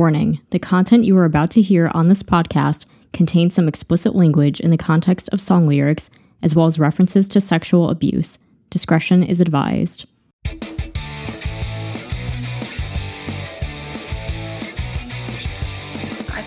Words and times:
Warning 0.00 0.40
the 0.48 0.58
content 0.58 1.04
you 1.04 1.14
are 1.18 1.26
about 1.26 1.50
to 1.50 1.60
hear 1.60 1.90
on 1.92 2.08
this 2.08 2.22
podcast 2.22 2.86
contains 3.12 3.54
some 3.54 3.68
explicit 3.68 4.16
language 4.16 4.58
in 4.58 4.70
the 4.70 4.78
context 4.78 5.28
of 5.30 5.42
song 5.42 5.66
lyrics, 5.66 6.08
as 6.42 6.54
well 6.54 6.64
as 6.64 6.78
references 6.78 7.28
to 7.28 7.38
sexual 7.38 7.90
abuse. 7.90 8.38
Discretion 8.70 9.22
is 9.22 9.42
advised. 9.42 10.06
I 10.46 10.56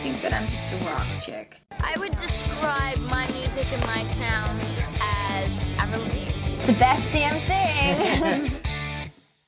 think 0.01 0.19
that 0.23 0.33
I'm 0.33 0.47
just 0.47 0.71
a 0.71 0.77
rock 0.77 1.05
chick. 1.21 1.61
I 1.79 1.93
would 1.99 2.17
describe 2.17 2.97
my 3.01 3.31
music 3.33 3.71
and 3.71 3.85
my 3.85 4.03
sound 4.15 4.63
as 4.99 5.47
Avril 5.77 6.01
Lavigne. 6.01 6.65
The 6.65 6.73
best 6.79 7.11
damn 7.11 7.39
thing. 7.41 8.51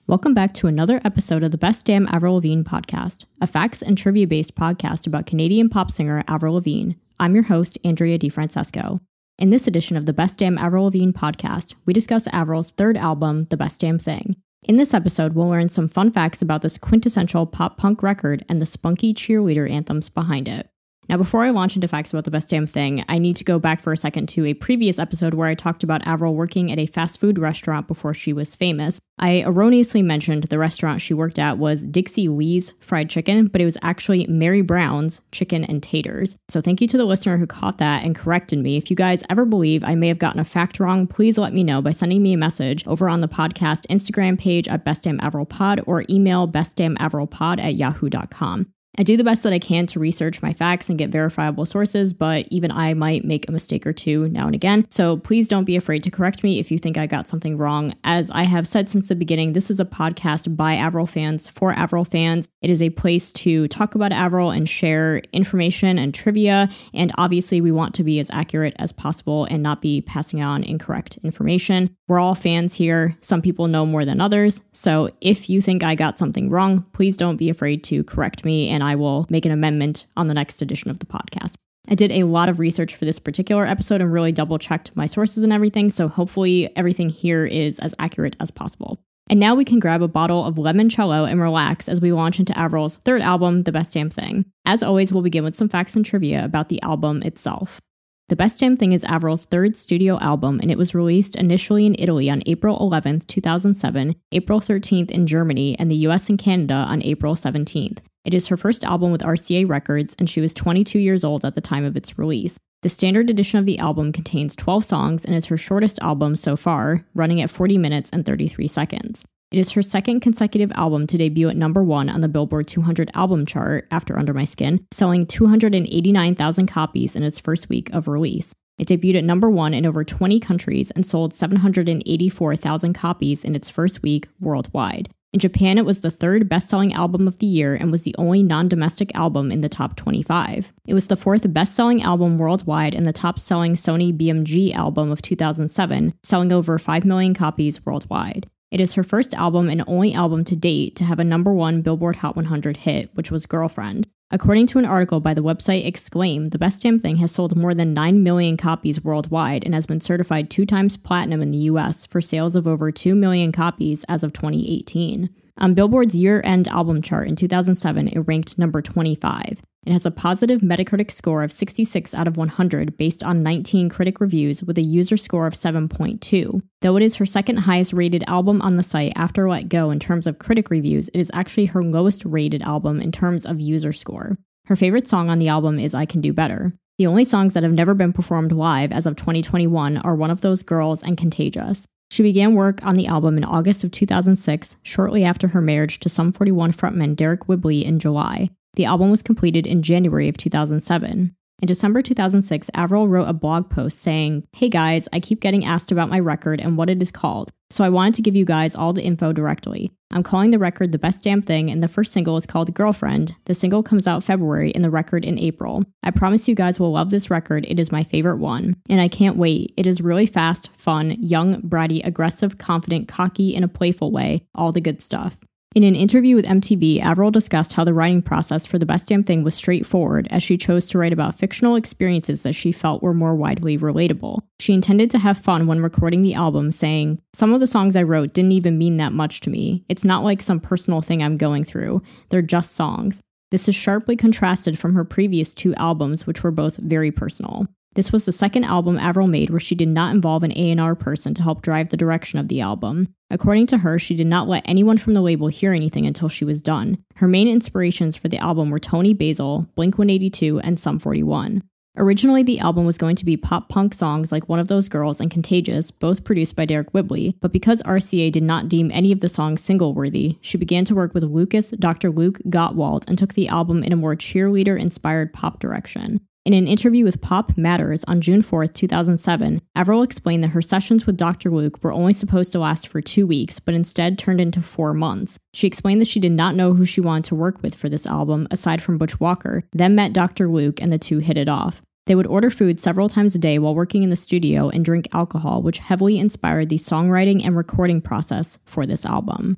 Welcome 0.07 0.35
back 0.35 0.53
to 0.55 0.67
another 0.67 1.01
episode 1.03 1.41
of 1.41 1.49
the 1.49 1.57
Best 1.57 1.87
Damn 1.87 2.07
Avril 2.09 2.35
Lavigne 2.35 2.61
podcast, 2.61 3.25
a 3.41 3.47
facts 3.47 3.81
and 3.81 3.97
trivia 3.97 4.27
based 4.27 4.53
podcast 4.53 5.07
about 5.07 5.25
Canadian 5.25 5.67
pop 5.67 5.89
singer 5.89 6.23
Avril 6.27 6.53
Lavigne. 6.53 6.93
I'm 7.19 7.33
your 7.33 7.45
host, 7.45 7.79
Andrea 7.83 8.19
DiFrancesco. 8.19 8.99
In 9.39 9.49
this 9.49 9.65
edition 9.65 9.97
of 9.97 10.05
the 10.05 10.13
Best 10.13 10.37
Damn 10.37 10.59
Avril 10.59 10.83
Lavigne 10.83 11.09
podcast, 11.09 11.73
we 11.87 11.93
discuss 11.93 12.27
Avril's 12.31 12.69
third 12.69 12.97
album, 12.97 13.45
The 13.45 13.57
Best 13.57 13.81
Damn 13.81 13.97
Thing. 13.97 14.35
In 14.61 14.75
this 14.75 14.93
episode, 14.93 15.33
we'll 15.33 15.49
learn 15.49 15.69
some 15.69 15.87
fun 15.87 16.11
facts 16.11 16.39
about 16.39 16.61
this 16.61 16.77
quintessential 16.77 17.47
pop 17.47 17.79
punk 17.79 18.03
record 18.03 18.45
and 18.47 18.61
the 18.61 18.67
spunky 18.67 19.11
cheerleader 19.11 19.67
anthems 19.67 20.09
behind 20.09 20.47
it. 20.47 20.69
Now, 21.07 21.17
before 21.17 21.43
I 21.43 21.51
launch 21.51 21.75
into 21.75 21.87
facts 21.87 22.11
about 22.11 22.25
the 22.25 22.31
best 22.31 22.49
damn 22.49 22.67
thing, 22.67 23.05
I 23.07 23.19
need 23.19 23.35
to 23.37 23.43
go 23.43 23.59
back 23.59 23.81
for 23.81 23.93
a 23.93 23.97
second 23.97 24.27
to 24.29 24.45
a 24.45 24.53
previous 24.53 24.97
episode 24.97 25.33
where 25.33 25.47
I 25.47 25.55
talked 25.55 25.83
about 25.83 26.05
Avril 26.07 26.35
working 26.35 26.71
at 26.71 26.79
a 26.79 26.87
fast 26.87 27.19
food 27.19 27.37
restaurant 27.37 27.87
before 27.87 28.13
she 28.13 28.33
was 28.33 28.55
famous. 28.55 28.99
I 29.17 29.43
erroneously 29.43 30.01
mentioned 30.01 30.43
the 30.43 30.59
restaurant 30.59 31.01
she 31.01 31.13
worked 31.13 31.39
at 31.39 31.57
was 31.57 31.83
Dixie 31.83 32.27
Lee's 32.27 32.73
Fried 32.81 33.09
Chicken, 33.09 33.47
but 33.47 33.61
it 33.61 33.65
was 33.65 33.77
actually 33.81 34.27
Mary 34.27 34.61
Brown's 34.61 35.21
Chicken 35.31 35.63
and 35.63 35.81
Taters. 35.81 36.35
So 36.49 36.59
thank 36.59 36.81
you 36.81 36.87
to 36.89 36.97
the 36.97 37.05
listener 37.05 37.37
who 37.37 37.47
caught 37.47 37.77
that 37.77 38.03
and 38.03 38.15
corrected 38.15 38.59
me. 38.59 38.75
If 38.75 38.89
you 38.89 38.95
guys 38.95 39.23
ever 39.29 39.45
believe 39.45 39.83
I 39.83 39.95
may 39.95 40.09
have 40.09 40.19
gotten 40.19 40.41
a 40.41 40.45
fact 40.45 40.79
wrong, 40.79 41.07
please 41.07 41.37
let 41.37 41.53
me 41.53 41.63
know 41.63 41.81
by 41.81 41.91
sending 41.91 42.23
me 42.23 42.33
a 42.33 42.37
message 42.37 42.85
over 42.87 43.07
on 43.07 43.21
the 43.21 43.27
podcast 43.27 43.87
Instagram 43.87 44.37
page 44.37 44.67
at 44.67 44.83
Best 44.83 45.03
Damn 45.03 45.21
Avril 45.21 45.45
Pod 45.45 45.81
or 45.85 46.03
email 46.09 46.47
bestdamnavrilpod 46.47 47.59
at 47.59 47.75
yahoo.com. 47.75 48.74
I 48.97 49.03
do 49.03 49.17
the 49.17 49.23
best 49.23 49.43
that 49.43 49.53
I 49.53 49.59
can 49.59 49.85
to 49.87 49.99
research 49.99 50.41
my 50.41 50.53
facts 50.53 50.89
and 50.89 50.97
get 50.97 51.09
verifiable 51.09 51.65
sources, 51.65 52.13
but 52.13 52.47
even 52.49 52.71
I 52.71 52.93
might 52.93 53.25
make 53.25 53.47
a 53.47 53.51
mistake 53.51 53.85
or 53.85 53.93
two 53.93 54.27
now 54.29 54.45
and 54.45 54.55
again. 54.55 54.85
So 54.89 55.17
please 55.17 55.47
don't 55.47 55.65
be 55.65 55.75
afraid 55.75 56.03
to 56.03 56.11
correct 56.11 56.43
me 56.43 56.59
if 56.59 56.71
you 56.71 56.77
think 56.77 56.97
I 56.97 57.07
got 57.07 57.27
something 57.27 57.57
wrong. 57.57 57.93
As 58.03 58.31
I 58.31 58.43
have 58.43 58.67
said 58.67 58.89
since 58.89 59.09
the 59.09 59.15
beginning, 59.15 59.53
this 59.53 59.69
is 59.69 59.79
a 59.79 59.85
podcast 59.85 60.55
by 60.55 60.75
Avril 60.75 61.07
fans 61.07 61.49
for 61.49 61.71
Avril 61.71 62.05
fans. 62.05 62.47
It 62.61 62.69
is 62.69 62.81
a 62.81 62.89
place 62.91 63.31
to 63.33 63.67
talk 63.67 63.95
about 63.95 64.11
Avril 64.11 64.51
and 64.51 64.67
share 64.67 65.21
information 65.33 65.99
and 65.99 66.13
trivia. 66.13 66.69
And 66.93 67.11
obviously, 67.17 67.61
we 67.61 67.71
want 67.71 67.93
to 67.95 68.03
be 68.03 68.19
as 68.19 68.31
accurate 68.31 68.75
as 68.79 68.91
possible 68.91 69.45
and 69.45 69.61
not 69.61 69.81
be 69.81 70.01
passing 70.01 70.41
on 70.41 70.63
incorrect 70.63 71.17
information. 71.23 71.95
We're 72.07 72.19
all 72.19 72.35
fans 72.35 72.75
here. 72.75 73.17
Some 73.21 73.41
people 73.41 73.67
know 73.67 73.85
more 73.85 74.05
than 74.05 74.21
others. 74.21 74.61
So 74.73 75.11
if 75.21 75.49
you 75.49 75.61
think 75.61 75.83
I 75.83 75.95
got 75.95 76.19
something 76.19 76.49
wrong, 76.49 76.83
please 76.93 77.17
don't 77.17 77.37
be 77.37 77.49
afraid 77.49 77.83
to 77.85 78.03
correct 78.03 78.45
me 78.45 78.69
and 78.69 78.84
I 78.85 78.95
will 78.95 79.25
make 79.29 79.45
an 79.45 79.51
amendment 79.51 80.05
on 80.15 80.27
the 80.27 80.33
next 80.33 80.61
edition 80.61 80.91
of 80.91 80.99
the 80.99 81.05
podcast. 81.05 81.55
I 81.87 81.95
did 81.95 82.11
a 82.11 82.23
lot 82.23 82.49
of 82.49 82.59
research 82.59 82.95
for 82.95 83.05
this 83.05 83.19
particular 83.19 83.65
episode 83.65 84.01
and 84.01 84.11
really 84.11 84.31
double 84.31 84.57
checked 84.57 84.95
my 84.95 85.05
sources 85.05 85.43
and 85.43 85.51
everything, 85.51 85.89
so 85.89 86.07
hopefully 86.07 86.75
everything 86.75 87.09
here 87.09 87.45
is 87.45 87.79
as 87.79 87.93
accurate 87.99 88.35
as 88.39 88.51
possible. 88.51 88.99
And 89.27 89.39
now 89.39 89.55
we 89.55 89.65
can 89.65 89.79
grab 89.79 90.03
a 90.03 90.07
bottle 90.07 90.45
of 90.45 90.55
limoncello 90.55 91.29
and 91.29 91.41
relax 91.41 91.89
as 91.89 91.99
we 91.99 92.11
launch 92.11 92.39
into 92.39 92.57
Avril's 92.59 92.97
third 92.97 93.21
album, 93.21 93.63
The 93.63 93.71
Best 93.71 93.93
Damn 93.93 94.11
Thing. 94.11 94.45
As 94.65 94.83
always, 94.83 95.11
we'll 95.11 95.23
begin 95.23 95.43
with 95.43 95.55
some 95.55 95.69
facts 95.69 95.95
and 95.95 96.05
trivia 96.05 96.45
about 96.45 96.69
the 96.69 96.81
album 96.83 97.23
itself. 97.23 97.81
The 98.29 98.35
Best 98.35 98.59
Damn 98.59 98.77
Thing 98.77 98.91
is 98.91 99.05
Avril's 99.05 99.45
third 99.45 99.75
studio 99.75 100.19
album, 100.19 100.59
and 100.59 100.71
it 100.71 100.77
was 100.79 100.95
released 100.95 101.35
initially 101.35 101.85
in 101.85 101.95
Italy 101.99 102.29
on 102.29 102.41
April 102.47 102.79
11th, 102.79 103.27
2007, 103.27 104.15
April 104.31 104.59
13th 104.59 105.11
in 105.11 105.27
Germany, 105.27 105.75
and 105.77 105.91
the 105.91 106.07
US 106.07 106.29
and 106.29 106.39
Canada 106.39 106.73
on 106.73 107.03
April 107.03 107.35
17th. 107.35 107.99
It 108.25 108.33
is 108.33 108.47
her 108.47 108.57
first 108.57 108.83
album 108.83 109.11
with 109.11 109.21
RCA 109.21 109.69
Records, 109.69 110.15
and 110.17 110.27
she 110.27 110.41
was 110.41 110.53
22 110.55 110.97
years 110.97 111.23
old 111.23 111.45
at 111.45 111.53
the 111.53 111.61
time 111.61 111.85
of 111.85 111.95
its 111.95 112.17
release. 112.17 112.57
The 112.81 112.89
standard 112.89 113.29
edition 113.29 113.59
of 113.59 113.65
the 113.65 113.77
album 113.77 114.11
contains 114.11 114.55
12 114.55 114.83
songs 114.83 115.25
and 115.25 115.35
is 115.35 115.45
her 115.45 115.57
shortest 115.57 115.99
album 116.01 116.35
so 116.35 116.55
far, 116.57 117.05
running 117.13 117.39
at 117.39 117.51
40 117.51 117.77
minutes 117.77 118.09
and 118.11 118.25
33 118.25 118.67
seconds. 118.67 119.23
It 119.51 119.59
is 119.59 119.71
her 119.71 119.83
second 119.83 120.21
consecutive 120.21 120.71
album 120.71 121.05
to 121.07 121.17
debut 121.19 121.49
at 121.49 121.55
number 121.55 121.83
one 121.83 122.09
on 122.09 122.21
the 122.21 122.27
Billboard 122.27 122.67
200 122.67 123.11
album 123.13 123.45
chart 123.45 123.87
after 123.91 124.17
Under 124.17 124.33
My 124.33 124.43
Skin, 124.43 124.85
selling 124.91 125.27
289,000 125.27 126.65
copies 126.65 127.15
in 127.15 127.23
its 127.23 127.39
first 127.39 127.69
week 127.69 127.93
of 127.93 128.07
release. 128.07 128.53
It 128.77 128.87
debuted 128.87 129.19
at 129.19 129.23
number 129.23 129.49
one 129.49 129.73
in 129.73 129.85
over 129.85 130.03
20 130.03 130.39
countries 130.39 130.91
and 130.91 131.05
sold 131.05 131.33
784,000 131.33 132.93
copies 132.93 133.45
in 133.45 133.55
its 133.55 133.69
first 133.69 134.01
week 134.01 134.27
worldwide. 134.39 135.09
In 135.35 135.39
Japan, 135.39 135.77
it 135.77 135.85
was 135.85 135.99
the 135.99 136.09
third 136.09 136.47
best 136.47 136.69
selling 136.69 136.93
album 136.93 137.27
of 137.27 137.39
the 137.39 137.45
year 137.45 137.75
and 137.75 137.91
was 137.91 138.03
the 138.03 138.15
only 138.17 138.41
non 138.41 138.69
domestic 138.69 139.13
album 139.13 139.51
in 139.51 139.59
the 139.59 139.67
top 139.67 139.97
25. 139.97 140.71
It 140.87 140.93
was 140.93 141.07
the 141.07 141.17
fourth 141.17 141.53
best 141.53 141.75
selling 141.75 142.01
album 142.01 142.37
worldwide 142.37 142.95
and 142.95 143.05
the 143.05 143.11
top 143.11 143.37
selling 143.37 143.73
Sony 143.73 144.17
BMG 144.17 144.73
album 144.73 145.11
of 145.11 145.21
2007, 145.21 146.13
selling 146.23 146.53
over 146.53 146.79
5 146.79 147.03
million 147.03 147.33
copies 147.33 147.85
worldwide. 147.85 148.47
It 148.71 148.79
is 148.79 148.93
her 148.93 149.03
first 149.03 149.33
album 149.33 149.69
and 149.69 149.83
only 149.87 150.13
album 150.13 150.45
to 150.45 150.55
date 150.55 150.95
to 150.95 151.03
have 151.03 151.19
a 151.19 151.25
number 151.25 151.51
one 151.51 151.81
Billboard 151.81 152.15
Hot 152.15 152.37
100 152.37 152.77
hit, 152.77 153.09
which 153.13 153.29
was 153.29 153.45
Girlfriend. 153.45 154.07
According 154.35 154.67
to 154.67 154.79
an 154.79 154.85
article 154.85 155.21
by 155.21 155.33
the 155.33 155.41
website 155.41 155.87
Exclaim, 155.87 156.49
The 156.49 156.59
Best 156.59 156.81
Damn 156.81 156.99
Thing 156.99 157.15
has 157.17 157.31
sold 157.31 157.55
more 157.55 157.73
than 157.73 157.93
9 157.93 158.21
million 158.21 158.57
copies 158.57 159.01
worldwide 159.01 159.63
and 159.63 159.73
has 159.73 159.85
been 159.85 160.01
certified 160.01 160.49
two 160.49 160.65
times 160.65 160.97
platinum 160.97 161.41
in 161.41 161.51
the 161.51 161.69
US 161.69 162.05
for 162.05 162.19
sales 162.19 162.57
of 162.57 162.67
over 162.67 162.91
2 162.91 163.15
million 163.15 163.53
copies 163.53 164.03
as 164.09 164.25
of 164.25 164.33
2018. 164.33 165.29
On 165.57 165.73
Billboard's 165.73 166.15
year 166.15 166.41
end 166.43 166.67
album 166.67 167.01
chart 167.01 167.29
in 167.29 167.35
2007, 167.35 168.09
it 168.09 168.19
ranked 168.19 168.57
number 168.57 168.81
25. 168.81 169.61
It 169.85 169.91
has 169.93 170.05
a 170.05 170.11
positive 170.11 170.61
Metacritic 170.61 171.11
score 171.11 171.43
of 171.43 171.51
66 171.51 172.13
out 172.13 172.27
of 172.27 172.35
100 172.35 172.97
based 172.97 173.23
on 173.23 173.43
19 173.43 173.87
critic 173.87 174.19
reviews 174.19 174.63
with 174.63 174.77
a 174.77 174.81
user 174.81 175.15
score 175.15 175.47
of 175.47 175.53
7.2. 175.53 176.61
Though 176.81 176.97
it 176.97 177.03
is 177.03 177.15
her 177.17 177.25
second 177.25 177.57
highest 177.57 177.93
rated 177.93 178.23
album 178.27 178.61
on 178.61 178.75
the 178.75 178.83
site 178.83 179.13
after 179.15 179.47
Let 179.47 179.69
Go 179.69 179.91
in 179.91 179.99
terms 179.99 180.27
of 180.27 180.39
critic 180.39 180.69
reviews, 180.69 181.07
it 181.09 181.19
is 181.19 181.31
actually 181.33 181.67
her 181.67 181.83
lowest 181.83 182.25
rated 182.25 182.63
album 182.63 182.99
in 182.99 183.11
terms 183.11 183.45
of 183.45 183.61
user 183.61 183.93
score. 183.93 184.37
Her 184.65 184.75
favorite 184.75 185.07
song 185.07 185.29
on 185.29 185.39
the 185.39 185.47
album 185.47 185.79
is 185.79 185.93
I 185.93 186.05
Can 186.05 186.19
Do 186.19 186.33
Better. 186.33 186.73
The 186.97 187.07
only 187.07 187.23
songs 187.23 187.53
that 187.53 187.63
have 187.63 187.71
never 187.71 187.93
been 187.93 188.11
performed 188.11 188.51
live 188.51 188.91
as 188.91 189.05
of 189.05 189.15
2021 189.15 189.97
are 189.97 190.15
One 190.15 190.31
of 190.31 190.41
Those 190.41 190.63
Girls 190.63 191.03
and 191.03 191.17
Contagious. 191.17 191.85
She 192.09 192.23
began 192.23 192.55
work 192.55 192.85
on 192.85 192.95
the 192.95 193.07
album 193.07 193.37
in 193.37 193.43
August 193.43 193.83
of 193.83 193.91
2006, 193.91 194.77
shortly 194.83 195.23
after 195.23 195.49
her 195.49 195.61
marriage 195.61 195.99
to 195.99 196.09
Sum 196.09 196.31
41 196.31 196.71
frontman 196.73 197.15
Deryck 197.15 197.45
Whibley 197.45 197.83
in 197.83 197.99
July. 197.99 198.49
The 198.75 198.85
album 198.85 199.11
was 199.11 199.23
completed 199.23 199.65
in 199.65 199.81
January 199.81 200.29
of 200.29 200.37
2007. 200.37 201.35
In 201.65 201.67
December 201.67 202.03
2006, 202.03 202.69
Avril 202.75 203.07
wrote 203.07 203.27
a 203.27 203.33
blog 203.33 203.71
post 203.71 203.97
saying, 203.97 204.43
Hey 204.53 204.69
guys, 204.69 205.09
I 205.11 205.19
keep 205.19 205.39
getting 205.39 205.65
asked 205.65 205.91
about 205.91 206.09
my 206.09 206.19
record 206.19 206.61
and 206.61 206.77
what 206.77 206.91
it 206.91 207.01
is 207.01 207.09
called, 207.09 207.51
so 207.71 207.83
I 207.83 207.89
wanted 207.89 208.13
to 208.13 208.21
give 208.21 208.35
you 208.35 208.45
guys 208.45 208.75
all 208.75 208.93
the 208.93 209.01
info 209.01 209.33
directly. 209.33 209.91
I'm 210.11 210.21
calling 210.21 210.51
the 210.51 210.59
record 210.59 210.91
The 210.91 210.99
Best 210.99 211.23
Damn 211.23 211.41
Thing, 211.41 211.71
and 211.71 211.81
the 211.81 211.87
first 211.87 212.13
single 212.13 212.37
is 212.37 212.45
called 212.45 212.75
Girlfriend. 212.75 213.35
The 213.45 213.55
single 213.55 213.81
comes 213.81 214.07
out 214.07 214.23
February 214.23 214.75
and 214.75 214.83
the 214.83 214.91
record 214.91 215.25
in 215.25 215.39
April. 215.39 215.83
I 216.03 216.11
promise 216.11 216.47
you 216.47 216.53
guys 216.53 216.79
will 216.79 216.91
love 216.91 217.09
this 217.09 217.31
record. 217.31 217.65
It 217.67 217.79
is 217.79 217.91
my 217.91 218.03
favorite 218.03 218.37
one. 218.37 218.75
And 218.87 219.01
I 219.01 219.07
can't 219.07 219.35
wait. 219.35 219.73
It 219.75 219.87
is 219.87 220.01
really 220.01 220.27
fast, 220.27 220.69
fun, 220.77 221.17
young, 221.19 221.63
bratty, 221.63 222.05
aggressive, 222.05 222.59
confident, 222.59 223.07
cocky 223.07 223.55
in 223.55 223.63
a 223.63 223.67
playful 223.67 224.11
way. 224.11 224.45
All 224.53 224.71
the 224.71 224.81
good 224.81 225.01
stuff. 225.01 225.35
In 225.75 225.83
an 225.83 225.93
interview 225.93 226.37
with 226.37 226.45
MTV, 226.45 227.01
Avril 227.01 227.31
discussed 227.31 227.73
how 227.73 227.83
the 227.83 227.93
writing 227.93 228.21
process 228.21 228.65
for 228.65 228.79
The 228.79 228.85
Best 228.85 229.09
Damn 229.09 229.25
Thing 229.25 229.43
was 229.43 229.53
straightforward, 229.53 230.25
as 230.31 230.41
she 230.41 230.57
chose 230.57 230.87
to 230.89 230.97
write 230.97 231.11
about 231.11 231.37
fictional 231.37 231.75
experiences 231.75 232.43
that 232.43 232.55
she 232.55 232.71
felt 232.71 233.03
were 233.03 233.13
more 233.13 233.35
widely 233.35 233.77
relatable. 233.77 234.39
She 234.57 234.71
intended 234.73 235.11
to 235.11 235.19
have 235.19 235.37
fun 235.37 235.67
when 235.67 235.83
recording 235.83 236.21
the 236.21 236.33
album, 236.33 236.71
saying, 236.71 237.21
Some 237.33 237.53
of 237.53 237.59
the 237.59 237.67
songs 237.67 237.97
I 237.97 238.03
wrote 238.03 238.31
didn't 238.33 238.53
even 238.53 238.77
mean 238.77 238.95
that 238.97 239.11
much 239.11 239.41
to 239.41 239.49
me. 239.49 239.83
It's 239.89 240.05
not 240.05 240.23
like 240.23 240.41
some 240.41 240.61
personal 240.61 241.01
thing 241.01 241.21
I'm 241.21 241.35
going 241.35 241.65
through, 241.65 242.01
they're 242.29 242.41
just 242.41 242.73
songs. 242.73 243.19
This 243.51 243.67
is 243.67 243.75
sharply 243.75 244.15
contrasted 244.15 244.79
from 244.79 244.95
her 244.95 245.03
previous 245.03 245.53
two 245.53 245.75
albums, 245.75 246.25
which 246.25 246.41
were 246.41 246.51
both 246.51 246.77
very 246.77 247.11
personal. 247.11 247.67
This 247.95 248.11
was 248.11 248.25
the 248.25 248.33
second 248.33 248.65
album 248.65 248.99
Avril 248.99 249.27
made 249.27 249.49
where 249.49 249.59
she 249.59 249.73
did 249.73 249.87
not 249.87 250.13
involve 250.13 250.43
an 250.43 250.51
A&R 250.51 250.95
person 250.95 251.33
to 251.33 251.41
help 251.41 251.61
drive 251.61 251.89
the 251.89 251.97
direction 251.97 252.39
of 252.39 252.49
the 252.49 252.59
album. 252.59 253.07
According 253.31 253.67
to 253.67 253.79
her, 253.79 253.97
she 253.97 254.15
did 254.15 254.27
not 254.27 254.49
let 254.49 254.67
anyone 254.67 254.97
from 254.97 255.13
the 255.13 255.21
label 255.21 255.47
hear 255.47 255.71
anything 255.71 256.05
until 256.05 256.27
she 256.27 256.43
was 256.43 256.61
done. 256.61 256.97
Her 257.15 257.27
main 257.27 257.47
inspirations 257.47 258.17
for 258.17 258.27
the 258.27 258.37
album 258.37 258.69
were 258.69 258.79
Toni 258.79 259.13
Basil, 259.13 259.67
Blink 259.75 259.97
182, 259.97 260.59
and 260.59 260.77
Sum 260.77 260.99
41. 260.99 261.63
Originally, 261.97 262.43
the 262.43 262.59
album 262.59 262.85
was 262.85 262.97
going 262.97 263.15
to 263.15 263.23
be 263.23 263.37
pop 263.37 263.69
punk 263.69 263.93
songs 263.93 264.29
like 264.29 264.49
One 264.49 264.59
of 264.59 264.67
Those 264.67 264.89
Girls 264.89 265.21
and 265.21 265.31
Contagious, 265.31 265.89
both 265.89 266.25
produced 266.25 266.53
by 266.57 266.65
Deryck 266.65 266.89
Whibley, 266.89 267.37
but 267.39 267.53
because 267.53 267.81
RCA 267.83 268.29
did 268.29 268.43
not 268.43 268.67
deem 268.67 268.91
any 268.91 269.13
of 269.13 269.21
the 269.21 269.29
songs 269.29 269.61
single 269.61 269.93
worthy, 269.93 270.37
she 270.41 270.57
began 270.57 270.83
to 270.85 270.95
work 270.95 271.13
with 271.13 271.23
Lucas 271.23 271.71
Dr. 271.71 272.11
Luke 272.11 272.39
Gottwald 272.49 273.07
and 273.07 273.17
took 273.17 273.35
the 273.35 273.47
album 273.47 273.81
in 273.81 273.93
a 273.93 273.97
more 273.97 274.17
cheerleader 274.17 274.77
inspired 274.77 275.31
pop 275.31 275.61
direction. 275.61 276.19
In 276.45 276.53
an 276.53 276.67
interview 276.67 277.03
with 277.03 277.21
Pop 277.21 277.57
Matters 277.57 278.03
on 278.03 278.21
June 278.21 278.43
4, 278.43 278.67
2007, 278.67 279.63
Avril 279.75 280.03
explained 280.03 280.43
that 280.43 280.49
her 280.49 280.61
sessions 280.61 281.07
with 281.07 281.17
Dr. 281.17 281.49
Luke 281.49 281.83
were 281.83 281.91
only 281.91 282.13
supposed 282.13 282.51
to 282.51 282.59
last 282.59 282.87
for 282.87 283.01
two 283.01 283.25
weeks, 283.25 283.59
but 283.59 283.73
instead 283.73 284.19
turned 284.19 284.39
into 284.39 284.61
four 284.61 284.93
months. 284.93 285.39
She 285.55 285.65
explained 285.65 286.01
that 286.01 286.07
she 286.07 286.19
did 286.19 286.33
not 286.33 286.53
know 286.53 286.75
who 286.75 286.85
she 286.85 287.01
wanted 287.01 287.23
to 287.25 287.35
work 287.35 287.63
with 287.63 287.73
for 287.73 287.89
this 287.89 288.05
album, 288.05 288.47
aside 288.51 288.83
from 288.83 288.99
Butch 288.99 289.19
Walker, 289.19 289.63
then 289.73 289.95
met 289.95 290.13
Dr. 290.13 290.47
Luke, 290.47 290.79
and 290.79 290.93
the 290.93 290.99
two 290.99 291.17
hit 291.17 291.35
it 291.35 291.49
off. 291.49 291.81
They 292.05 292.13
would 292.13 292.27
order 292.27 292.51
food 292.51 292.79
several 292.79 293.09
times 293.09 293.33
a 293.33 293.39
day 293.39 293.57
while 293.57 293.73
working 293.73 294.03
in 294.03 294.11
the 294.11 294.15
studio 294.15 294.69
and 294.69 294.85
drink 294.85 295.07
alcohol, 295.13 295.63
which 295.63 295.79
heavily 295.79 296.19
inspired 296.19 296.69
the 296.69 296.77
songwriting 296.77 297.43
and 297.43 297.57
recording 297.57 298.01
process 298.01 298.59
for 298.65 298.85
this 298.85 299.03
album. 299.03 299.57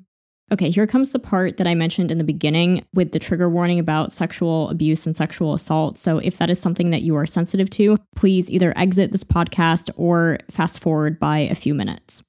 Okay, 0.49 0.69
here 0.69 0.87
comes 0.87 1.11
the 1.11 1.19
part 1.19 1.57
that 1.57 1.67
I 1.67 1.75
mentioned 1.75 2.09
in 2.09 2.17
the 2.17 2.23
beginning 2.23 2.85
with 2.93 3.11
the 3.11 3.19
trigger 3.19 3.49
warning 3.49 3.79
about 3.79 4.13
sexual 4.13 4.69
abuse 4.69 5.05
and 5.05 5.15
sexual 5.15 5.53
assault. 5.53 5.97
So, 5.97 6.19
if 6.19 6.37
that 6.37 6.49
is 6.49 6.57
something 6.57 6.91
that 6.91 7.01
you 7.01 7.15
are 7.17 7.27
sensitive 7.27 7.69
to, 7.71 7.97
please 8.15 8.49
either 8.49 8.73
exit 8.77 9.11
this 9.11 9.25
podcast 9.25 9.89
or 9.97 10.37
fast 10.49 10.79
forward 10.79 11.19
by 11.19 11.39
a 11.39 11.55
few 11.55 11.73
minutes. 11.73 12.23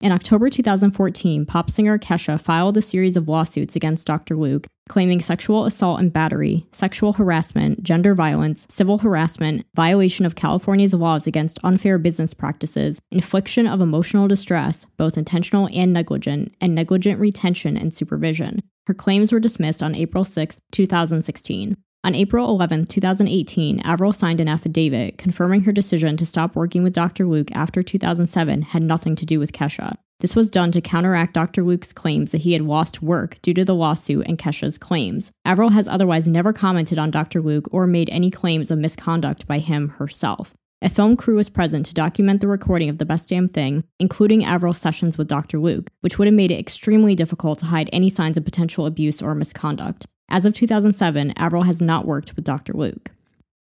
In 0.00 0.12
October 0.12 0.50
2014, 0.50 1.46
pop 1.46 1.70
singer 1.70 1.98
Kesha 1.98 2.38
filed 2.38 2.76
a 2.76 2.82
series 2.82 3.16
of 3.16 3.28
lawsuits 3.28 3.74
against 3.74 4.06
Dr. 4.06 4.36
Luke, 4.36 4.66
claiming 4.88 5.20
sexual 5.20 5.64
assault 5.64 6.00
and 6.00 6.12
battery, 6.12 6.66
sexual 6.72 7.14
harassment, 7.14 7.82
gender 7.82 8.14
violence, 8.14 8.66
civil 8.68 8.98
harassment, 8.98 9.64
violation 9.74 10.26
of 10.26 10.34
California's 10.34 10.94
laws 10.94 11.26
against 11.26 11.58
unfair 11.64 11.96
business 11.96 12.34
practices, 12.34 13.00
infliction 13.10 13.66
of 13.66 13.80
emotional 13.80 14.28
distress, 14.28 14.86
both 14.98 15.16
intentional 15.16 15.70
and 15.72 15.92
negligent, 15.92 16.54
and 16.60 16.74
negligent 16.74 17.18
retention 17.18 17.76
and 17.76 17.94
supervision. 17.94 18.62
Her 18.86 18.94
claims 18.94 19.32
were 19.32 19.40
dismissed 19.40 19.82
on 19.82 19.94
April 19.94 20.24
6, 20.24 20.60
2016. 20.72 21.76
On 22.04 22.14
April 22.14 22.50
11, 22.50 22.84
2018, 22.84 23.80
Avril 23.80 24.12
signed 24.12 24.38
an 24.38 24.46
affidavit 24.46 25.16
confirming 25.16 25.62
her 25.62 25.72
decision 25.72 26.18
to 26.18 26.26
stop 26.26 26.54
working 26.54 26.82
with 26.82 26.92
Dr. 26.92 27.24
Luke 27.24 27.48
after 27.52 27.82
2007 27.82 28.60
had 28.60 28.82
nothing 28.82 29.16
to 29.16 29.24
do 29.24 29.40
with 29.40 29.52
Kesha. 29.52 29.94
This 30.20 30.36
was 30.36 30.50
done 30.50 30.70
to 30.72 30.82
counteract 30.82 31.32
Dr. 31.32 31.62
Luke's 31.62 31.94
claims 31.94 32.32
that 32.32 32.42
he 32.42 32.52
had 32.52 32.60
lost 32.60 33.00
work 33.00 33.40
due 33.40 33.54
to 33.54 33.64
the 33.64 33.74
lawsuit 33.74 34.26
and 34.26 34.36
Kesha's 34.36 34.76
claims. 34.76 35.32
Avril 35.46 35.70
has 35.70 35.88
otherwise 35.88 36.28
never 36.28 36.52
commented 36.52 36.98
on 36.98 37.10
Dr. 37.10 37.40
Luke 37.40 37.70
or 37.72 37.86
made 37.86 38.10
any 38.10 38.30
claims 38.30 38.70
of 38.70 38.78
misconduct 38.78 39.46
by 39.46 39.58
him 39.58 39.88
herself. 39.96 40.52
A 40.82 40.90
film 40.90 41.16
crew 41.16 41.36
was 41.36 41.48
present 41.48 41.86
to 41.86 41.94
document 41.94 42.42
the 42.42 42.48
recording 42.48 42.90
of 42.90 42.98
The 42.98 43.06
Best 43.06 43.30
Damn 43.30 43.48
Thing, 43.48 43.82
including 43.98 44.44
Avril's 44.44 44.76
sessions 44.76 45.16
with 45.16 45.28
Dr. 45.28 45.58
Luke, 45.58 45.88
which 46.02 46.18
would 46.18 46.28
have 46.28 46.34
made 46.34 46.50
it 46.50 46.58
extremely 46.58 47.14
difficult 47.14 47.60
to 47.60 47.66
hide 47.66 47.88
any 47.94 48.10
signs 48.10 48.36
of 48.36 48.44
potential 48.44 48.84
abuse 48.84 49.22
or 49.22 49.34
misconduct. 49.34 50.04
As 50.28 50.44
of 50.44 50.54
2007, 50.54 51.32
Avril 51.36 51.62
has 51.62 51.80
not 51.80 52.06
worked 52.06 52.36
with 52.36 52.44
Dr. 52.44 52.72
Luke. 52.72 53.10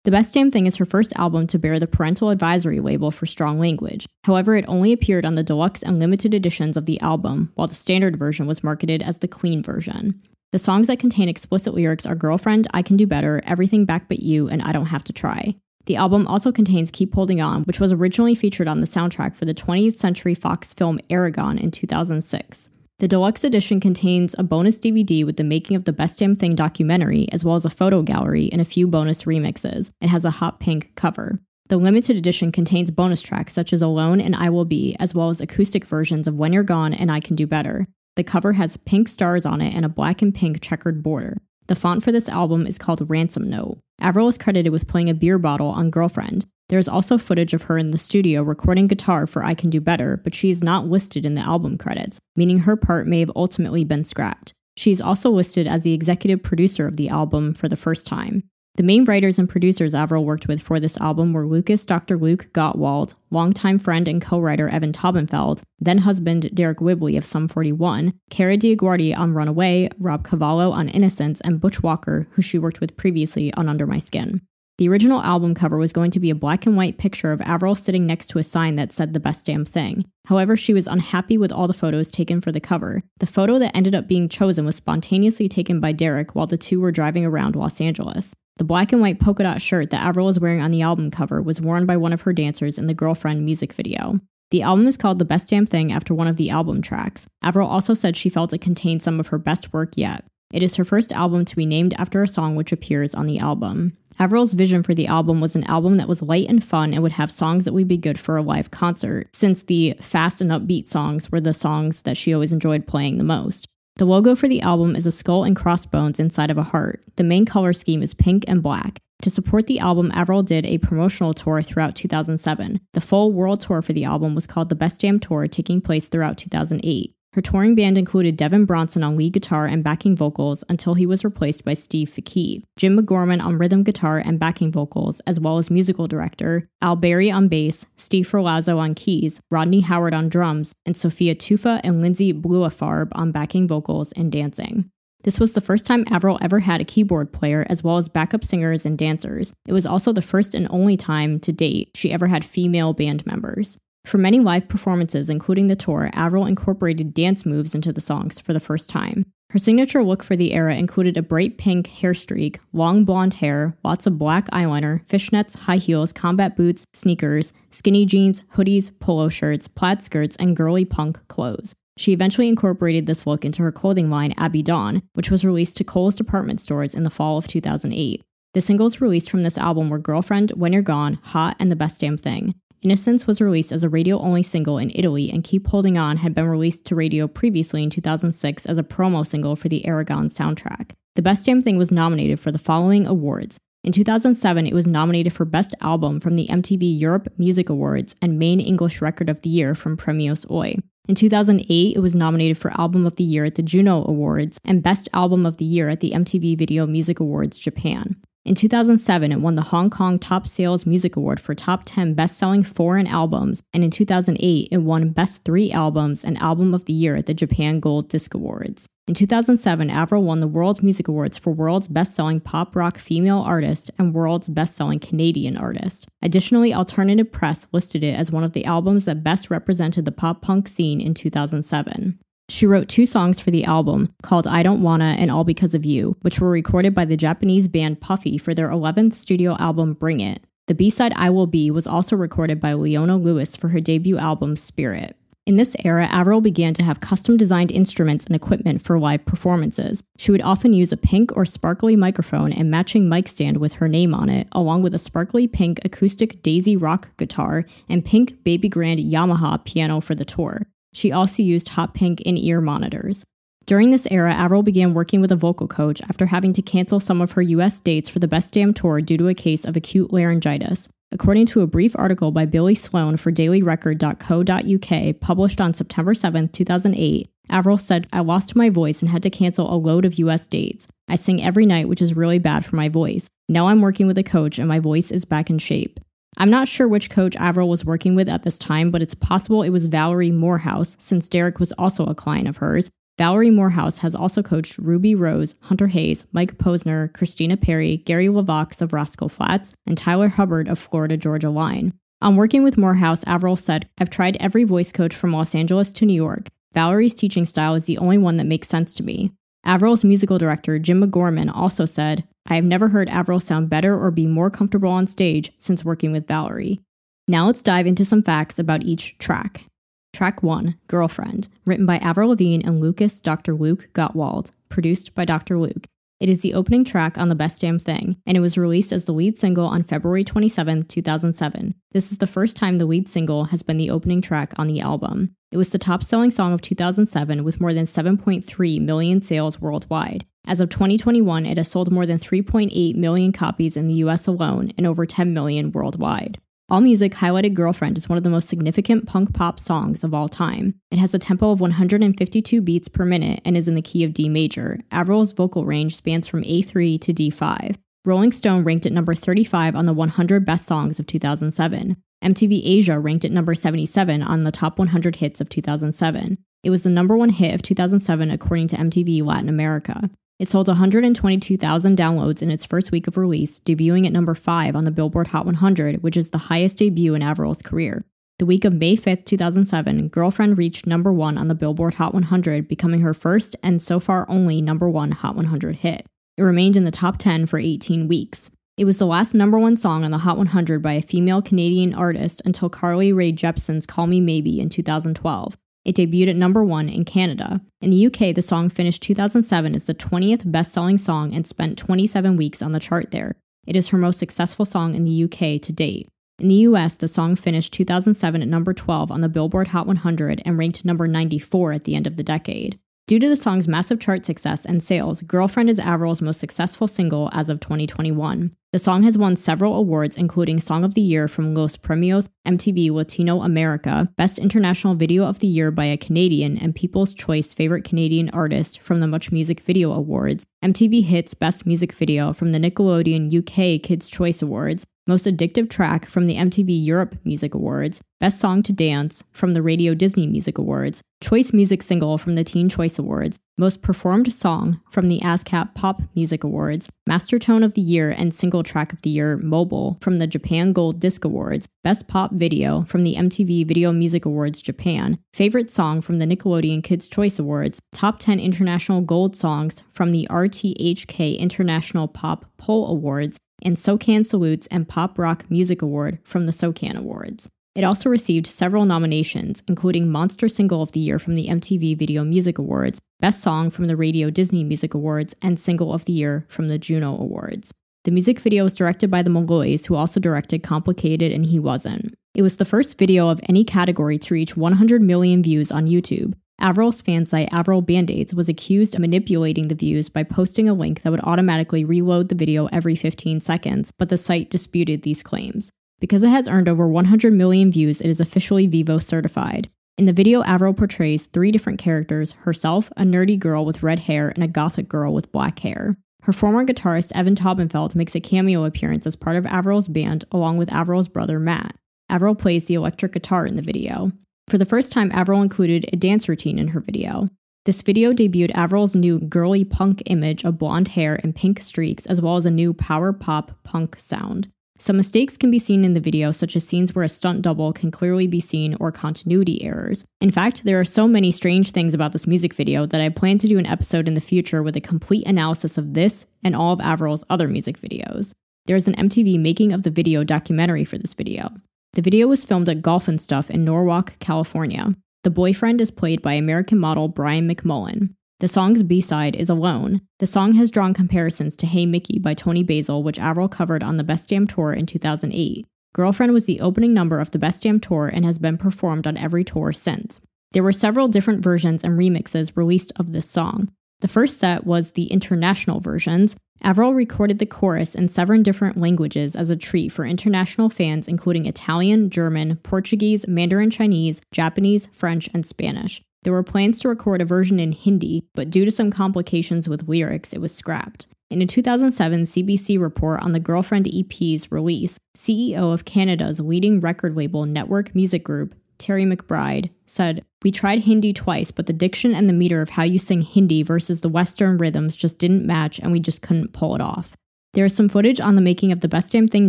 The 0.05 0.13
Best 0.13 0.33
Damn 0.33 0.53
Thing 0.53 0.67
is 0.67 0.77
her 0.77 0.85
first 0.85 1.13
album 1.17 1.49
to 1.49 1.59
bear 1.59 1.81
the 1.81 1.89
parental 1.89 2.31
advisory 2.31 2.79
label 2.79 3.11
for 3.11 3.27
strong 3.27 3.59
language. 3.59 4.07
However, 4.23 4.55
it 4.55 4.65
only 4.69 4.93
appeared 4.93 5.27
on 5.27 5.35
the 5.35 5.43
deluxe 5.43 5.83
and 5.83 5.99
limited 5.99 6.33
editions 6.33 6.77
of 6.77 6.87
the 6.87 7.01
album, 7.01 7.51
while 7.57 7.67
the 7.67 7.75
standard 7.75 8.17
version 8.17 8.47
was 8.47 8.63
marketed 8.63 9.03
as 9.03 9.19
the 9.19 9.27
Queen 9.27 9.65
version. 9.65 10.23
The 10.53 10.61
songs 10.61 10.87
that 10.87 11.01
contain 11.01 11.29
explicit 11.29 11.75
lyrics 11.75 12.07
are 12.07 12.15
Girlfriend, 12.15 12.69
I 12.73 12.83
Can 12.83 12.97
Do 12.97 13.07
Better, 13.07 13.43
Everything 13.45 13.85
Back 13.85 14.09
But 14.09 14.21
You, 14.21 14.49
and 14.49 14.63
I 14.63 14.71
Don't 14.71 14.87
Have 14.87 15.03
to 15.05 15.13
Try. 15.13 15.57
The 15.87 15.97
album 15.97 16.27
also 16.29 16.53
contains 16.53 16.93
Keep 16.93 17.15
Holding 17.15 17.41
On, 17.41 17.65
which 17.65 17.81
was 17.81 17.93
originally 17.93 18.37
featured 18.37 18.69
on 18.69 18.79
the 18.79 18.87
soundtrack 18.87 19.35
for 19.35 19.45
the 19.45 19.55
20th 19.55 19.97
Century 19.97 20.37
Fox 20.37 20.73
film 20.73 21.01
Eragon 21.11 21.61
in 21.61 21.73
2006. 21.73 22.71
The 22.99 23.09
deluxe 23.09 23.45
edition 23.45 23.79
contains 23.79 24.35
a 24.39 24.43
bonus 24.43 24.81
DVD 24.81 25.23
with 25.23 25.37
the 25.37 25.45
making 25.45 25.77
of 25.77 25.85
the 25.85 25.93
Best 25.93 26.19
Damn 26.19 26.35
Thing 26.35 26.55
documentary, 26.55 27.29
as 27.31 27.45
well 27.45 27.55
as 27.55 27.67
a 27.67 27.71
photo 27.71 28.01
gallery 28.01 28.49
and 28.51 28.59
a 28.59 28.65
few 28.65 28.87
bonus 28.87 29.25
remixes. 29.25 29.91
It 30.01 30.09
has 30.09 30.25
a 30.25 30.31
hot 30.31 30.61
pink 30.61 30.95
cover. 30.95 31.39
The 31.69 31.77
limited 31.77 32.17
edition 32.17 32.53
contains 32.53 32.91
bonus 32.91 33.21
tracks 33.21 33.53
such 33.53 33.75
as 33.75 33.83
Alone 33.83 34.19
and 34.19 34.35
I 34.35 34.49
Will 34.49 34.65
Be, 34.65 34.97
as 34.99 35.15
well 35.15 35.29
as 35.29 35.43
acoustic 35.43 35.85
versions 35.85 36.27
of 36.27 36.37
When 36.37 36.55
You're 36.55 36.63
Gone 36.63 36.95
and 36.95 37.13
I 37.13 37.21
Can 37.21 37.37
Do 37.37 37.47
Better. 37.47 37.87
The 38.15 38.25
cover 38.25 38.55
has 38.55 38.79
pink 38.79 39.09
stars 39.09 39.45
on 39.45 39.61
it 39.61 39.75
and 39.75 39.85
a 39.85 39.91
black 39.91 40.23
and 40.23 40.35
pink 40.35 40.63
checkered 40.63 41.03
border. 41.03 41.37
The 41.67 41.75
font 41.75 42.03
for 42.03 42.13
this 42.13 42.31
album 42.31 42.67
is 42.67 42.79
called 42.79 43.11
Ransom 43.11 43.51
Note. 43.51 43.79
Avril 44.01 44.29
is 44.29 44.39
credited 44.39 44.73
with 44.73 44.89
playing 44.89 45.11
a 45.11 45.15
beer 45.15 45.39
bottle 45.39 45.69
on 45.69 45.91
Girlfriend. 45.91 46.47
There 46.69 46.79
is 46.79 46.89
also 46.89 47.17
footage 47.17 47.55
of 47.55 47.63
her 47.63 47.79
in 47.79 47.93
the 47.93 47.99
studio 47.99 48.43
recording 48.43 48.89
guitar 48.89 49.27
for 49.27 49.45
I 49.45 49.55
Can 49.55 49.71
Do 49.71 49.81
Better, 49.81 50.17
but 50.17 50.35
she 50.35 50.51
is 50.51 50.65
not 50.65 50.87
listed 50.87 51.25
in 51.25 51.37
the 51.37 51.41
album 51.41 51.79
credits, 51.79 52.19
meaning 52.35 52.61
her 52.61 52.77
part 52.77 53.07
may 53.07 53.21
have 53.21 53.31
ultimately 53.37 53.85
been 53.85 54.05
scrapped. 54.05 54.53
She 54.77 54.91
is 54.91 55.01
also 55.01 55.31
listed 55.31 55.67
as 55.69 55.83
the 55.83 55.95
executive 55.95 56.43
producer 56.43 56.87
of 56.87 56.97
the 56.97 57.09
album 57.09 57.55
for 57.55 57.69
the 57.69 57.77
first 57.77 58.07
time. 58.07 58.43
The 58.75 58.83
main 58.83 59.05
writers 59.05 59.39
and 59.39 59.49
producers 59.49 59.95
Avril 59.95 60.27
worked 60.27 60.49
with 60.49 60.61
for 60.61 60.79
this 60.79 60.99
album 61.01 61.33
were 61.33 61.47
Lucas 61.47 61.87
Dr. 61.87 62.19
Luke 62.19 62.49
Gottwald, 62.53 63.15
longtime 63.31 63.79
friend 63.79 64.07
and 64.07 64.21
co 64.21 64.39
writer 64.39 64.69
Evan 64.69 64.93
Taubenfeld, 64.93 65.62
then 65.79 65.99
husband 65.99 66.51
Deryck 66.53 66.83
Whibley 66.83 67.17
of 67.17 67.25
Sum 67.25 67.49
41, 67.49 68.12
Kara 68.29 68.59
DioGuardi 68.59 69.17
on 69.17 69.33
Runaway, 69.33 69.89
Rob 69.99 70.27
Cavallo 70.27 70.73
on 70.73 70.91
Innocence, 70.91 71.41
and 71.41 71.59
Butch 71.59 71.83
Walker, 71.83 72.29
who 72.33 72.43
she 72.43 72.59
worked 72.59 72.81
with 72.81 72.99
previously 72.99 73.55
on 73.55 73.67
Under 73.67 73.87
My 73.87 73.99
Skin. 73.99 74.43
The 74.78 74.90
original 74.90 75.23
album 75.23 75.55
cover 75.55 75.78
was 75.78 75.94
going 75.94 76.11
to 76.11 76.20
be 76.20 76.28
a 76.28 76.34
black 76.34 76.67
and 76.67 76.76
white 76.76 76.99
picture 76.99 77.32
of 77.32 77.40
Avril 77.40 77.75
sitting 77.75 78.05
next 78.05 78.26
to 78.28 78.38
a 78.38 78.43
sign 78.43 78.75
that 78.75 78.93
said 78.93 79.14
the 79.14 79.20
best 79.20 79.46
damn 79.46 79.64
thing. 79.64 80.05
However, 80.26 80.55
she 80.55 80.75
was 80.75 80.87
unhappy 80.87 81.38
with 81.38 81.50
all 81.50 81.67
the 81.67 81.73
photos 81.73 82.11
taken 82.11 82.43
for 82.43 82.52
the 82.52 82.61
cover. 82.61 83.02
The 83.19 83.26
photo 83.26 83.58
that 83.58 83.75
ended 83.75 83.94
up 83.94 84.06
being 84.06 84.28
chosen 84.28 84.67
was 84.67 84.76
spontaneously 84.76 85.49
taken 85.49 85.81
by 85.81 85.94
Deryck 85.94 86.32
while 86.34 86.46
the 86.46 86.58
two 86.58 86.78
were 86.78 86.93
driving 86.93 87.25
around 87.25 87.56
Los 87.56 87.81
Angeles. 87.81 88.34
The 88.58 88.64
black 88.64 88.93
and 88.93 89.00
white 89.00 89.19
polka 89.19 89.44
dot 89.44 89.62
shirt 89.62 89.88
that 89.90 90.05
Avril 90.05 90.26
was 90.26 90.40
wearing 90.40 90.61
on 90.61 90.73
the 90.73 90.82
album 90.82 91.11
cover 91.11 91.40
was 91.40 91.61
worn 91.61 91.87
by 91.87 91.96
one 91.96 92.12
of 92.12 92.23
her 92.23 92.34
dancers 92.34 92.76
in 92.76 92.87
the 92.87 92.94
Girlfriend 92.94 93.46
music 93.46 93.73
video. 93.73 94.20
The 94.50 94.61
album 94.61 94.87
is 94.87 94.99
called 94.99 95.19
The 95.19 95.25
Best 95.25 95.49
Damn 95.49 95.67
Thing 95.67 95.90
after 95.90 96.12
one 96.12 96.28
of 96.28 96.37
the 96.37 96.50
album 96.50 96.82
tracks. 96.82 97.26
Avril 97.43 97.69
also 97.69 97.94
said 97.94 98.14
she 98.14 98.28
felt 98.28 98.52
it 98.52 98.61
contained 98.61 99.02
some 99.02 99.20
of 99.20 99.28
her 99.28 99.38
best 99.38 99.73
work 99.73 99.94
yet. 99.96 100.25
It 100.52 100.62
is 100.62 100.76
her 100.76 100.84
first 100.84 101.12
album 101.12 101.44
to 101.46 101.56
be 101.56 101.67
named 101.67 101.94
after 101.99 102.23
a 102.23 102.28
song 102.28 102.56
which 102.56 102.73
appears 102.73 103.14
on 103.14 103.26
the 103.26 103.38
album. 103.38 103.96
Avril's 104.19 104.55
vision 104.55 104.83
for 104.83 104.95
the 104.95 105.07
album 105.07 105.41
was 105.41 105.55
an 105.55 105.65
album 105.65 105.99
that 105.99 106.09
was 106.09 106.23
light 106.23 106.49
and 106.49 106.65
fun 106.65 106.95
and 106.95 107.03
would 107.03 107.13
have 107.13 107.31
songs 107.31 107.65
that 107.65 107.75
would 107.75 107.89
be 107.89 107.99
good 107.99 108.19
for 108.19 108.37
a 108.37 108.43
live 108.43 108.71
concert, 108.71 109.29
since 109.35 109.63
the 109.63 109.95
fast 110.01 110.41
and 110.41 110.51
upbeat 110.51 110.89
songs 110.89 111.31
were 111.31 111.41
the 111.41 111.53
songs 111.53 112.03
that 112.03 112.17
she 112.17 112.33
always 112.33 112.53
enjoyed 112.53 112.87
playing 112.87 113.19
the 113.19 113.25
most. 113.25 113.69
The 113.97 114.05
logo 114.07 114.35
for 114.35 114.49
the 114.49 114.61
album 114.61 114.97
is 114.97 115.07
a 115.07 115.13
skull 115.13 115.45
and 115.45 115.57
crossbones 115.57 116.21
inside 116.21 116.51
of 116.51 116.59
a 116.59 116.63
heart. 116.63 117.03
The 117.17 117.25
main 117.25 117.45
color 117.45 117.73
scheme 117.73 118.03
is 118.03 118.15
pink 118.15 118.45
and 118.47 118.63
black. 118.63 118.99
To 119.23 119.31
support 119.31 119.67
the 119.67 119.79
album, 119.79 120.12
Avril 120.14 120.43
did 120.43 120.67
a 120.67 120.79
promotional 120.79 121.33
tour 121.33 121.62
throughout 121.62 121.95
2007. 121.95 122.81
The 122.93 123.00
full 123.00 123.33
world 123.33 123.61
tour 123.62 123.81
for 123.81 123.95
the 123.95 124.05
album 124.05 124.35
was 124.35 124.47
called 124.47 124.69
the 124.69 124.75
Best 124.75 125.00
Damn 125.00 125.19
Tour, 125.19 125.47
taking 125.47 125.81
place 125.81 126.09
throughout 126.09 126.37
2008. 126.37 127.15
Her 127.37 127.43
touring 127.43 127.75
band 127.75 127.99
included 127.99 128.35
Devin 128.35 128.64
Bronson 128.64 129.05
on 129.05 129.14
lead 129.14 129.35
guitar 129.35 129.66
and 129.66 129.85
backing 129.85 130.16
vocals 130.16 130.64
until 130.71 130.95
he 130.95 131.05
was 131.05 131.23
replaced 131.23 131.66
by 131.66 131.75
Steve 131.75 132.09
Fakib, 132.09 132.62
Jim 132.78 132.99
McGorman 132.99 133.45
on 133.45 133.59
rhythm 133.59 133.83
guitar 133.83 134.16
and 134.16 134.38
backing 134.38 134.73
vocals, 134.73 135.21
as 135.26 135.38
well 135.38 135.59
as 135.59 135.71
musical 135.71 136.07
director, 136.07 136.66
Al 136.81 136.97
Berry 136.97 137.31
on 137.31 137.49
bass, 137.49 137.85
Steve 137.99 138.26
Ferlazzo 138.26 138.78
on 138.78 138.95
keys, 138.95 139.38
Rodney 139.50 139.81
Howard 139.81 140.14
on 140.14 140.31
drums, 140.31 140.75
and 140.87 140.97
Sophia 140.97 141.35
Toufa 141.35 141.78
and 141.85 142.00
Lindsay 142.00 142.33
Blaufarb 142.33 143.11
on 143.12 143.33
backing 143.33 143.69
vocals 143.69 144.12
and 144.12 144.33
dancing. 144.33 144.90
This 145.25 145.38
was 145.38 145.52
the 145.52 145.61
first 145.61 145.85
time 145.85 146.07
Avril 146.11 146.38
ever 146.40 146.61
had 146.61 146.81
a 146.81 146.85
keyboard 146.85 147.35
player 147.35 147.66
as 147.69 147.85
well 147.85 147.99
as 147.99 148.09
backup 148.09 148.45
singers 148.45 148.87
and 148.87 148.97
dancers. 148.97 149.52
It 149.66 149.75
was 149.75 149.85
also 149.85 150.14
the 150.14 150.23
first 150.23 150.55
and 150.55 150.66
only 150.71 150.97
time 150.97 151.40
to 151.40 151.52
date 151.52 151.90
she 151.95 152.12
ever 152.12 152.28
had 152.28 152.47
female 152.47 152.95
band 152.95 153.26
members. 153.26 153.76
For 154.07 154.19
many 154.19 154.39
live 154.39 154.69
performances, 154.69 155.29
including 155.29 155.67
the 155.67 155.75
tour, 155.75 156.11
Avril 156.13 156.47
incorporated 156.47 157.13
dance 157.13 157.45
moves 157.45 157.75
into 157.75 157.93
the 157.93 158.01
songs 158.01 158.39
for 158.39 158.53
the 158.53 158.61
first 158.61 158.89
time. 158.89 159.27
Her 159.51 159.59
signature 159.59 160.05
look 160.05 160.23
for 160.23 160.37
the 160.37 160.55
era 160.55 160.77
included 160.77 161.17
a 161.17 161.23
bright 161.23 161.59
pink 161.59 161.89
hair 161.89 162.15
streak, 162.15 162.61
long 162.73 163.05
blonde 163.05 163.35
hair, 163.35 163.77
lots 163.83 164.07
of 164.07 164.17
black 164.17 164.49
eyeliner, 164.53 165.05
fishnets, 165.07 165.57
high 165.57 165.79
heels, 165.79 166.13
combat 166.13 166.57
boots, 166.57 166.85
sneakers, 166.93 167.53
skinny 167.73 168.07
jeans, 168.07 168.43
hoodies, 168.55 168.93
polo 169.01 169.29
shirts, 169.29 169.67
plaid 169.67 170.05
skirts, 170.05 170.37
and 170.37 170.57
girly 170.57 170.85
punk 170.85 171.19
clothes. 171.27 171.75
She 171.99 172.13
eventually 172.13 172.47
incorporated 172.47 173.07
this 173.07 173.27
look 173.27 173.45
into 173.45 173.65
her 173.65 173.73
clothing 173.73 174.09
line, 174.09 174.35
Abbey 174.37 174.63
Dawn, 174.63 175.03
which 175.15 175.33
was 175.33 175.45
released 175.45 175.79
to 175.79 175.85
Kohl's 175.85 176.15
department 176.15 176.61
stores 176.61 176.95
in 176.95 177.03
the 177.03 177.11
fall 177.11 177.39
of 177.39 177.49
2008. 177.49 178.23
The 178.55 178.61
singles 178.61 179.01
released 179.01 179.31
from 179.31 179.43
this 179.43 179.59
album 179.59 179.91
were 179.91 179.99
Girlfriend, 179.99 180.53
When 180.53 180.73
You're 180.73 180.83
Gone, 180.83 181.19
Hot, 181.25 181.57
and 181.59 181.73
The 181.73 181.77
Best 181.77 182.01
Damn 182.01 182.17
Thing. 182.17 182.55
Innocence 182.83 183.26
was 183.26 183.40
released 183.40 183.73
as 183.73 183.85
a 183.85 183.88
radio 183.88 184.18
only 184.18 184.42
single 184.42 184.78
in 184.78 184.92
Italy, 184.95 185.30
and 185.30 185.42
Keep 185.42 185.68
Holding 185.68 185.97
On 185.97 186.18
had 186.18 186.35
been 186.35 186.47
released 186.47 186.85
to 186.87 186.95
radio 186.95 187.26
previously 187.26 187.83
in 187.83 187.90
2006 187.90 188.66
as 188.66 188.78
a 188.78 188.83
promo 188.83 189.26
single 189.26 189.56
for 189.56 189.68
the 189.68 189.83
Eragon 189.87 190.30
soundtrack. 190.33 190.92
The 191.16 191.23
Best 191.23 191.47
Damn 191.47 191.62
Thing 191.62 191.78
was 191.78 191.90
nominated 191.90 192.38
for 192.38 192.52
the 192.52 192.59
following 192.59 193.06
awards 193.06 193.59
In 193.83 193.92
2007, 193.92 194.66
it 194.66 194.75
was 194.75 194.87
nominated 194.87 195.33
for 195.33 195.45
Best 195.45 195.75
Album 195.80 196.21
from 196.21 196.37
the 196.37 196.47
MTV 196.49 197.00
Europe 197.00 197.28
Music 197.38 197.71
Awards 197.71 198.14
and 198.21 198.38
Main 198.38 198.61
English 198.61 199.00
Record 199.00 199.30
of 199.30 199.40
the 199.40 199.50
Year 199.50 199.75
from 199.75 199.97
Premios 199.97 200.49
Oye. 200.50 200.76
In 201.09 201.14
2008, 201.14 201.97
it 201.97 202.00
was 202.00 202.16
nominated 202.16 202.59
for 202.59 202.78
Album 202.78 203.06
of 203.06 203.16
the 203.16 203.25
Year 203.25 203.45
at 203.45 203.54
the 203.54 203.62
Juno 203.62 204.04
Awards 204.04 204.59
and 204.64 204.83
Best 204.83 205.09
Album 205.14 205.47
of 205.47 205.56
the 205.56 205.64
Year 205.64 205.88
at 205.88 206.00
the 206.00 206.11
MTV 206.11 206.59
Video 206.59 206.87
Music 206.87 207.21
Awards 207.21 207.59
Japan. 207.59 208.16
In 208.47 208.55
2007, 208.55 209.33
it 209.33 209.41
won 209.41 209.57
the 209.57 209.62
Hong 209.62 209.91
Kong 209.91 210.21
Top 210.21 210.47
Sales 210.47 210.87
Music 210.87 211.17
Award 211.17 211.41
for 211.41 211.53
top 211.53 211.83
10 211.85 212.15
best 212.15 212.38
selling 212.38 212.62
foreign 212.62 213.09
albums, 213.09 213.61
and 213.75 213.83
in 213.83 213.91
2008, 213.91 214.69
it 214.71 214.76
won 214.76 215.09
Best 215.09 215.45
Three 215.45 215.73
Albums 215.73 216.23
and 216.23 216.38
Album 216.38 216.73
of 216.73 216.85
the 216.85 216.93
Year 216.93 217.17
at 217.17 217.26
the 217.26 217.35
Japan 217.35 217.81
Gold 217.81 218.09
Disc 218.09 218.35
Awards. 218.35 218.87
In 219.09 219.15
2007, 219.15 219.91
Avril 219.91 220.23
won 220.23 220.38
the 220.38 220.47
World 220.47 220.81
Music 220.81 221.09
Awards 221.09 221.37
for 221.37 221.53
World's 221.53 221.88
Best 221.88 222.15
Selling 222.15 222.38
Pop 222.38 222.76
Rock 222.76 222.99
Female 222.99 223.41
Artist 223.41 223.91
and 223.99 224.15
World's 224.15 224.49
Best 224.49 224.76
Selling 224.76 225.00
Canadian 225.00 225.57
Artist. 225.57 226.07
Additionally, 226.23 226.73
Alternative 226.73 227.31
Press 227.31 227.67
listed 227.73 228.05
it 228.05 228.15
as 228.15 228.31
one 228.31 228.45
of 228.45 228.53
the 228.53 228.65
albums 228.65 229.07
that 229.07 229.25
best 229.25 229.50
represented 229.50 230.05
the 230.05 230.12
pop 230.12 230.41
punk 230.41 230.69
scene 230.69 231.00
in 231.00 231.15
2007. 231.15 232.21
She 232.49 232.67
wrote 232.67 232.88
two 232.88 233.07
songs 233.07 233.41
for 233.41 233.50
the 233.50 233.65
album 233.65 234.15
called 234.23 234.47
I 234.47 234.62
Don't 234.62 234.83
Wanna 234.83 235.17
and 235.19 235.31
All 235.31 235.43
Because 235.43 235.75
of 235.75 235.85
You, 235.85 236.17
which 236.21 236.41
were 236.41 236.50
recorded 236.50 236.95
by 236.95 237.05
the 237.05 237.17
Japanese 237.17 237.67
band 237.67 238.00
Puffy 238.00 238.38
for 238.38 238.55
their 238.55 238.69
11th 238.69 239.15
studio 239.15 239.57
album 239.59 239.95
Bring 239.95 240.21
It. 240.21 240.45
The 240.69 240.75
B 240.75 240.88
side 240.91 241.12
I 241.17 241.31
Will 241.31 241.47
Be 241.47 241.71
was 241.71 241.87
also 241.87 242.17
recorded 242.17 242.61
by 242.61 242.73
Leona 242.75 243.17
Lewis 243.17 243.57
for 243.57 243.69
her 243.69 243.81
debut 243.81 244.17
album 244.17 244.57
Spirit. 244.57 245.17
In 245.45 245.57
this 245.57 245.76
era, 245.85 246.09
Avril 246.11 246.41
began 246.41 246.75
to 246.75 246.83
have 246.83 246.99
custom 246.99 247.37
designed 247.37 247.71
instruments 247.71 248.26
and 248.26 248.35
equipment 248.35 248.83
for 248.83 248.99
live 248.99 249.25
performances. 249.25 250.03
She 250.19 250.33
would 250.33 250.43
often 250.43 250.73
use 250.73 250.93
a 250.93 250.97
pink 250.97 251.37
or 251.37 251.45
sparkly 251.45 251.95
microphone 251.95 252.53
and 252.53 252.69
matching 252.69 253.09
mic 253.09 253.29
stand 253.29 253.59
with 253.59 253.75
her 253.75 253.87
name 253.87 254.12
on 254.12 254.29
it, 254.29 254.49
along 254.50 254.83
with 254.83 254.93
a 254.93 254.99
sparkly 254.99 255.47
pink 255.47 255.79
acoustic 255.85 256.43
Daisy 256.43 256.76
rock 256.76 257.17
guitar 257.17 257.65
and 257.88 258.05
pink 258.05 258.43
baby 258.43 258.69
grand 258.69 258.99
Yamaha 258.99 259.65
piano 259.65 260.00
for 260.00 260.17
the 260.17 260.25
tour. 260.25 260.67
She 260.97 261.12
also 261.12 261.43
used 261.43 261.69
hot 261.69 261.93
pink 261.93 262.23
in 262.23 262.38
ear 262.38 262.62
monitors. 262.62 263.23
During 263.67 263.91
this 263.91 264.09
era, 264.11 264.33
Avril 264.33 264.62
began 264.62 264.95
working 264.95 265.21
with 265.21 265.31
a 265.31 265.37
vocal 265.37 265.69
coach 265.69 266.00
after 266.09 266.25
having 266.25 266.55
to 266.55 266.62
cancel 266.62 267.00
some 267.00 267.21
of 267.21 267.33
her 267.33 267.43
US 267.43 267.81
dates 267.81 268.09
for 268.09 268.19
the 268.19 268.26
Best 268.26 268.55
Damn 268.55 268.73
Tour 268.73 269.03
due 269.03 269.19
to 269.19 269.29
a 269.29 269.35
case 269.35 269.67
of 269.67 269.76
acute 269.76 270.11
laryngitis. 270.11 270.88
According 271.12 271.45
to 271.47 271.61
a 271.61 271.67
brief 271.67 271.95
article 271.99 272.31
by 272.31 272.47
Billy 272.47 272.75
Sloan 272.75 273.19
for 273.19 273.31
dailyrecord.co.uk 273.31 275.21
published 275.21 275.61
on 275.61 275.75
September 275.75 276.15
7, 276.15 276.49
2008, 276.49 277.29
Avril 277.50 277.76
said, 277.76 278.07
I 278.11 278.21
lost 278.21 278.57
my 278.57 278.71
voice 278.71 279.03
and 279.03 279.11
had 279.11 279.23
to 279.25 279.31
cancel 279.31 279.71
a 279.71 279.76
load 279.76 280.07
of 280.07 280.19
US 280.19 280.47
dates. 280.47 280.88
I 281.09 281.17
sing 281.17 281.45
every 281.45 281.67
night, 281.67 281.91
which 281.91 282.00
is 282.00 282.17
really 282.17 282.38
bad 282.38 282.65
for 282.65 282.76
my 282.76 282.88
voice. 282.88 283.29
Now 283.50 283.67
I'm 283.67 283.83
working 283.83 284.07
with 284.07 284.17
a 284.17 284.23
coach 284.23 284.59
and 284.59 284.67
my 284.67 284.79
voice 284.79 285.11
is 285.11 285.26
back 285.26 285.50
in 285.50 285.59
shape. 285.59 286.00
I'm 286.38 286.50
not 286.50 286.69
sure 286.69 286.87
which 286.87 287.09
coach 287.09 287.35
Avril 287.37 287.69
was 287.69 287.85
working 287.85 288.14
with 288.14 288.28
at 288.28 288.43
this 288.43 288.59
time, 288.59 288.90
but 288.90 289.00
it's 289.00 289.14
possible 289.14 289.62
it 289.62 289.71
was 289.71 289.87
Valerie 289.87 290.31
Morehouse, 290.31 290.97
since 290.99 291.28
Deryck 291.28 291.59
was 291.59 291.73
also 291.73 292.05
a 292.05 292.14
client 292.14 292.47
of 292.47 292.59
hers. 292.59 292.90
Valerie 293.16 293.50
Morehouse 293.50 293.99
has 293.99 294.14
also 294.14 294.43
coached 294.43 294.76
Ruby 294.76 295.14
Rose, 295.14 295.55
Hunter 295.62 295.87
Hayes, 295.87 296.26
Mike 296.33 296.59
Posner, 296.59 297.11
Christina 297.14 297.57
Perri, 297.57 297.97
Gary 297.99 298.26
LeVox 298.26 298.83
of 298.83 298.93
Rascal 298.93 299.31
Flatts, 299.31 299.73
and 299.87 299.97
Tyler 299.97 300.28
Hubbard 300.28 300.69
of 300.69 300.78
Florida 300.78 301.16
Georgia 301.16 301.49
Line. 301.49 301.95
On 302.21 302.37
working 302.37 302.62
with 302.62 302.76
Morehouse, 302.76 303.25
Avril 303.26 303.57
said, 303.57 303.88
I've 303.97 304.11
tried 304.11 304.37
every 304.38 304.64
voice 304.64 304.93
coach 304.93 305.14
from 305.14 305.33
Los 305.33 305.55
Angeles 305.55 305.95
to 305.95 306.05
New 306.05 306.14
York. 306.14 306.49
Valerie's 306.75 307.14
teaching 307.14 307.47
style 307.47 307.75
is 307.75 307.87
the 307.87 307.97
only 307.97 308.19
one 308.19 308.37
that 308.37 308.45
makes 308.45 308.69
sense 308.69 308.93
to 308.95 309.02
me. 309.02 309.31
Avril's 309.64 310.05
musical 310.05 310.37
director, 310.37 310.78
Jim 310.78 311.02
McGorman, 311.02 311.50
also 311.55 311.87
said, 311.87 312.25
I 312.47 312.55
have 312.55 312.65
never 312.65 312.88
heard 312.88 313.09
Avril 313.09 313.41
sound 313.41 313.71
better 313.71 313.99
or 313.99 314.11
be 314.11 314.26
more 314.26 314.50
comfortable 314.50 314.91
on 314.91 315.07
stage 315.07 315.53
since 315.59 315.85
working 315.85 316.12
with 316.12 316.29
Valerie. 316.29 316.81
Now 317.29 317.47
let's 317.47 317.62
dive 317.62 317.87
into 317.87 318.05
some 318.05 318.23
facts 318.23 318.59
about 318.59 318.85
each 318.85 319.19
track. 319.19 319.67
Track 320.12 320.43
1, 320.43 320.76
Girlfriend, 320.87 321.49
written 321.65 321.85
by 321.85 321.99
Avril 321.99 322.31
Lavigne 322.31 322.65
and 322.65 322.81
Lucas 322.81 323.21
Dr. 323.21 323.55
Luke 323.55 323.88
Gottwald, 323.93 324.50
produced 324.69 325.15
by 325.15 325.25
Dr. 325.25 325.59
Luke. 325.59 325.87
It 326.19 326.31
is 326.31 326.41
the 326.41 326.55
opening 326.55 326.83
track 326.83 327.19
on 327.19 327.29
The 327.29 327.35
Best 327.35 327.61
Damn 327.61 327.79
Thing, 327.79 328.17
and 328.25 328.38
it 328.38 328.41
was 328.41 328.57
released 328.57 328.91
as 328.91 329.05
the 329.05 329.12
lead 329.12 329.38
single 329.38 329.67
on 329.67 329.83
February 329.83 330.25
27, 330.25 330.85
2007. 330.85 331.75
This 331.93 332.11
is 332.11 332.19
the 332.19 332.26
first 332.26 332.57
time 332.57 332.79
the 332.79 332.87
lead 332.87 333.07
single 333.07 333.45
has 333.47 333.62
been 333.62 333.76
the 333.76 333.91
opening 333.91 334.23
track 334.23 334.55
on 334.57 334.67
the 334.67 334.81
album. 334.81 335.35
It 335.53 335.59
was 335.59 335.69
the 335.69 335.79
top 335.79 336.03
selling 336.03 336.31
song 336.31 336.55
of 336.55 336.62
2007 336.62 337.45
with 337.45 337.61
more 337.61 337.75
than 337.75 337.85
7.3 337.85 338.81
million 338.81 339.21
sales 339.21 339.61
worldwide. 339.61 340.25
As 340.47 340.61
of 340.61 340.69
2021, 340.69 341.45
it 341.45 341.57
has 341.57 341.69
sold 341.69 341.91
more 341.91 342.07
than 342.07 342.19
3.8 342.19 342.95
million 342.95 343.33
copies 343.33 343.76
in 343.76 343.88
the 343.88 343.95
US 343.95 344.26
alone 344.26 344.73
and 344.79 344.87
over 344.87 345.05
10 345.05 345.35
million 345.35 345.73
worldwide. 345.73 346.38
AllMusic 346.71 347.15
highlighted 347.15 347.55
Girlfriend 347.55 347.97
as 347.97 348.09
one 348.09 348.19
of 348.19 348.25
the 348.25 348.31
most 348.31 348.49
significant 348.49 349.07
punk 349.07 349.35
pop 349.35 349.61
songs 349.61 350.03
of 350.03 350.12
all 350.12 350.29
time. 350.29 350.75
It 350.91 350.99
has 350.99 351.15
a 351.15 351.19
tempo 351.19 351.50
of 351.50 351.61
152 351.61 352.61
beats 352.61 352.88
per 352.88 353.05
minute 353.05 353.41
and 353.45 353.57
is 353.57 353.69
in 353.69 353.76
the 353.76 353.83
key 353.83 354.03
of 354.05 354.12
D 354.12 354.29
major. 354.29 354.81
Avril's 354.93 355.33
vocal 355.33 355.65
range 355.65 355.95
spans 355.95 356.26
from 356.26 356.43
A3 356.43 357.00
to 357.00 357.12
D5. 357.12 357.76
Rolling 358.05 358.33
Stone 358.33 358.65
ranked 358.65 358.87
it 358.87 358.93
number 358.93 359.15
35 359.15 359.75
on 359.75 359.87
the 359.87 359.93
100 359.93 360.45
best 360.45 360.67
songs 360.67 360.99
of 360.99 361.07
2007. 361.07 361.97
MTV 362.25 362.62
Asia 362.65 362.99
ranked 362.99 363.25
it 363.25 363.33
number 363.33 363.55
77 363.55 364.23
on 364.23 364.45
the 364.45 364.53
top 364.53 364.79
100 364.79 365.17
hits 365.17 365.41
of 365.41 365.49
2007. 365.49 366.38
It 366.62 366.71
was 366.71 366.83
the 366.83 366.91
number 366.91 367.17
one 367.17 367.31
hit 367.31 367.55
of 367.55 367.62
2007 367.62 368.31
according 368.31 368.69
to 368.69 368.76
MTV 368.76 369.23
Latin 369.23 369.49
America. 369.49 370.11
It 370.38 370.49
sold 370.49 370.69
122,000 370.69 371.97
downloads 371.97 372.43
in 372.43 372.50
its 372.50 372.66
first 372.66 372.93
week 372.93 373.07
of 373.07 373.16
release, 373.16 373.59
debuting 373.61 374.05
at 374.05 374.12
number 374.12 374.35
5 374.35 374.76
on 374.76 374.85
the 374.85 374.90
Billboard 374.90 375.28
Hot 375.28 375.47
100, 375.47 376.02
which 376.02 376.14
is 376.14 376.28
the 376.28 376.37
highest 376.37 376.76
debut 376.76 377.14
in 377.14 377.23
Avril's 377.23 377.62
career. 377.62 378.05
The 378.38 378.45
week 378.45 378.66
of 378.66 378.75
May 378.75 378.97
5, 378.97 379.25
2007, 379.25 380.09
Girlfriend 380.09 380.59
reached 380.59 380.87
number 380.87 381.11
1 381.11 381.38
on 381.38 381.49
the 381.49 381.55
Billboard 381.55 381.95
Hot 381.95 382.12
100, 382.12 382.69
becoming 382.69 383.00
her 383.00 383.14
first 383.14 383.57
and 383.62 383.81
so 383.81 383.99
far 383.99 384.28
only 384.28 384.61
number 384.61 384.90
1 384.90 385.12
Hot 385.12 385.37
100 385.37 385.76
hit. 385.76 386.05
It 386.37 386.43
remained 386.43 386.76
in 386.76 386.85
the 386.85 386.90
top 386.90 387.16
10 387.16 387.47
for 387.47 387.59
18 387.59 388.07
weeks. 388.07 388.50
It 388.76 388.85
was 388.85 388.99
the 388.99 389.07
last 389.07 389.33
number 389.33 389.59
1 389.59 389.78
song 389.78 390.05
on 390.05 390.11
the 390.11 390.19
Hot 390.19 390.37
100 390.37 390.83
by 390.83 390.93
a 390.93 391.02
female 391.02 391.40
Canadian 391.40 391.95
artist 391.95 392.43
until 392.45 392.69
Carly 392.69 393.11
Rae 393.11 393.33
Jepsen's 393.33 393.87
Call 393.87 394.07
Me 394.07 394.21
Maybe 394.21 394.61
in 394.61 394.69
2012. 394.69 395.57
It 395.87 395.95
debuted 395.95 396.31
at 396.31 396.35
number 396.35 396.64
one 396.64 396.88
in 396.88 397.05
Canada. 397.05 397.61
In 397.81 397.90
the 397.90 398.07
UK, 398.07 398.35
the 398.35 398.43
song 398.43 398.69
finished 398.69 399.05
2007 399.05 399.73
as 399.73 399.85
the 399.85 399.95
20th 399.95 400.50
best 400.50 400.73
selling 400.73 400.99
song 400.99 401.33
and 401.33 401.47
spent 401.47 401.78
27 401.78 402.37
weeks 402.37 402.61
on 402.61 402.73
the 402.73 402.81
chart 402.81 403.12
there. 403.12 403.37
It 403.69 403.76
is 403.76 403.90
her 403.90 403.97
most 403.97 404.19
successful 404.19 404.64
song 404.64 404.97
in 404.97 405.05
the 405.05 405.23
UK 405.23 405.62
to 405.62 405.73
date. 405.73 406.09
In 406.40 406.49
the 406.49 406.66
US, 406.66 406.97
the 406.97 407.07
song 407.07 407.37
finished 407.37 407.73
2007 407.73 408.43
at 408.43 408.49
number 408.49 408.75
12 408.75 409.12
on 409.12 409.21
the 409.21 409.28
Billboard 409.28 409.69
Hot 409.69 409.87
100 409.87 410.43
and 410.45 410.59
ranked 410.59 410.85
number 410.85 411.07
94 411.07 411.75
at 411.75 411.85
the 411.85 411.95
end 411.95 412.09
of 412.09 412.16
the 412.16 412.25
decade. 412.25 412.81
Due 413.09 413.21
to 413.21 413.29
the 413.29 413.37
song's 413.37 413.69
massive 413.69 414.01
chart 414.01 414.27
success 414.27 414.65
and 414.65 414.83
sales, 414.83 415.23
Girlfriend 415.23 415.71
is 415.71 415.79
Avril's 415.79 416.21
most 416.21 416.41
successful 416.41 416.89
single 416.89 417.31
as 417.33 417.49
of 417.49 417.61
2021. 417.61 418.51
The 418.73 418.81
song 418.81 419.05
has 419.05 419.17
won 419.17 419.37
several 419.37 419.77
awards, 419.77 420.17
including 420.17 420.59
Song 420.59 420.83
of 420.83 420.95
the 420.95 421.01
Year 421.01 421.29
from 421.29 421.55
Los 421.55 421.77
Premios 421.77 422.29
MTV 422.45 422.91
Latino 422.91 423.43
America, 423.43 424.11
Best 424.17 424.41
International 424.41 424.97
Video 424.97 425.25
of 425.25 425.39
the 425.39 425.47
Year 425.47 425.71
by 425.71 425.85
a 425.85 425.97
Canadian, 425.97 426.59
and 426.59 426.75
People's 426.75 427.15
Choice 427.15 427.55
Favorite 427.55 427.85
Canadian 427.85 428.29
Artist 428.31 428.81
from 428.81 428.99
the 428.99 429.07
Much 429.07 429.31
Music 429.31 429.61
Video 429.61 429.93
Awards, 429.93 430.45
MTV 430.65 431.05
Hits 431.05 431.33
Best 431.33 431.65
Music 431.65 431.93
Video 431.93 432.33
from 432.33 432.51
the 432.51 432.59
Nickelodeon 432.59 433.33
UK 433.33 433.81
Kids' 433.85 434.11
Choice 434.11 434.43
Awards, 434.43 434.85
most 435.07 435.27
Addictive 435.27 435.71
Track 435.71 436.07
from 436.07 436.27
the 436.27 436.37
MTV 436.37 436.85
Europe 436.85 437.17
Music 437.25 437.55
Awards, 437.55 438.01
Best 438.19 438.41
Song 438.41 438.63
to 438.65 438.73
Dance 438.73 439.23
from 439.31 439.53
the 439.53 439.63
Radio 439.63 439.95
Disney 439.95 440.27
Music 440.27 440.59
Awards, 440.59 441.03
Choice 441.21 441.53
Music 441.53 441.83
Single 441.83 442.19
from 442.19 442.35
the 442.35 442.43
Teen 442.43 442.69
Choice 442.69 442.99
Awards, 442.99 443.39
Most 443.57 443.83
Performed 443.83 444.33
Song 444.33 444.81
from 444.91 445.09
the 445.09 445.21
ASCAP 445.21 445.75
Pop 445.75 446.03
Music 446.15 446.43
Awards, 446.43 446.89
Master 447.07 447.39
Tone 447.39 447.63
of 447.63 447.75
the 447.75 447.81
Year 447.81 448.11
and 448.11 448.35
Single 448.35 448.63
Track 448.63 448.93
of 448.93 449.01
the 449.03 449.11
Year 449.11 449.37
Mobile 449.37 449.97
from 450.01 450.19
the 450.19 450.27
Japan 450.27 450.73
Gold 450.73 450.99
Disc 450.99 451.25
Awards, 451.25 451.69
Best 451.85 452.09
Pop 452.09 452.33
Video 452.33 452.83
from 452.83 453.05
the 453.05 453.15
MTV 453.15 453.67
Video 453.67 453.93
Music 453.93 454.25
Awards 454.25 454.61
Japan, 454.61 455.19
Favorite 455.33 455.71
Song 455.71 456.01
from 456.01 456.19
the 456.19 456.27
Nickelodeon 456.27 456.83
Kids' 456.83 457.07
Choice 457.07 457.39
Awards, 457.39 457.81
Top 457.93 458.19
10 458.19 458.41
International 458.41 459.01
Gold 459.01 459.37
Songs 459.37 459.83
from 459.93 460.11
the 460.11 460.27
RTHK 460.31 461.39
International 461.39 462.09
Pop 462.09 462.47
Poll 462.57 462.89
Awards, 462.89 463.39
and 463.63 463.77
SOCAN 463.77 464.25
Salutes 464.25 464.67
and 464.69 464.89
Pop 464.89 465.19
Rock 465.19 465.45
Music 465.51 465.83
Award 465.83 466.19
from 466.25 466.47
the 466.47 466.53
SOCAN 466.53 466.97
Awards. 466.97 467.49
It 467.75 467.85
also 467.85 468.09
received 468.09 468.47
several 468.47 468.87
nominations, 468.87 469.63
including 469.69 470.11
Monster 470.11 470.49
Single 470.49 470.81
of 470.81 470.93
the 470.93 471.01
Year 471.01 471.19
from 471.19 471.35
the 471.35 471.49
MTV 471.49 471.99
Video 471.99 472.25
Music 472.25 472.57
Awards, 472.57 473.01
Best 473.21 473.43
Song 473.43 473.69
from 473.69 473.87
the 473.87 473.97
Radio 473.97 474.31
Disney 474.31 474.65
Music 474.65 474.95
Awards, 474.95 475.35
and 475.43 475.61
Single 475.61 475.93
of 475.93 476.07
the 476.07 476.13
Year 476.15 476.47
from 476.49 476.69
the 476.69 476.79
Juno 476.79 477.17
Awards. 477.19 477.73
The 478.05 478.13
music 478.13 478.39
video 478.39 478.65
was 478.65 478.77
directed 478.77 479.11
by 479.11 479.23
the 479.23 479.31
Malloys, 479.31 479.87
who 479.87 479.95
also 479.95 480.21
directed 480.21 480.63
Complicated 480.63 481.33
and 481.33 481.45
He 481.45 481.59
Wasn't. 481.59 482.15
It 482.35 482.43
was 482.43 482.57
the 482.57 482.65
first 482.65 482.99
video 482.99 483.29
of 483.29 483.41
any 483.49 483.65
category 483.65 484.17
to 484.19 484.33
reach 484.33 484.57
100 484.57 485.03
million 485.03 485.43
views 485.43 485.73
on 485.73 485.87
YouTube. 485.87 486.35
Avril's 486.59 487.03
fan 487.03 487.27
site, 487.27 487.51
Band-Aids, 487.51 488.35
was 488.35 488.49
accused 488.49 488.95
of 488.95 489.01
manipulating 489.01 489.69
the 489.69 489.75
views 489.75 490.09
by 490.09 490.23
posting 490.23 490.69
a 490.69 490.75
link 490.75 491.03
that 491.03 491.11
would 491.11 491.21
automatically 491.23 491.85
reload 491.85 492.29
the 492.29 492.35
video 492.35 492.67
every 492.67 492.97
15 492.97 493.41
seconds, 493.41 493.93
but 493.99 494.09
the 494.09 494.17
site 494.17 494.51
disputed 494.51 495.03
these 495.03 495.23
claims. 495.23 495.71
Because 496.01 496.25
it 496.25 496.31
has 496.31 496.49
earned 496.49 496.69
over 496.69 496.89
100 496.89 497.33
million 497.33 497.71
views, 497.71 498.01
it 498.01 498.09
is 498.09 498.21
officially 498.21 498.69
Vevo 498.69 499.03
certified. 499.03 499.69
In 499.99 500.05
the 500.05 500.13
video, 500.13 500.43
Avril 500.43 500.75
portrays 500.75 501.27
three 501.27 501.51
different 501.51 501.79
characters 501.79 502.33
herself, 502.33 502.91
a 502.97 503.03
nerdy 503.03 503.39
girl 503.39 503.65
with 503.65 503.83
red 503.83 504.01
hair, 504.01 504.29
and 504.29 504.43
a 504.43 504.49
gothic 504.49 504.89
girl 504.89 505.15
with 505.15 505.33
black 505.33 505.59
hair. 505.61 505.97
Her 506.23 506.33
former 506.33 506.65
guitarist, 506.65 507.13
Evan 507.15 507.35
Taubenfeld, 507.35 507.95
makes 507.95 508.15
a 508.15 508.21
cameo 508.21 508.65
appearance 508.65 509.07
as 509.07 509.17
part 509.17 509.37
of 509.37 509.47
Avril's 509.47 509.89
band 509.89 510.25
along 510.33 510.59
with 510.59 510.73
Avril's 510.73 511.09
brother, 511.09 511.39
Matt. 511.39 511.77
Avril 512.11 512.35
plays 512.35 512.65
the 512.65 512.75
electric 512.75 513.13
guitar 513.13 513.47
in 513.47 513.57
the 513.57 513.63
video. 513.63 514.13
For 514.49 514.59
the 514.59 514.65
first 514.65 514.93
time, 514.93 515.11
Avril 515.12 515.43
included 515.43 515.91
a 515.93 515.97
dance 515.97 516.29
routine 516.29 516.59
in 516.59 516.69
her 516.69 516.81
video. 516.81 517.29
This 517.65 517.83
video 517.83 518.12
debuted 518.12 518.57
Avril's 518.57 518.95
new 518.95 519.19
girly 519.19 519.65
punk 519.65 520.05
image 520.07 520.45
of 520.45 520.57
blonde 520.57 520.88
hair 520.88 521.19
and 521.21 521.35
pink 521.35 521.61
streaks, 521.61 522.07
as 522.07 522.21
well 522.21 522.37
as 522.37 522.47
a 522.47 522.50
new 522.50 522.73
power 522.73 523.12
pop 523.12 523.50
punk 523.65 523.97
sound. 523.99 524.47
Some 524.79 524.97
mistakes 524.97 525.37
can 525.37 525.50
be 525.50 525.59
seen 525.59 525.85
in 525.85 525.95
the 525.95 526.00
video, 526.00 526.31
such 526.31 526.55
as 526.55 526.65
scenes 526.65 526.95
where 526.95 527.05
a 527.05 527.09
stunt 527.09 527.43
double 527.43 527.73
can 527.73 527.91
clearly 527.91 528.29
be 528.29 528.38
seen 528.41 528.76
or 528.79 528.93
continuity 528.93 529.65
errors. 529.65 530.05
In 530.21 530.31
fact, 530.31 530.62
there 530.62 530.79
are 530.79 530.85
so 530.85 531.09
many 531.09 531.33
strange 531.33 531.73
things 531.73 531.93
about 531.93 532.12
this 532.12 532.26
music 532.29 532.55
video 532.55 532.87
that 532.87 533.00
I 533.00 533.09
plan 533.09 533.38
to 533.38 533.49
do 533.49 533.59
an 533.59 533.67
episode 533.67 534.07
in 534.07 534.15
the 534.15 534.21
future 534.21 534.62
with 534.62 534.76
a 534.76 534.81
complete 534.81 535.26
analysis 535.26 535.76
of 535.76 535.95
this 535.95 536.26
and 536.45 536.55
all 536.55 536.73
of 536.73 536.81
Avril's 536.81 537.25
other 537.29 537.49
music 537.49 537.81
videos. 537.81 538.33
There 538.67 538.76
is 538.76 538.87
an 538.87 538.95
MTV 538.95 539.41
making 539.41 539.73
of 539.73 539.83
the 539.83 539.91
video 539.91 540.23
documentary 540.23 540.85
for 540.85 540.99
this 540.99 541.15
video. 541.15 541.50
The 541.95 542.02
video 542.02 542.26
was 542.26 542.45
filmed 542.45 542.69
at 542.69 542.83
Golf 542.83 543.09
and 543.09 543.21
Stuff 543.21 543.50
in 543.50 543.64
Norwalk, 543.64 544.19
California. 544.19 544.95
The 545.25 545.31
boyfriend 545.31 545.81
is 545.81 545.90
played 545.90 546.23
by 546.23 546.35
American 546.35 546.78
model 546.78 547.09
Brian 547.09 547.49
McMullen. 547.49 548.11
The 548.40 548.49
song's 548.49 548.83
B 548.83 549.00
side 549.00 549.35
is 549.35 549.49
Alone. 549.49 550.02
The 550.19 550.26
song 550.26 550.52
has 550.55 550.71
drawn 550.71 550.93
comparisons 550.93 551.57
to 551.57 551.66
Hey 551.66 551.87
Mickey 551.87 552.19
by 552.19 552.35
Toni 552.35 552.62
Basil, 552.62 553.02
which 553.02 553.19
Avril 553.19 553.49
covered 553.49 553.83
on 553.83 553.97
the 553.97 554.05
Best 554.05 554.28
Damn 554.28 554.47
Tour 554.47 554.75
in 554.75 554.85
2008. 554.85 555.66
Girlfriend 555.95 556.35
was 556.35 556.45
the 556.45 556.61
opening 556.61 556.93
number 556.93 557.19
of 557.19 557.31
the 557.31 557.38
Best 557.38 557.62
Damn 557.62 557.81
Tour 557.81 558.09
and 558.09 558.26
has 558.26 558.37
been 558.37 558.59
performed 558.59 559.07
on 559.07 559.16
every 559.16 559.43
tour 559.43 559.73
since. 559.73 560.21
There 560.52 560.62
were 560.62 560.73
several 560.73 561.07
different 561.07 561.43
versions 561.43 561.83
and 561.83 561.99
remixes 561.99 562.55
released 562.55 562.93
of 562.97 563.12
this 563.12 563.28
song. 563.28 563.71
The 564.00 564.09
first 564.09 564.38
set 564.38 564.66
was 564.66 564.93
the 564.93 565.07
international 565.07 565.81
versions. 565.81 566.37
Avril 566.63 566.95
recorded 566.95 567.39
the 567.39 567.47
chorus 567.47 567.95
in 567.95 568.09
seven 568.09 568.43
different 568.43 568.77
languages 568.77 569.37
as 569.37 569.51
a 569.51 569.57
treat 569.57 569.91
for 569.91 570.05
international 570.05 570.69
fans, 570.69 571.07
including 571.07 571.47
Italian, 571.47 572.11
German, 572.11 572.57
Portuguese, 572.57 573.29
Mandarin 573.29 573.71
Chinese, 573.71 574.21
Japanese, 574.33 574.87
French, 574.93 575.29
and 575.33 575.47
Spanish. 575.47 576.01
There 576.23 576.33
were 576.33 576.43
plans 576.43 576.81
to 576.81 576.89
record 576.89 577.23
a 577.23 577.25
version 577.25 577.61
in 577.61 577.73
Hindi, 577.73 578.25
but 578.35 578.51
due 578.51 578.65
to 578.65 578.71
some 578.71 578.91
complications 578.91 579.69
with 579.69 579.89
lyrics, 579.89 580.33
it 580.33 580.41
was 580.41 580.55
scrapped. 580.55 581.07
In 581.31 581.43
a 581.43 581.47
2007 581.47 582.23
CBC 582.23 582.81
report 582.81 583.21
on 583.21 583.33
the 583.33 583.41
Girlfriend 583.41 583.89
EP's 583.93 584.51
release, 584.51 584.99
CEO 585.17 585.73
of 585.73 585.85
Canada's 585.85 586.41
leading 586.41 586.81
record 586.81 587.17
label 587.17 587.45
Nettwerk 587.45 587.95
Music 587.95 588.25
Group, 588.25 588.55
Terry 588.78 589.04
McBride, 589.04 589.71
said, 589.87 590.25
We 590.42 590.50
tried 590.50 590.80
Hindi 590.80 591.12
twice, 591.12 591.50
but 591.50 591.66
the 591.66 591.73
diction 591.73 592.14
and 592.14 592.28
the 592.28 592.35
meter 592.35 592.61
of 592.61 592.71
how 592.71 592.83
you 592.83 592.99
sing 592.99 593.23
Hindi 593.23 593.62
versus 593.62 594.00
the 594.00 594.09
Western 594.09 594.59
rhythms 594.59 594.97
just 594.97 595.18
didn't 595.18 595.47
match 595.47 595.78
and 595.78 595.92
we 595.92 596.00
just 596.00 596.23
couldn't 596.23 596.52
pull 596.52 596.75
it 596.75 596.80
off. 596.80 597.16
There 597.54 597.64
is 597.64 597.75
some 597.75 597.88
footage 597.88 598.21
on 598.21 598.35
the 598.35 598.42
making 598.42 598.73
of 598.73 598.80
the 598.80 598.88
Best 598.88 599.12
Damn 599.12 599.28
Thing 599.28 599.49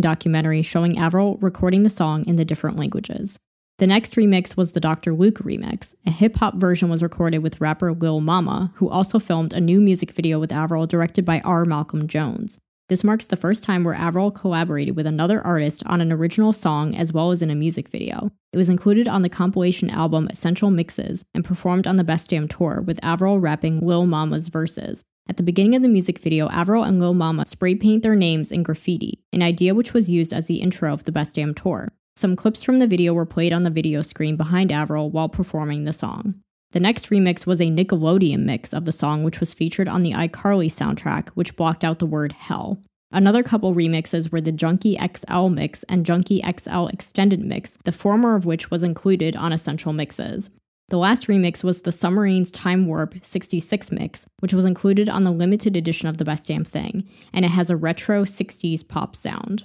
documentary 0.00 0.62
showing 0.62 0.98
Avril 0.98 1.36
recording 1.42 1.82
the 1.82 1.90
song 1.90 2.24
in 2.26 2.36
the 2.36 2.44
different 2.44 2.78
languages. 2.78 3.38
The 3.78 3.86
next 3.86 4.14
remix 4.14 4.56
was 4.56 4.72
the 4.72 4.80
Dr. 4.80 5.14
Luke 5.14 5.38
remix. 5.38 5.94
A 6.06 6.10
hip 6.10 6.36
hop 6.36 6.56
version 6.56 6.88
was 6.88 7.02
recorded 7.02 7.38
with 7.40 7.60
rapper 7.60 7.92
Lil 7.92 8.20
Mama, 8.20 8.72
who 8.76 8.88
also 8.88 9.18
filmed 9.18 9.52
a 9.52 9.60
new 9.60 9.80
music 9.80 10.12
video 10.12 10.40
with 10.40 10.50
Avril 10.50 10.86
directed 10.86 11.24
by 11.24 11.40
R. 11.40 11.64
Malcolm 11.64 12.08
Jones. 12.08 12.58
This 12.88 13.04
marks 13.04 13.26
the 13.26 13.36
first 13.36 13.64
time 13.64 13.84
where 13.84 13.94
Avril 13.94 14.30
collaborated 14.30 14.96
with 14.96 15.06
another 15.06 15.42
artist 15.42 15.82
on 15.84 16.00
an 16.00 16.10
original 16.10 16.54
song 16.54 16.94
as 16.94 17.12
well 17.12 17.30
as 17.30 17.42
in 17.42 17.50
a 17.50 17.54
music 17.54 17.88
video. 17.88 18.30
It 18.50 18.56
was 18.56 18.70
included 18.70 19.06
on 19.06 19.20
the 19.20 19.28
compilation 19.28 19.90
album 19.90 20.26
Essential 20.30 20.70
Mixes 20.70 21.22
and 21.34 21.44
performed 21.44 21.86
on 21.86 21.96
the 21.96 22.04
Best 22.04 22.30
Damn 22.30 22.48
Tour, 22.48 22.80
with 22.80 22.98
Avril 23.02 23.40
rapping 23.40 23.78
Lil 23.80 24.06
Mama's 24.06 24.48
verses. 24.48 25.04
At 25.28 25.36
the 25.36 25.42
beginning 25.42 25.76
of 25.76 25.82
the 25.82 25.88
music 25.88 26.18
video, 26.18 26.48
Avril 26.48 26.82
and 26.82 26.98
Lil 26.98 27.12
Mama 27.12 27.44
spray 27.44 27.74
paint 27.74 28.02
their 28.02 28.16
names 28.16 28.50
in 28.50 28.62
graffiti, 28.62 29.20
an 29.34 29.42
idea 29.42 29.74
which 29.74 29.92
was 29.92 30.08
used 30.08 30.32
as 30.32 30.46
the 30.46 30.62
intro 30.62 30.90
of 30.94 31.04
the 31.04 31.12
Best 31.12 31.34
Damn 31.34 31.52
Tour. 31.52 31.92
Some 32.16 32.36
clips 32.36 32.64
from 32.64 32.78
the 32.78 32.86
video 32.86 33.12
were 33.12 33.26
played 33.26 33.52
on 33.52 33.64
the 33.64 33.70
video 33.70 34.00
screen 34.00 34.36
behind 34.36 34.72
Avril 34.72 35.10
while 35.10 35.28
performing 35.28 35.84
the 35.84 35.92
song. 35.92 36.36
The 36.72 36.80
next 36.80 37.08
remix 37.08 37.46
was 37.46 37.60
a 37.60 37.70
Nickelodeon 37.70 38.40
mix 38.40 38.74
of 38.74 38.84
the 38.84 38.92
song, 38.92 39.24
which 39.24 39.40
was 39.40 39.54
featured 39.54 39.88
on 39.88 40.02
the 40.02 40.12
iCarly 40.12 40.70
soundtrack, 40.70 41.30
which 41.30 41.56
blocked 41.56 41.82
out 41.82 41.98
the 41.98 42.06
word 42.06 42.32
hell. 42.32 42.78
Another 43.10 43.42
couple 43.42 43.74
remixes 43.74 44.30
were 44.30 44.40
the 44.40 44.52
Junkie 44.52 44.98
XL 44.98 45.46
mix 45.46 45.82
and 45.84 46.04
Junkie 46.04 46.42
XL 46.42 46.86
extended 46.88 47.42
mix, 47.42 47.78
the 47.84 47.92
former 47.92 48.36
of 48.36 48.44
which 48.44 48.70
was 48.70 48.82
included 48.82 49.34
on 49.34 49.50
Essential 49.50 49.94
Mixes. 49.94 50.50
The 50.90 50.98
last 50.98 51.26
remix 51.26 51.64
was 51.64 51.82
the 51.82 51.92
Submarines 51.92 52.52
Time 52.52 52.86
Warp 52.86 53.14
66 53.22 53.90
mix, 53.92 54.26
which 54.40 54.52
was 54.52 54.66
included 54.66 55.08
on 55.08 55.22
the 55.22 55.30
limited 55.30 55.74
edition 55.74 56.08
of 56.08 56.18
The 56.18 56.24
Best 56.24 56.48
Damn 56.48 56.64
Thing, 56.64 57.08
and 57.32 57.46
it 57.46 57.50
has 57.50 57.70
a 57.70 57.76
retro 57.76 58.24
60s 58.24 58.86
pop 58.86 59.16
sound. 59.16 59.64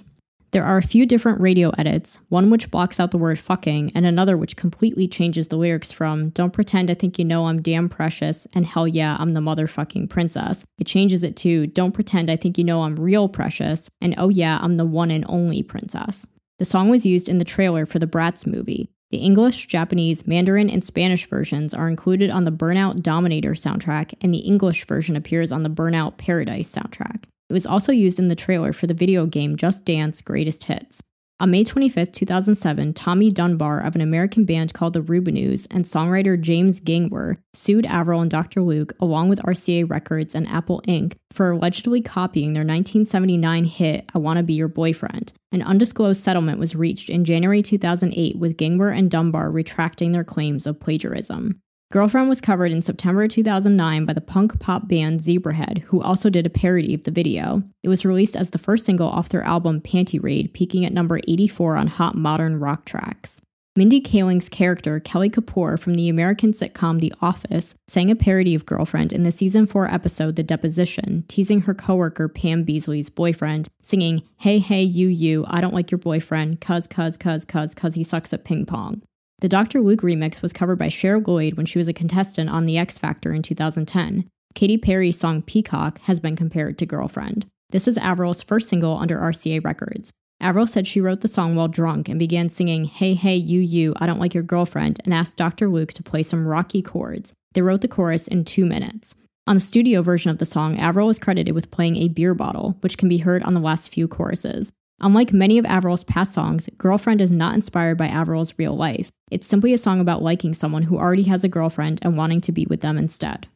There 0.54 0.64
are 0.64 0.76
a 0.76 0.82
few 0.82 1.04
different 1.04 1.40
radio 1.40 1.70
edits, 1.70 2.20
one 2.28 2.48
which 2.48 2.70
blocks 2.70 3.00
out 3.00 3.10
the 3.10 3.18
word 3.18 3.40
fucking, 3.40 3.90
and 3.92 4.06
another 4.06 4.36
which 4.36 4.54
completely 4.54 5.08
changes 5.08 5.48
the 5.48 5.56
lyrics 5.56 5.90
from 5.90 6.28
Don't 6.28 6.52
pretend 6.52 6.92
I 6.92 6.94
think 6.94 7.18
you 7.18 7.24
know 7.24 7.46
I'm 7.46 7.60
damn 7.60 7.88
precious, 7.88 8.46
and 8.52 8.64
hell 8.64 8.86
yeah, 8.86 9.16
I'm 9.18 9.34
the 9.34 9.40
motherfucking 9.40 10.10
princess. 10.10 10.64
It 10.78 10.86
changes 10.86 11.24
it 11.24 11.36
to 11.38 11.66
Don't 11.66 11.90
pretend 11.90 12.30
I 12.30 12.36
think 12.36 12.56
you 12.56 12.62
know 12.62 12.82
I'm 12.82 12.94
real 12.94 13.28
precious, 13.28 13.90
and 14.00 14.14
oh 14.16 14.28
yeah, 14.28 14.60
I'm 14.62 14.76
the 14.76 14.84
one 14.84 15.10
and 15.10 15.24
only 15.28 15.64
princess. 15.64 16.24
The 16.60 16.64
song 16.64 16.88
was 16.88 17.04
used 17.04 17.28
in 17.28 17.38
the 17.38 17.44
trailer 17.44 17.84
for 17.84 17.98
the 17.98 18.06
Bratz 18.06 18.46
movie. 18.46 18.88
The 19.10 19.18
English, 19.18 19.66
Japanese, 19.66 20.24
Mandarin, 20.24 20.70
and 20.70 20.84
Spanish 20.84 21.26
versions 21.26 21.74
are 21.74 21.88
included 21.88 22.30
on 22.30 22.44
the 22.44 22.52
Burnout 22.52 23.02
Dominator 23.02 23.54
soundtrack, 23.54 24.14
and 24.20 24.32
the 24.32 24.38
English 24.38 24.86
version 24.86 25.16
appears 25.16 25.50
on 25.50 25.64
the 25.64 25.68
Burnout 25.68 26.16
Paradise 26.16 26.72
soundtrack. 26.72 27.24
It 27.54 27.62
was 27.62 27.66
also 27.66 27.92
used 27.92 28.18
in 28.18 28.26
the 28.26 28.34
trailer 28.34 28.72
for 28.72 28.88
the 28.88 28.94
video 28.94 29.26
game 29.26 29.54
Just 29.54 29.84
Dance 29.84 30.20
Greatest 30.22 30.64
Hits. 30.64 31.00
On 31.38 31.52
May 31.52 31.62
25, 31.62 32.10
2007, 32.10 32.92
Tommy 32.94 33.30
Dunbar 33.30 33.78
of 33.78 33.94
an 33.94 34.00
American 34.00 34.44
band 34.44 34.74
called 34.74 34.94
the 34.94 35.00
Rubinoos 35.00 35.68
and 35.70 35.84
songwriter 35.84 36.40
James 36.40 36.80
Gangwer 36.80 37.36
sued 37.52 37.86
Avril 37.86 38.20
and 38.20 38.28
Dr. 38.28 38.60
Luke, 38.60 38.92
along 38.98 39.28
with 39.28 39.38
RCA 39.42 39.88
Records 39.88 40.34
and 40.34 40.48
Apple 40.48 40.82
Inc., 40.88 41.14
for 41.30 41.52
allegedly 41.52 42.02
copying 42.02 42.54
their 42.54 42.64
1979 42.64 43.66
hit 43.66 44.10
I 44.12 44.18
Wanna 44.18 44.42
Be 44.42 44.54
Your 44.54 44.66
Boyfriend. 44.66 45.32
An 45.52 45.62
undisclosed 45.62 46.20
settlement 46.20 46.58
was 46.58 46.74
reached 46.74 47.08
in 47.08 47.24
January 47.24 47.62
2008 47.62 48.36
with 48.36 48.56
Gangwer 48.56 48.90
and 48.90 49.08
Dunbar 49.08 49.48
retracting 49.48 50.10
their 50.10 50.24
claims 50.24 50.66
of 50.66 50.80
plagiarism. 50.80 51.60
Girlfriend 51.94 52.28
was 52.28 52.40
covered 52.40 52.72
in 52.72 52.82
September 52.82 53.28
2009 53.28 54.04
by 54.04 54.12
the 54.12 54.20
punk 54.20 54.58
pop 54.58 54.88
band 54.88 55.20
Zebrahead, 55.20 55.82
who 55.82 56.02
also 56.02 56.28
did 56.28 56.44
a 56.44 56.50
parody 56.50 56.92
of 56.92 57.04
the 57.04 57.12
video. 57.12 57.62
It 57.84 57.88
was 57.88 58.04
released 58.04 58.34
as 58.34 58.50
the 58.50 58.58
first 58.58 58.84
single 58.84 59.08
off 59.08 59.28
their 59.28 59.44
album 59.44 59.80
Panty 59.80 60.20
Raid, 60.20 60.52
peaking 60.52 60.84
at 60.84 60.92
number 60.92 61.20
84 61.28 61.76
on 61.76 61.86
Hot 61.86 62.16
Modern 62.16 62.58
Rock 62.58 62.84
Tracks. 62.84 63.40
Mindy 63.76 64.00
Kaling's 64.00 64.48
character, 64.48 64.98
Kelly 64.98 65.30
Kapoor 65.30 65.78
from 65.78 65.94
the 65.94 66.08
American 66.08 66.52
sitcom 66.52 66.98
The 66.98 67.14
Office, 67.22 67.76
sang 67.86 68.10
a 68.10 68.16
parody 68.16 68.56
of 68.56 68.66
Girlfriend 68.66 69.12
in 69.12 69.22
the 69.22 69.30
season 69.30 69.64
4 69.64 69.86
episode 69.86 70.34
The 70.34 70.42
Deposition, 70.42 71.22
teasing 71.28 71.60
her 71.60 71.74
coworker 71.74 72.26
Pam 72.26 72.64
Beesly's 72.64 73.08
boyfriend, 73.08 73.68
singing, 73.82 74.24
Hey, 74.38 74.58
hey, 74.58 74.82
you, 74.82 75.06
you, 75.06 75.44
I 75.46 75.60
don't 75.60 75.74
like 75.74 75.92
your 75.92 75.98
boyfriend, 75.98 76.60
cuz, 76.60 76.88
cuz, 76.88 77.16
cuz, 77.16 77.44
cuz, 77.44 77.72
cuz 77.72 77.94
he 77.94 78.02
sucks 78.02 78.32
at 78.32 78.44
ping 78.44 78.66
pong. 78.66 79.02
The 79.44 79.48
Dr. 79.50 79.82
Luke 79.82 80.00
remix 80.00 80.40
was 80.40 80.54
covered 80.54 80.78
by 80.78 80.88
Cheryl 80.88 81.26
Lloyd 81.26 81.58
when 81.58 81.66
she 81.66 81.76
was 81.76 81.86
a 81.86 81.92
contestant 81.92 82.48
on 82.48 82.64
The 82.64 82.78
X 82.78 82.98
Factor 82.98 83.30
in 83.34 83.42
2010. 83.42 84.26
Katy 84.54 84.78
Perry's 84.78 85.18
song 85.18 85.42
Peacock 85.42 85.98
has 86.04 86.18
been 86.18 86.34
compared 86.34 86.78
to 86.78 86.86
Girlfriend. 86.86 87.44
This 87.68 87.86
is 87.86 87.98
Avril's 87.98 88.42
first 88.42 88.70
single 88.70 88.96
under 88.96 89.18
RCA 89.18 89.62
Records. 89.62 90.14
Avril 90.40 90.66
said 90.66 90.86
she 90.86 90.98
wrote 90.98 91.20
the 91.20 91.28
song 91.28 91.54
while 91.54 91.68
drunk 91.68 92.08
and 92.08 92.18
began 92.18 92.48
singing 92.48 92.86
Hey, 92.86 93.12
hey, 93.12 93.36
you, 93.36 93.60
you, 93.60 93.92
I 93.98 94.06
don't 94.06 94.18
like 94.18 94.32
your 94.32 94.42
girlfriend, 94.42 95.00
and 95.04 95.12
asked 95.12 95.36
Dr. 95.36 95.68
Luke 95.68 95.92
to 95.92 96.02
play 96.02 96.22
some 96.22 96.46
rocky 96.46 96.80
chords. 96.80 97.34
They 97.52 97.60
wrote 97.60 97.82
the 97.82 97.86
chorus 97.86 98.26
in 98.26 98.46
two 98.46 98.64
minutes. 98.64 99.14
On 99.46 99.56
the 99.56 99.60
studio 99.60 100.00
version 100.00 100.30
of 100.30 100.38
the 100.38 100.46
song, 100.46 100.78
Avril 100.78 101.10
is 101.10 101.18
credited 101.18 101.54
with 101.54 101.70
playing 101.70 101.96
a 101.96 102.08
beer 102.08 102.32
bottle, 102.32 102.78
which 102.80 102.96
can 102.96 103.10
be 103.10 103.18
heard 103.18 103.42
on 103.42 103.52
the 103.52 103.60
last 103.60 103.92
few 103.92 104.08
choruses. 104.08 104.72
Unlike 105.04 105.34
many 105.34 105.58
of 105.58 105.66
Avril's 105.66 106.02
past 106.02 106.32
songs, 106.32 106.66
Girlfriend 106.78 107.20
is 107.20 107.30
not 107.30 107.54
inspired 107.54 107.98
by 107.98 108.08
Avril's 108.08 108.54
real 108.56 108.74
life. 108.74 109.10
It's 109.30 109.46
simply 109.46 109.74
a 109.74 109.78
song 109.78 110.00
about 110.00 110.22
liking 110.22 110.54
someone 110.54 110.84
who 110.84 110.96
already 110.96 111.24
has 111.24 111.44
a 111.44 111.48
girlfriend 111.48 111.98
and 112.00 112.16
wanting 112.16 112.40
to 112.40 112.52
be 112.52 112.64
with 112.70 112.80
them 112.80 112.96
instead. 112.96 113.46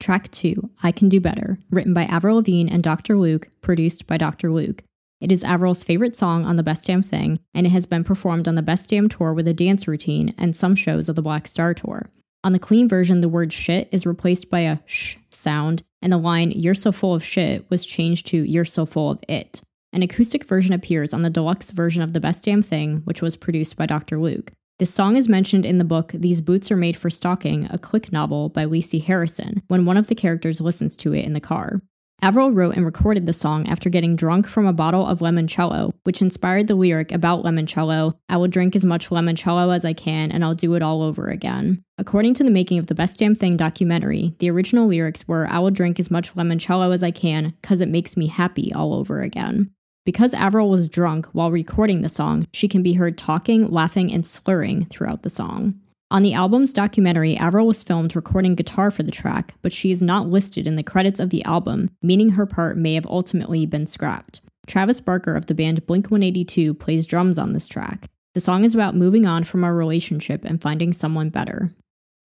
Track 0.00 0.30
2, 0.30 0.70
I 0.82 0.92
Can 0.92 1.10
Do 1.10 1.20
Better, 1.20 1.58
written 1.70 1.92
by 1.92 2.04
Avril 2.04 2.36
Lavigne 2.36 2.72
and 2.72 2.82
Dr. 2.82 3.18
Luke, 3.18 3.50
produced 3.60 4.06
by 4.06 4.16
Dr. 4.16 4.50
Luke. 4.50 4.82
It 5.20 5.30
is 5.30 5.44
Avril's 5.44 5.84
favorite 5.84 6.16
song 6.16 6.46
on 6.46 6.56
The 6.56 6.62
Best 6.62 6.86
Damn 6.86 7.02
Thing, 7.02 7.38
and 7.52 7.66
it 7.66 7.70
has 7.70 7.84
been 7.84 8.02
performed 8.02 8.48
on 8.48 8.54
the 8.54 8.62
Best 8.62 8.88
Damn 8.88 9.10
Tour 9.10 9.34
with 9.34 9.46
a 9.46 9.52
dance 9.52 9.86
routine 9.86 10.34
and 10.38 10.56
some 10.56 10.74
shows 10.74 11.10
of 11.10 11.16
the 11.16 11.22
Black 11.22 11.46
Star 11.46 11.74
Tour. 11.74 12.08
On 12.44 12.52
the 12.52 12.58
clean 12.58 12.88
version, 12.88 13.20
the 13.20 13.28
word 13.28 13.52
shit 13.52 13.90
is 13.92 14.06
replaced 14.06 14.48
by 14.48 14.60
a 14.60 14.78
sh 14.86 15.16
sound, 15.28 15.82
and 16.00 16.10
the 16.10 16.16
line, 16.16 16.50
You're 16.50 16.74
so 16.74 16.92
full 16.92 17.12
of 17.12 17.22
shit, 17.22 17.68
was 17.68 17.84
changed 17.84 18.26
to 18.28 18.38
You're 18.38 18.64
so 18.64 18.86
full 18.86 19.10
of 19.10 19.22
it. 19.28 19.60
An 19.94 20.02
acoustic 20.02 20.42
version 20.42 20.72
appears 20.72 21.14
on 21.14 21.22
the 21.22 21.30
deluxe 21.30 21.70
version 21.70 22.02
of 22.02 22.14
The 22.14 22.20
Best 22.20 22.44
Damn 22.44 22.62
Thing, 22.62 23.02
which 23.04 23.22
was 23.22 23.36
produced 23.36 23.76
by 23.76 23.86
Dr. 23.86 24.18
Luke. 24.18 24.50
This 24.80 24.92
song 24.92 25.16
is 25.16 25.28
mentioned 25.28 25.64
in 25.64 25.78
the 25.78 25.84
book 25.84 26.10
These 26.12 26.40
Boots 26.40 26.72
Are 26.72 26.76
Made 26.76 26.96
for 26.96 27.10
Stalking, 27.10 27.68
a 27.70 27.78
Clique 27.78 28.10
novel 28.10 28.48
by 28.48 28.64
Lisi 28.64 29.00
Harrison, 29.00 29.62
when 29.68 29.86
one 29.86 29.96
of 29.96 30.08
the 30.08 30.16
characters 30.16 30.60
listens 30.60 30.96
to 30.96 31.14
it 31.14 31.24
in 31.24 31.32
the 31.32 31.38
car. 31.38 31.80
Avril 32.22 32.50
wrote 32.50 32.74
and 32.74 32.84
recorded 32.84 33.26
the 33.26 33.32
song 33.32 33.68
after 33.68 33.88
getting 33.88 34.16
drunk 34.16 34.48
from 34.48 34.66
a 34.66 34.72
bottle 34.72 35.06
of 35.06 35.20
limoncello, 35.20 35.92
which 36.02 36.20
inspired 36.20 36.66
the 36.66 36.74
lyric 36.74 37.12
about 37.12 37.44
limoncello 37.44 38.16
I 38.28 38.36
will 38.36 38.48
drink 38.48 38.74
as 38.74 38.84
much 38.84 39.10
limoncello 39.10 39.72
as 39.72 39.84
I 39.84 39.92
can 39.92 40.32
and 40.32 40.44
I'll 40.44 40.54
do 40.54 40.74
it 40.74 40.82
all 40.82 41.02
over 41.02 41.28
again. 41.28 41.84
According 41.98 42.34
to 42.34 42.42
the 42.42 42.50
making 42.50 42.78
of 42.80 42.88
the 42.88 42.96
Best 42.96 43.20
Damn 43.20 43.36
Thing 43.36 43.56
documentary, 43.56 44.34
the 44.40 44.50
original 44.50 44.88
lyrics 44.88 45.28
were 45.28 45.46
I 45.48 45.60
will 45.60 45.70
drink 45.70 46.00
as 46.00 46.10
much 46.10 46.34
limoncello 46.34 46.92
as 46.92 47.04
I 47.04 47.12
can 47.12 47.54
because 47.62 47.80
it 47.80 47.88
makes 47.88 48.16
me 48.16 48.26
happy 48.26 48.72
all 48.72 48.94
over 48.94 49.20
again. 49.20 49.70
Because 50.04 50.34
Avril 50.34 50.68
was 50.68 50.88
drunk 50.88 51.26
while 51.32 51.50
recording 51.50 52.02
the 52.02 52.10
song, 52.10 52.46
she 52.52 52.68
can 52.68 52.82
be 52.82 52.92
heard 52.92 53.16
talking, 53.16 53.70
laughing, 53.70 54.12
and 54.12 54.26
slurring 54.26 54.84
throughout 54.86 55.22
the 55.22 55.30
song. 55.30 55.80
On 56.10 56.22
the 56.22 56.34
album's 56.34 56.74
documentary, 56.74 57.36
Avril 57.36 57.66
was 57.66 57.82
filmed 57.82 58.14
recording 58.14 58.54
guitar 58.54 58.90
for 58.90 59.02
the 59.02 59.10
track, 59.10 59.54
but 59.62 59.72
she 59.72 59.90
is 59.90 60.02
not 60.02 60.28
listed 60.28 60.66
in 60.66 60.76
the 60.76 60.82
credits 60.82 61.20
of 61.20 61.30
the 61.30 61.42
album, 61.44 61.90
meaning 62.02 62.30
her 62.30 62.44
part 62.44 62.76
may 62.76 62.94
have 62.94 63.06
ultimately 63.06 63.64
been 63.64 63.86
scrapped. 63.86 64.42
Travis 64.66 65.00
Barker 65.00 65.34
of 65.34 65.46
the 65.46 65.54
band 65.54 65.86
Blink 65.86 66.10
182 66.10 66.74
plays 66.74 67.06
drums 67.06 67.38
on 67.38 67.54
this 67.54 67.66
track. 67.66 68.06
The 68.34 68.40
song 68.40 68.64
is 68.64 68.74
about 68.74 68.94
moving 68.94 69.24
on 69.24 69.42
from 69.44 69.64
our 69.64 69.74
relationship 69.74 70.44
and 70.44 70.60
finding 70.60 70.92
someone 70.92 71.30
better. 71.30 71.70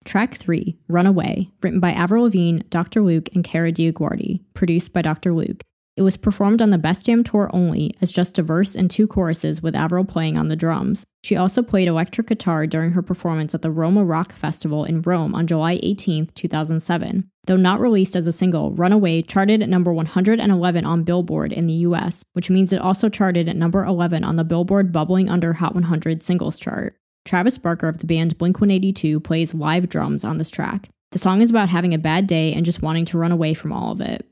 Track 0.04 0.34
3, 0.34 0.76
Runaway, 0.88 1.50
written 1.62 1.80
by 1.80 1.92
Avril 1.92 2.24
Lavigne, 2.24 2.60
Dr. 2.68 3.00
Luke, 3.00 3.28
and 3.34 3.42
Kara 3.42 3.72
DioGuardi, 3.72 4.40
produced 4.54 4.92
by 4.92 5.02
Dr. 5.02 5.32
Luke. 5.32 5.62
It 6.00 6.02
was 6.02 6.16
performed 6.16 6.62
on 6.62 6.70
the 6.70 6.78
Best 6.78 7.04
Damn 7.04 7.22
Tour 7.22 7.50
only 7.52 7.94
as 8.00 8.10
just 8.10 8.38
a 8.38 8.42
verse 8.42 8.74
and 8.74 8.90
two 8.90 9.06
choruses 9.06 9.60
with 9.60 9.76
Avril 9.76 10.06
playing 10.06 10.38
on 10.38 10.48
the 10.48 10.56
drums. 10.56 11.04
She 11.22 11.36
also 11.36 11.62
played 11.62 11.88
electric 11.88 12.28
guitar 12.28 12.66
during 12.66 12.92
her 12.92 13.02
performance 13.02 13.54
at 13.54 13.60
the 13.60 13.70
Roma 13.70 14.02
Rock 14.02 14.32
Festival 14.32 14.86
in 14.86 15.02
Rome 15.02 15.34
on 15.34 15.46
July 15.46 15.78
18, 15.82 16.28
2007. 16.28 17.28
Though 17.44 17.56
not 17.56 17.80
released 17.80 18.16
as 18.16 18.26
a 18.26 18.32
single, 18.32 18.70
Runaway 18.70 19.20
charted 19.20 19.60
at 19.60 19.68
number 19.68 19.92
111 19.92 20.86
on 20.86 21.02
Billboard 21.02 21.52
in 21.52 21.66
the 21.66 21.74
US, 21.74 22.24
which 22.32 22.48
means 22.48 22.72
it 22.72 22.80
also 22.80 23.10
charted 23.10 23.46
at 23.46 23.56
number 23.56 23.84
11 23.84 24.24
on 24.24 24.36
the 24.36 24.42
Billboard 24.44 24.92
Bubbling 24.92 25.28
Under 25.28 25.52
Hot 25.52 25.74
100 25.74 26.22
singles 26.22 26.58
chart. 26.58 26.96
Travis 27.26 27.58
Barker 27.58 27.88
of 27.88 27.98
the 27.98 28.06
band 28.06 28.38
Blink 28.38 28.58
182 28.58 29.20
plays 29.20 29.52
live 29.52 29.90
drums 29.90 30.24
on 30.24 30.38
this 30.38 30.48
track. 30.48 30.88
The 31.12 31.18
song 31.18 31.42
is 31.42 31.50
about 31.50 31.68
having 31.68 31.92
a 31.92 31.98
bad 31.98 32.26
day 32.26 32.54
and 32.54 32.64
just 32.64 32.80
wanting 32.80 33.04
to 33.06 33.18
run 33.18 33.32
away 33.32 33.52
from 33.52 33.70
all 33.70 33.92
of 33.92 34.00
it. 34.00 34.24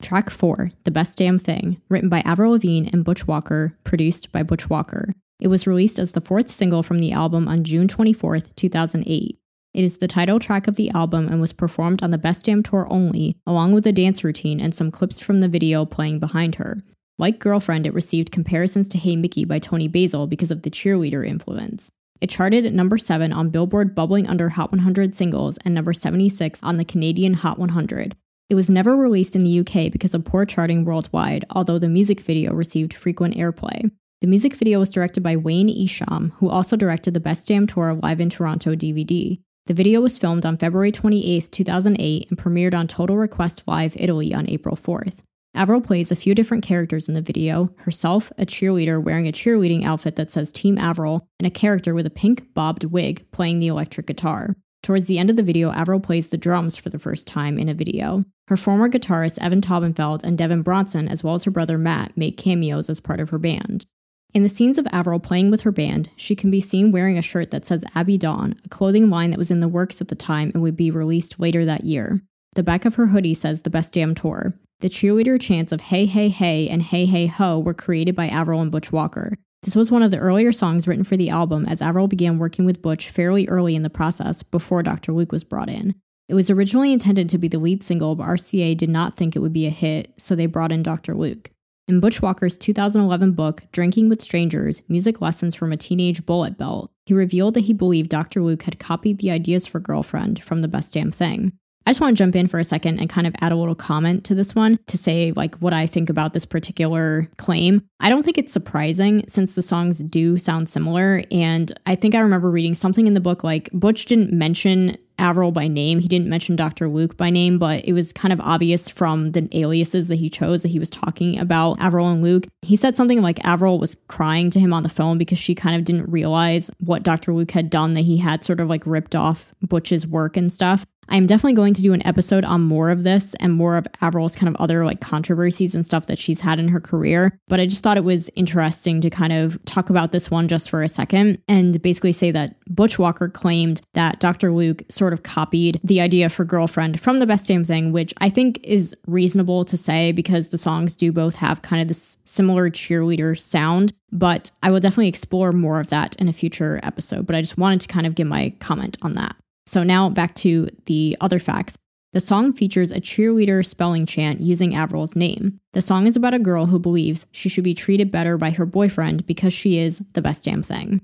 Track 0.00 0.30
4, 0.30 0.70
The 0.84 0.90
Best 0.90 1.18
Damn 1.18 1.38
Thing, 1.38 1.80
written 1.88 2.08
by 2.08 2.20
Avril 2.20 2.52
Lavigne 2.52 2.88
and 2.92 3.04
Butch 3.04 3.26
Walker, 3.26 3.76
produced 3.84 4.32
by 4.32 4.42
Butch 4.42 4.68
Walker. 4.68 5.14
It 5.40 5.48
was 5.48 5.66
released 5.66 5.98
as 5.98 6.12
the 6.12 6.20
fourth 6.20 6.50
single 6.50 6.82
from 6.82 6.98
the 6.98 7.12
album 7.12 7.48
on 7.48 7.64
June 7.64 7.88
24, 7.88 8.40
2008. 8.40 9.38
It 9.72 9.84
is 9.84 9.98
the 9.98 10.08
title 10.08 10.38
track 10.38 10.66
of 10.66 10.76
the 10.76 10.90
album 10.90 11.28
and 11.28 11.40
was 11.40 11.52
performed 11.52 12.02
on 12.02 12.10
the 12.10 12.18
Best 12.18 12.46
Damn 12.46 12.62
Tour 12.62 12.86
only, 12.90 13.36
along 13.46 13.72
with 13.72 13.86
a 13.86 13.92
dance 13.92 14.24
routine 14.24 14.60
and 14.60 14.74
some 14.74 14.90
clips 14.90 15.20
from 15.20 15.40
the 15.40 15.48
video 15.48 15.84
playing 15.84 16.18
behind 16.18 16.56
her. 16.56 16.82
Like 17.18 17.38
Girlfriend, 17.38 17.86
it 17.86 17.94
received 17.94 18.32
comparisons 18.32 18.88
to 18.88 18.98
Hey 18.98 19.14
Mickey 19.14 19.44
by 19.44 19.58
Toni 19.58 19.88
Basil 19.88 20.26
because 20.26 20.50
of 20.50 20.62
the 20.62 20.70
cheerleader 20.70 21.26
influence. 21.26 21.90
It 22.20 22.30
charted 22.30 22.66
at 22.66 22.72
number 22.72 22.98
7 22.98 23.32
on 23.32 23.50
Billboard 23.50 23.94
Bubbling 23.94 24.26
Under 24.26 24.50
Hot 24.50 24.72
100 24.72 25.14
singles 25.14 25.58
and 25.64 25.74
number 25.74 25.92
76 25.92 26.62
on 26.62 26.76
the 26.76 26.84
Canadian 26.84 27.34
Hot 27.34 27.58
100, 27.58 28.16
it 28.50 28.56
was 28.56 28.68
never 28.68 28.96
released 28.96 29.36
in 29.36 29.44
the 29.44 29.60
UK 29.60 29.92
because 29.92 30.12
of 30.12 30.24
poor 30.24 30.44
charting 30.44 30.84
worldwide, 30.84 31.44
although 31.50 31.78
the 31.78 31.88
music 31.88 32.20
video 32.20 32.52
received 32.52 32.92
frequent 32.92 33.36
airplay. 33.36 33.88
The 34.20 34.26
music 34.26 34.54
video 34.54 34.80
was 34.80 34.92
directed 34.92 35.22
by 35.22 35.36
Wayne 35.36 35.68
Isham, 35.68 36.30
who 36.38 36.50
also 36.50 36.76
directed 36.76 37.14
the 37.14 37.20
Best 37.20 37.46
Damn 37.46 37.68
Tour 37.68 37.94
Live 37.94 38.20
in 38.20 38.28
Toronto 38.28 38.74
DVD. 38.74 39.40
The 39.66 39.74
video 39.74 40.00
was 40.00 40.18
filmed 40.18 40.44
on 40.44 40.56
February 40.56 40.90
28, 40.90 41.48
2008, 41.52 42.28
and 42.28 42.38
premiered 42.38 42.74
on 42.74 42.88
Total 42.88 43.16
Request 43.16 43.62
Live 43.68 43.96
Italy 43.96 44.34
on 44.34 44.50
April 44.50 44.76
4th. 44.76 45.18
Avril 45.54 45.80
plays 45.80 46.10
a 46.10 46.16
few 46.16 46.34
different 46.34 46.64
characters 46.64 47.08
in 47.08 47.14
the 47.14 47.22
video 47.22 47.72
herself, 47.78 48.32
a 48.36 48.44
cheerleader 48.44 49.02
wearing 49.02 49.28
a 49.28 49.32
cheerleading 49.32 49.84
outfit 49.84 50.16
that 50.16 50.30
says 50.30 50.52
Team 50.52 50.76
Avril, 50.76 51.26
and 51.38 51.46
a 51.46 51.50
character 51.50 51.94
with 51.94 52.06
a 52.06 52.10
pink 52.10 52.52
bobbed 52.52 52.84
wig 52.84 53.24
playing 53.30 53.60
the 53.60 53.68
electric 53.68 54.06
guitar. 54.06 54.56
Towards 54.82 55.06
the 55.06 55.18
end 55.18 55.30
of 55.30 55.36
the 55.36 55.42
video, 55.42 55.70
Avril 55.72 56.00
plays 56.00 56.28
the 56.28 56.38
drums 56.38 56.76
for 56.76 56.88
the 56.88 56.98
first 56.98 57.26
time 57.26 57.58
in 57.58 57.68
a 57.68 57.74
video. 57.74 58.24
Her 58.48 58.56
former 58.56 58.88
guitarist 58.88 59.38
Evan 59.38 59.60
Taubenfeld 59.60 60.24
and 60.24 60.38
Devin 60.38 60.62
Bronson, 60.62 61.06
as 61.08 61.22
well 61.22 61.34
as 61.34 61.44
her 61.44 61.50
brother 61.50 61.78
Matt, 61.78 62.16
make 62.16 62.36
cameos 62.36 62.88
as 62.88 62.98
part 62.98 63.20
of 63.20 63.30
her 63.30 63.38
band. 63.38 63.84
In 64.32 64.42
the 64.42 64.48
scenes 64.48 64.78
of 64.78 64.86
Avril 64.92 65.18
playing 65.18 65.50
with 65.50 65.62
her 65.62 65.72
band, 65.72 66.08
she 66.16 66.36
can 66.36 66.50
be 66.50 66.60
seen 66.60 66.92
wearing 66.92 67.18
a 67.18 67.22
shirt 67.22 67.50
that 67.50 67.66
says 67.66 67.84
Abbey 67.94 68.16
Dawn, 68.16 68.54
a 68.64 68.68
clothing 68.68 69.10
line 69.10 69.30
that 69.30 69.38
was 69.38 69.50
in 69.50 69.60
the 69.60 69.68
works 69.68 70.00
at 70.00 70.08
the 70.08 70.14
time 70.14 70.50
and 70.54 70.62
would 70.62 70.76
be 70.76 70.90
released 70.90 71.40
later 71.40 71.64
that 71.64 71.84
year. 71.84 72.22
The 72.54 72.62
back 72.62 72.84
of 72.84 72.94
her 72.94 73.08
hoodie 73.08 73.34
says 73.34 73.62
The 73.62 73.70
Best 73.70 73.94
Damn 73.94 74.14
Tour. 74.14 74.54
The 74.80 74.88
cheerleader 74.88 75.40
chants 75.40 75.72
of 75.72 75.80
Hey 75.82 76.06
Hey 76.06 76.28
Hey 76.28 76.68
and 76.68 76.80
Hey 76.82 77.06
Hey 77.06 77.26
Ho 77.26 77.58
were 77.58 77.74
created 77.74 78.14
by 78.14 78.28
Avril 78.28 78.62
and 78.62 78.70
Butch 78.70 78.90
Walker. 78.90 79.34
This 79.62 79.76
was 79.76 79.90
one 79.90 80.02
of 80.02 80.10
the 80.10 80.18
earlier 80.18 80.52
songs 80.52 80.88
written 80.88 81.04
for 81.04 81.18
the 81.18 81.28
album 81.28 81.66
as 81.66 81.82
Avril 81.82 82.08
began 82.08 82.38
working 82.38 82.64
with 82.64 82.80
Butch 82.80 83.10
fairly 83.10 83.46
early 83.46 83.76
in 83.76 83.82
the 83.82 83.90
process 83.90 84.42
before 84.42 84.82
Dr. 84.82 85.12
Luke 85.12 85.32
was 85.32 85.44
brought 85.44 85.68
in. 85.68 85.94
It 86.28 86.34
was 86.34 86.48
originally 86.48 86.92
intended 86.92 87.28
to 87.28 87.38
be 87.38 87.48
the 87.48 87.58
lead 87.58 87.82
single, 87.82 88.14
but 88.14 88.26
RCA 88.26 88.76
did 88.76 88.88
not 88.88 89.16
think 89.16 89.36
it 89.36 89.40
would 89.40 89.52
be 89.52 89.66
a 89.66 89.70
hit, 89.70 90.14
so 90.16 90.34
they 90.34 90.46
brought 90.46 90.72
in 90.72 90.82
Dr. 90.82 91.14
Luke. 91.14 91.50
In 91.88 92.00
Butch 92.00 92.22
Walker's 92.22 92.56
2011 92.56 93.32
book, 93.32 93.64
Drinking 93.72 94.08
with 94.08 94.22
Strangers 94.22 94.80
Music 94.88 95.20
Lessons 95.20 95.56
from 95.56 95.72
a 95.72 95.76
Teenage 95.76 96.24
Bullet 96.24 96.56
Belt, 96.56 96.90
he 97.04 97.12
revealed 97.12 97.54
that 97.54 97.64
he 97.64 97.74
believed 97.74 98.10
Dr. 98.10 98.42
Luke 98.42 98.62
had 98.62 98.78
copied 98.78 99.18
the 99.18 99.30
ideas 99.30 99.66
for 99.66 99.80
Girlfriend 99.80 100.40
from 100.40 100.62
The 100.62 100.68
Best 100.68 100.94
Damn 100.94 101.10
Thing. 101.10 101.52
I 101.86 101.90
just 101.90 102.00
want 102.00 102.16
to 102.16 102.22
jump 102.22 102.36
in 102.36 102.46
for 102.46 102.60
a 102.60 102.64
second 102.64 103.00
and 103.00 103.08
kind 103.08 103.26
of 103.26 103.34
add 103.40 103.52
a 103.52 103.56
little 103.56 103.74
comment 103.74 104.24
to 104.24 104.34
this 104.34 104.54
one 104.54 104.78
to 104.86 104.98
say 104.98 105.32
like 105.34 105.56
what 105.56 105.72
I 105.72 105.86
think 105.86 106.10
about 106.10 106.34
this 106.34 106.44
particular 106.44 107.28
claim. 107.36 107.82
I 108.00 108.10
don't 108.10 108.22
think 108.22 108.38
it's 108.38 108.52
surprising 108.52 109.24
since 109.28 109.54
the 109.54 109.62
songs 109.62 109.98
do 109.98 110.36
sound 110.36 110.68
similar 110.68 111.22
and 111.30 111.72
I 111.86 111.94
think 111.94 112.14
I 112.14 112.20
remember 112.20 112.50
reading 112.50 112.74
something 112.74 113.06
in 113.06 113.14
the 113.14 113.20
book 113.20 113.42
like 113.42 113.70
Butch 113.72 114.04
didn't 114.04 114.32
mention 114.32 114.98
Avril 115.20 115.52
by 115.52 115.68
name. 115.68 116.00
He 116.00 116.08
didn't 116.08 116.28
mention 116.28 116.56
Dr. 116.56 116.88
Luke 116.88 117.16
by 117.16 117.30
name, 117.30 117.58
but 117.58 117.84
it 117.84 117.92
was 117.92 118.12
kind 118.12 118.32
of 118.32 118.40
obvious 118.40 118.88
from 118.88 119.32
the 119.32 119.48
aliases 119.52 120.08
that 120.08 120.16
he 120.16 120.30
chose 120.30 120.62
that 120.62 120.68
he 120.68 120.78
was 120.78 120.90
talking 120.90 121.38
about 121.38 121.78
Avril 121.78 122.08
and 122.08 122.22
Luke. 122.22 122.46
He 122.62 122.74
said 122.74 122.96
something 122.96 123.20
like 123.20 123.44
Avril 123.44 123.78
was 123.78 123.96
crying 124.08 124.50
to 124.50 124.58
him 124.58 124.72
on 124.72 124.82
the 124.82 124.88
phone 124.88 125.18
because 125.18 125.38
she 125.38 125.54
kind 125.54 125.76
of 125.76 125.84
didn't 125.84 126.10
realize 126.10 126.70
what 126.78 127.02
Dr. 127.02 127.34
Luke 127.34 127.50
had 127.50 127.68
done, 127.68 127.94
that 127.94 128.00
he 128.00 128.16
had 128.16 128.44
sort 128.44 128.60
of 128.60 128.68
like 128.68 128.86
ripped 128.86 129.14
off 129.14 129.54
Butch's 129.60 130.06
work 130.06 130.36
and 130.38 130.50
stuff. 130.50 130.86
I'm 131.10 131.26
definitely 131.26 131.54
going 131.54 131.74
to 131.74 131.82
do 131.82 131.92
an 131.92 132.06
episode 132.06 132.44
on 132.44 132.62
more 132.62 132.90
of 132.90 133.02
this 133.02 133.34
and 133.40 133.52
more 133.52 133.76
of 133.76 133.86
Avril's 134.00 134.36
kind 134.36 134.48
of 134.48 134.56
other 134.60 134.84
like 134.84 135.00
controversies 135.00 135.74
and 135.74 135.84
stuff 135.84 136.06
that 136.06 136.18
she's 136.18 136.40
had 136.40 136.58
in 136.58 136.68
her 136.68 136.80
career. 136.80 137.38
But 137.48 137.60
I 137.60 137.66
just 137.66 137.82
thought 137.82 137.96
it 137.96 138.04
was 138.04 138.30
interesting 138.36 139.00
to 139.00 139.10
kind 139.10 139.32
of 139.32 139.62
talk 139.64 139.90
about 139.90 140.12
this 140.12 140.30
one 140.30 140.48
just 140.48 140.70
for 140.70 140.82
a 140.82 140.88
second 140.88 141.42
and 141.48 141.82
basically 141.82 142.12
say 142.12 142.30
that 142.30 142.54
Butch 142.68 142.98
Walker 142.98 143.28
claimed 143.28 143.80
that 143.94 144.20
Dr. 144.20 144.52
Luke 144.52 144.82
sort 144.88 145.12
of 145.12 145.24
copied 145.24 145.80
the 145.82 146.00
idea 146.00 146.28
for 146.28 146.44
Girlfriend 146.44 147.00
from 147.00 147.18
The 147.18 147.26
Best 147.26 147.48
Damn 147.48 147.64
Thing, 147.64 147.92
which 147.92 148.14
I 148.18 148.28
think 148.28 148.60
is 148.62 148.94
reasonable 149.06 149.64
to 149.64 149.76
say 149.76 150.12
because 150.12 150.50
the 150.50 150.58
songs 150.58 150.94
do 150.94 151.10
both 151.10 151.36
have 151.36 151.62
kind 151.62 151.82
of 151.82 151.88
this 151.88 152.18
similar 152.24 152.70
cheerleader 152.70 153.38
sound. 153.38 153.92
But 154.12 154.50
I 154.62 154.70
will 154.70 154.80
definitely 154.80 155.08
explore 155.08 155.52
more 155.52 155.80
of 155.80 155.90
that 155.90 156.16
in 156.16 156.28
a 156.28 156.32
future 156.32 156.80
episode. 156.82 157.26
But 157.26 157.36
I 157.36 157.40
just 157.40 157.58
wanted 157.58 157.80
to 157.82 157.88
kind 157.88 158.06
of 158.06 158.14
give 158.14 158.26
my 158.26 158.54
comment 158.58 158.96
on 159.02 159.12
that. 159.12 159.36
So 159.70 159.84
now 159.84 160.08
back 160.08 160.34
to 160.36 160.68
the 160.86 161.16
other 161.20 161.38
facts. 161.38 161.76
The 162.12 162.18
song 162.18 162.52
features 162.52 162.90
a 162.90 163.00
cheerleader 163.00 163.64
spelling 163.64 164.04
chant 164.04 164.40
using 164.40 164.74
Avril's 164.74 165.14
name. 165.14 165.60
The 165.74 165.80
song 165.80 166.08
is 166.08 166.16
about 166.16 166.34
a 166.34 166.40
girl 166.40 166.66
who 166.66 166.80
believes 166.80 167.28
she 167.30 167.48
should 167.48 167.62
be 167.62 167.72
treated 167.72 168.10
better 168.10 168.36
by 168.36 168.50
her 168.50 168.66
boyfriend 168.66 169.26
because 169.26 169.52
she 169.52 169.78
is 169.78 170.02
the 170.14 170.22
best 170.22 170.44
damn 170.44 170.64
thing. 170.64 171.02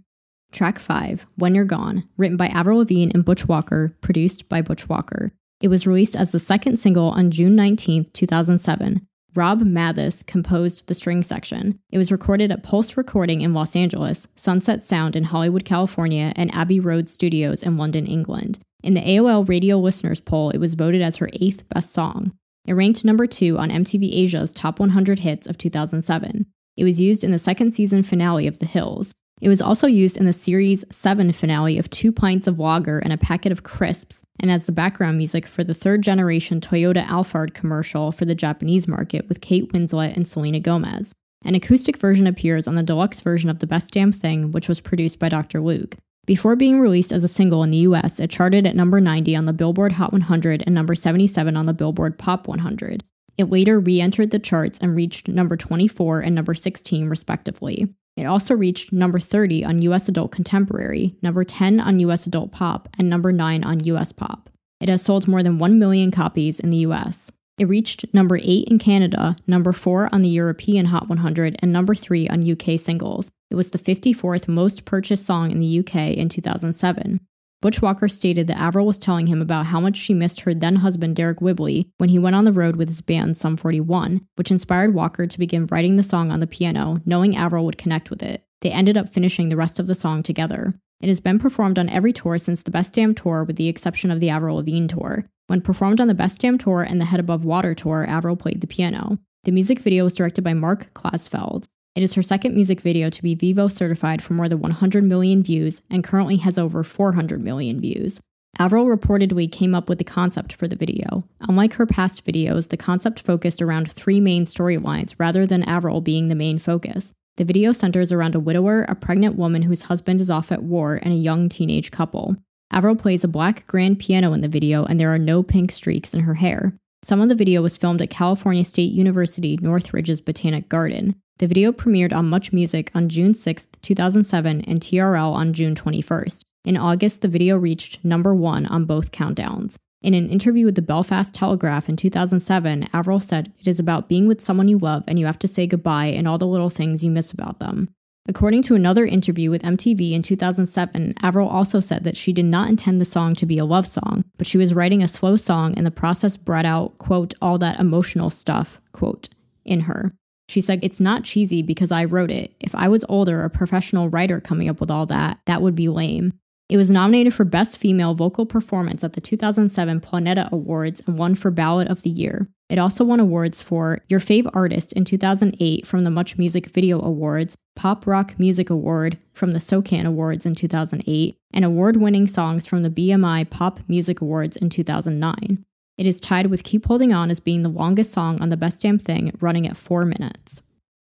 Track 0.50 0.80
5, 0.80 1.28
When 1.36 1.54
You're 1.54 1.64
Gone, 1.64 2.08
written 2.16 2.36
by 2.36 2.48
Avril 2.48 2.78
Lavigne 2.78 3.12
and 3.14 3.24
Butch 3.24 3.46
Walker, 3.46 3.96
produced 4.00 4.48
by 4.48 4.62
Butch 4.62 4.88
Walker. 4.88 5.30
It 5.60 5.68
was 5.68 5.86
released 5.86 6.16
as 6.16 6.32
the 6.32 6.40
second 6.40 6.78
single 6.78 7.10
on 7.10 7.30
June 7.30 7.54
19, 7.54 8.10
2007. 8.12 9.05
Rob 9.36 9.60
Mathes 9.60 10.22
composed 10.22 10.88
the 10.88 10.94
string 10.94 11.22
section. 11.22 11.78
It 11.90 11.98
was 11.98 12.10
recorded 12.10 12.50
at 12.50 12.62
Pulse 12.62 12.96
Recording 12.96 13.42
in 13.42 13.52
Los 13.52 13.76
Angeles, 13.76 14.26
Sunset 14.34 14.82
Sound 14.82 15.14
in 15.14 15.24
Hollywood, 15.24 15.64
California, 15.64 16.32
and 16.36 16.52
Abbey 16.54 16.80
Road 16.80 17.10
Studios 17.10 17.62
in 17.62 17.76
London, 17.76 18.06
England. 18.06 18.58
In 18.82 18.94
the 18.94 19.02
AOL 19.02 19.46
Radio 19.48 19.78
Listeners 19.78 20.20
poll, 20.20 20.50
it 20.50 20.58
was 20.58 20.74
voted 20.74 21.02
as 21.02 21.18
her 21.18 21.28
eighth 21.34 21.68
best 21.68 21.92
song. 21.92 22.32
It 22.66 22.72
ranked 22.72 23.04
number 23.04 23.26
two 23.26 23.58
on 23.58 23.70
MTV 23.70 24.10
Asia's 24.12 24.54
Top 24.54 24.80
100 24.80 25.18
Hits 25.20 25.46
of 25.46 25.58
2007. 25.58 26.46
It 26.76 26.84
was 26.84 27.00
used 27.00 27.22
in 27.22 27.30
the 27.30 27.38
second 27.38 27.72
season 27.72 28.02
finale 28.02 28.46
of 28.46 28.58
The 28.58 28.66
Hills. 28.66 29.14
It 29.42 29.50
was 29.50 29.60
also 29.60 29.86
used 29.86 30.16
in 30.16 30.24
the 30.24 30.32
Series 30.32 30.82
7 30.90 31.30
finale 31.32 31.78
of 31.78 31.90
Two 31.90 32.10
Pints 32.10 32.46
of 32.46 32.58
Lager 32.58 32.98
and 32.98 33.12
a 33.12 33.18
Packet 33.18 33.52
of 33.52 33.62
Crisps, 33.62 34.22
and 34.40 34.50
as 34.50 34.64
the 34.64 34.72
background 34.72 35.18
music 35.18 35.44
for 35.46 35.62
the 35.62 35.74
third 35.74 36.02
generation 36.02 36.58
Toyota 36.58 37.04
Alphard 37.04 37.52
commercial 37.52 38.12
for 38.12 38.24
the 38.24 38.34
Japanese 38.34 38.88
market 38.88 39.28
with 39.28 39.42
Kate 39.42 39.70
Winslet 39.72 40.16
and 40.16 40.26
Selena 40.26 40.58
Gomez. 40.58 41.12
An 41.44 41.54
acoustic 41.54 41.98
version 41.98 42.26
appears 42.26 42.66
on 42.66 42.76
the 42.76 42.82
deluxe 42.82 43.20
version 43.20 43.50
of 43.50 43.58
The 43.58 43.66
Best 43.66 43.92
Damn 43.92 44.10
Thing, 44.10 44.52
which 44.52 44.70
was 44.70 44.80
produced 44.80 45.18
by 45.18 45.28
Dr. 45.28 45.60
Luke. 45.60 45.96
Before 46.24 46.56
being 46.56 46.80
released 46.80 47.12
as 47.12 47.22
a 47.22 47.28
single 47.28 47.62
in 47.62 47.70
the 47.70 47.76
US, 47.78 48.18
it 48.18 48.30
charted 48.30 48.66
at 48.66 48.74
number 48.74 49.02
90 49.02 49.36
on 49.36 49.44
the 49.44 49.52
Billboard 49.52 49.92
Hot 49.92 50.12
100 50.12 50.62
and 50.64 50.74
number 50.74 50.94
77 50.94 51.56
on 51.56 51.66
the 51.66 51.74
Billboard 51.74 52.18
Pop 52.18 52.48
100. 52.48 53.04
It 53.36 53.50
later 53.50 53.78
re 53.78 54.00
entered 54.00 54.30
the 54.30 54.38
charts 54.38 54.78
and 54.80 54.96
reached 54.96 55.28
number 55.28 55.58
24 55.58 56.20
and 56.20 56.34
number 56.34 56.54
16, 56.54 57.08
respectively. 57.10 57.94
It 58.16 58.24
also 58.24 58.54
reached 58.54 58.92
number 58.92 59.18
30 59.18 59.64
on 59.64 59.82
US 59.82 60.08
Adult 60.08 60.32
Contemporary, 60.32 61.14
number 61.20 61.44
10 61.44 61.80
on 61.80 62.00
US 62.00 62.26
Adult 62.26 62.50
Pop, 62.50 62.88
and 62.98 63.10
number 63.10 63.30
9 63.30 63.62
on 63.62 63.84
US 63.84 64.12
Pop. 64.12 64.48
It 64.80 64.88
has 64.88 65.02
sold 65.02 65.28
more 65.28 65.42
than 65.42 65.58
1 65.58 65.78
million 65.78 66.10
copies 66.10 66.58
in 66.58 66.70
the 66.70 66.78
US. 66.78 67.30
It 67.58 67.68
reached 67.68 68.12
number 68.12 68.36
8 68.36 68.68
in 68.68 68.78
Canada, 68.78 69.36
number 69.46 69.72
4 69.72 70.10
on 70.12 70.22
the 70.22 70.28
European 70.28 70.86
Hot 70.86 71.08
100, 71.08 71.56
and 71.60 71.72
number 71.72 71.94
3 71.94 72.28
on 72.28 72.50
UK 72.50 72.78
singles. 72.78 73.30
It 73.50 73.54
was 73.54 73.70
the 73.70 73.78
54th 73.78 74.48
most 74.48 74.84
purchased 74.84 75.24
song 75.24 75.50
in 75.50 75.60
the 75.60 75.78
UK 75.78 76.16
in 76.16 76.28
2007. 76.28 77.20
Butch 77.66 77.82
Walker 77.82 78.06
stated 78.06 78.46
that 78.46 78.60
Avril 78.60 78.86
was 78.86 78.96
telling 78.96 79.26
him 79.26 79.42
about 79.42 79.66
how 79.66 79.80
much 79.80 79.96
she 79.96 80.14
missed 80.14 80.42
her 80.42 80.54
then 80.54 80.76
husband 80.76 81.16
Deryck 81.16 81.42
Whibley 81.42 81.90
when 81.98 82.10
he 82.10 82.16
went 82.16 82.36
on 82.36 82.44
the 82.44 82.52
road 82.52 82.76
with 82.76 82.86
his 82.86 83.00
band 83.00 83.36
Sum 83.36 83.56
41, 83.56 84.24
which 84.36 84.52
inspired 84.52 84.94
Walker 84.94 85.26
to 85.26 85.36
begin 85.36 85.66
writing 85.66 85.96
the 85.96 86.04
song 86.04 86.30
on 86.30 86.38
the 86.38 86.46
piano, 86.46 87.02
knowing 87.04 87.36
Avril 87.36 87.64
would 87.64 87.76
connect 87.76 88.08
with 88.08 88.22
it. 88.22 88.44
They 88.60 88.70
ended 88.70 88.96
up 88.96 89.12
finishing 89.12 89.48
the 89.48 89.56
rest 89.56 89.80
of 89.80 89.88
the 89.88 89.96
song 89.96 90.22
together. 90.22 90.74
It 91.00 91.08
has 91.08 91.18
been 91.18 91.40
performed 91.40 91.76
on 91.76 91.88
every 91.88 92.12
tour 92.12 92.38
since 92.38 92.62
the 92.62 92.70
Best 92.70 92.94
Damn 92.94 93.16
Tour, 93.16 93.42
with 93.42 93.56
the 93.56 93.66
exception 93.66 94.12
of 94.12 94.20
the 94.20 94.30
Avril 94.30 94.58
Lavigne 94.58 94.86
tour. 94.86 95.26
When 95.48 95.60
performed 95.60 96.00
on 96.00 96.06
the 96.06 96.14
Best 96.14 96.40
Damn 96.42 96.58
Tour 96.58 96.82
and 96.82 97.00
the 97.00 97.06
Head 97.06 97.18
Above 97.18 97.44
Water 97.44 97.74
tour, 97.74 98.06
Avril 98.08 98.36
played 98.36 98.60
the 98.60 98.68
piano. 98.68 99.18
The 99.42 99.50
music 99.50 99.80
video 99.80 100.04
was 100.04 100.14
directed 100.14 100.44
by 100.44 100.54
Mark 100.54 100.94
Klasfeld. 100.94 101.66
It 101.96 102.02
is 102.02 102.12
her 102.12 102.22
second 102.22 102.54
music 102.54 102.82
video 102.82 103.08
to 103.08 103.22
be 103.22 103.34
Vevo 103.34 103.72
certified 103.72 104.22
for 104.22 104.34
more 104.34 104.50
than 104.50 104.60
100 104.60 105.02
million 105.02 105.42
views 105.42 105.80
and 105.90 106.04
currently 106.04 106.36
has 106.36 106.58
over 106.58 106.84
400 106.84 107.42
million 107.42 107.80
views. 107.80 108.20
Avril 108.58 108.84
reportedly 108.84 109.50
came 109.50 109.74
up 109.74 109.88
with 109.88 109.96
the 109.96 110.04
concept 110.04 110.52
for 110.52 110.68
the 110.68 110.76
video. 110.76 111.24
Unlike 111.48 111.72
her 111.74 111.86
past 111.86 112.22
videos, 112.26 112.68
the 112.68 112.76
concept 112.76 113.20
focused 113.20 113.62
around 113.62 113.90
three 113.90 114.20
main 114.20 114.44
storylines 114.44 115.14
rather 115.18 115.46
than 115.46 115.62
Avril 115.62 116.02
being 116.02 116.28
the 116.28 116.34
main 116.34 116.58
focus. 116.58 117.12
The 117.38 117.44
video 117.44 117.72
centers 117.72 118.12
around 118.12 118.34
a 118.34 118.40
widower, 118.40 118.82
a 118.82 118.94
pregnant 118.94 119.36
woman 119.36 119.62
whose 119.62 119.84
husband 119.84 120.20
is 120.20 120.30
off 120.30 120.52
at 120.52 120.62
war, 120.62 121.00
and 121.02 121.14
a 121.14 121.16
young 121.16 121.48
teenage 121.48 121.90
couple. 121.90 122.36
Avril 122.70 122.96
plays 122.96 123.24
a 123.24 123.28
black 123.28 123.66
grand 123.66 123.98
piano 123.98 124.34
in 124.34 124.42
the 124.42 124.48
video, 124.48 124.84
and 124.84 125.00
there 125.00 125.14
are 125.14 125.18
no 125.18 125.42
pink 125.42 125.72
streaks 125.72 126.12
in 126.12 126.20
her 126.20 126.34
hair. 126.34 126.74
Some 127.02 127.22
of 127.22 127.30
the 127.30 127.34
video 127.34 127.62
was 127.62 127.78
filmed 127.78 128.02
at 128.02 128.10
California 128.10 128.64
State 128.64 128.92
University 128.92 129.58
Northridge's 129.62 130.20
Botanic 130.20 130.68
Garden. 130.68 131.14
The 131.38 131.46
video 131.46 131.70
premiered 131.70 132.14
on 132.14 132.30
Much 132.30 132.50
Music 132.50 132.90
on 132.94 133.10
June 133.10 133.34
6, 133.34 133.66
2007, 133.82 134.62
and 134.62 134.80
TRL 134.80 135.32
on 135.34 135.52
June 135.52 135.74
21st. 135.74 136.40
In 136.64 136.78
August, 136.78 137.20
the 137.20 137.28
video 137.28 137.58
reached 137.58 138.02
number 138.02 138.34
one 138.34 138.64
on 138.64 138.86
both 138.86 139.12
countdowns. 139.12 139.76
In 140.00 140.14
an 140.14 140.30
interview 140.30 140.64
with 140.64 140.76
the 140.76 140.82
Belfast 140.82 141.34
Telegraph 141.34 141.90
in 141.90 141.96
2007, 141.96 142.88
Avril 142.94 143.20
said, 143.20 143.52
It 143.60 143.68
is 143.68 143.78
about 143.78 144.08
being 144.08 144.26
with 144.26 144.40
someone 144.40 144.68
you 144.68 144.78
love 144.78 145.04
and 145.06 145.18
you 145.18 145.26
have 145.26 145.38
to 145.40 145.48
say 145.48 145.66
goodbye 145.66 146.06
and 146.06 146.26
all 146.26 146.38
the 146.38 146.46
little 146.46 146.70
things 146.70 147.04
you 147.04 147.10
miss 147.10 147.32
about 147.32 147.60
them. 147.60 147.90
According 148.26 148.62
to 148.62 148.74
another 148.74 149.04
interview 149.04 149.50
with 149.50 149.62
MTV 149.62 150.12
in 150.12 150.22
2007, 150.22 151.16
Avril 151.20 151.50
also 151.50 151.80
said 151.80 152.02
that 152.04 152.16
she 152.16 152.32
did 152.32 152.46
not 152.46 152.70
intend 152.70 152.98
the 152.98 153.04
song 153.04 153.34
to 153.34 153.44
be 153.44 153.58
a 153.58 153.66
love 153.66 153.86
song, 153.86 154.24
but 154.38 154.46
she 154.46 154.56
was 154.56 154.72
writing 154.72 155.02
a 155.02 155.08
slow 155.08 155.36
song 155.36 155.74
and 155.76 155.84
the 155.84 155.90
process 155.90 156.38
brought 156.38 156.64
out, 156.64 156.96
quote, 156.96 157.34
all 157.42 157.58
that 157.58 157.78
emotional 157.78 158.30
stuff, 158.30 158.80
quote, 158.92 159.28
in 159.66 159.80
her. 159.80 160.14
She 160.48 160.60
said, 160.60 160.80
It's 160.82 161.00
not 161.00 161.24
cheesy 161.24 161.62
because 161.62 161.92
I 161.92 162.04
wrote 162.04 162.30
it. 162.30 162.54
If 162.60 162.74
I 162.74 162.88
was 162.88 163.04
older, 163.08 163.44
a 163.44 163.50
professional 163.50 164.08
writer 164.08 164.40
coming 164.40 164.68
up 164.68 164.80
with 164.80 164.90
all 164.90 165.06
that, 165.06 165.40
that 165.46 165.62
would 165.62 165.74
be 165.74 165.88
lame. 165.88 166.32
It 166.68 166.76
was 166.76 166.90
nominated 166.90 167.32
for 167.32 167.44
Best 167.44 167.78
Female 167.78 168.14
Vocal 168.14 168.44
Performance 168.44 169.04
at 169.04 169.12
the 169.12 169.20
2007 169.20 170.00
Planeta 170.00 170.50
Awards 170.50 171.00
and 171.06 171.16
won 171.16 171.36
for 171.36 171.52
Ballad 171.52 171.88
of 171.88 172.02
the 172.02 172.10
Year. 172.10 172.48
It 172.68 172.78
also 172.78 173.04
won 173.04 173.20
awards 173.20 173.62
for 173.62 174.00
Your 174.08 174.18
Fave 174.18 174.50
Artist 174.52 174.92
in 174.94 175.04
2008 175.04 175.86
from 175.86 176.02
the 176.02 176.10
Much 176.10 176.36
Music 176.36 176.66
Video 176.66 177.00
Awards, 177.00 177.56
Pop 177.76 178.04
Rock 178.04 178.34
Music 178.38 178.68
Award 178.68 179.18
from 179.32 179.52
the 179.52 179.60
SOCAN 179.60 180.06
Awards 180.06 180.44
in 180.44 180.56
2008, 180.56 181.36
and 181.52 181.64
award 181.64 181.98
winning 181.98 182.26
songs 182.26 182.66
from 182.66 182.82
the 182.82 182.90
BMI 182.90 183.48
Pop 183.48 183.78
Music 183.86 184.20
Awards 184.20 184.56
in 184.56 184.68
2009. 184.68 185.64
It 185.98 186.06
is 186.06 186.20
tied 186.20 186.48
with 186.48 186.62
Keep 186.62 186.86
Holding 186.86 187.14
On 187.14 187.30
as 187.30 187.40
being 187.40 187.62
the 187.62 187.70
longest 187.70 188.12
song 188.12 188.38
on 188.42 188.50
the 188.50 188.56
Best 188.56 188.82
Damn 188.82 188.98
Thing, 188.98 189.34
running 189.40 189.66
at 189.66 189.78
4 189.78 190.04
minutes. 190.04 190.60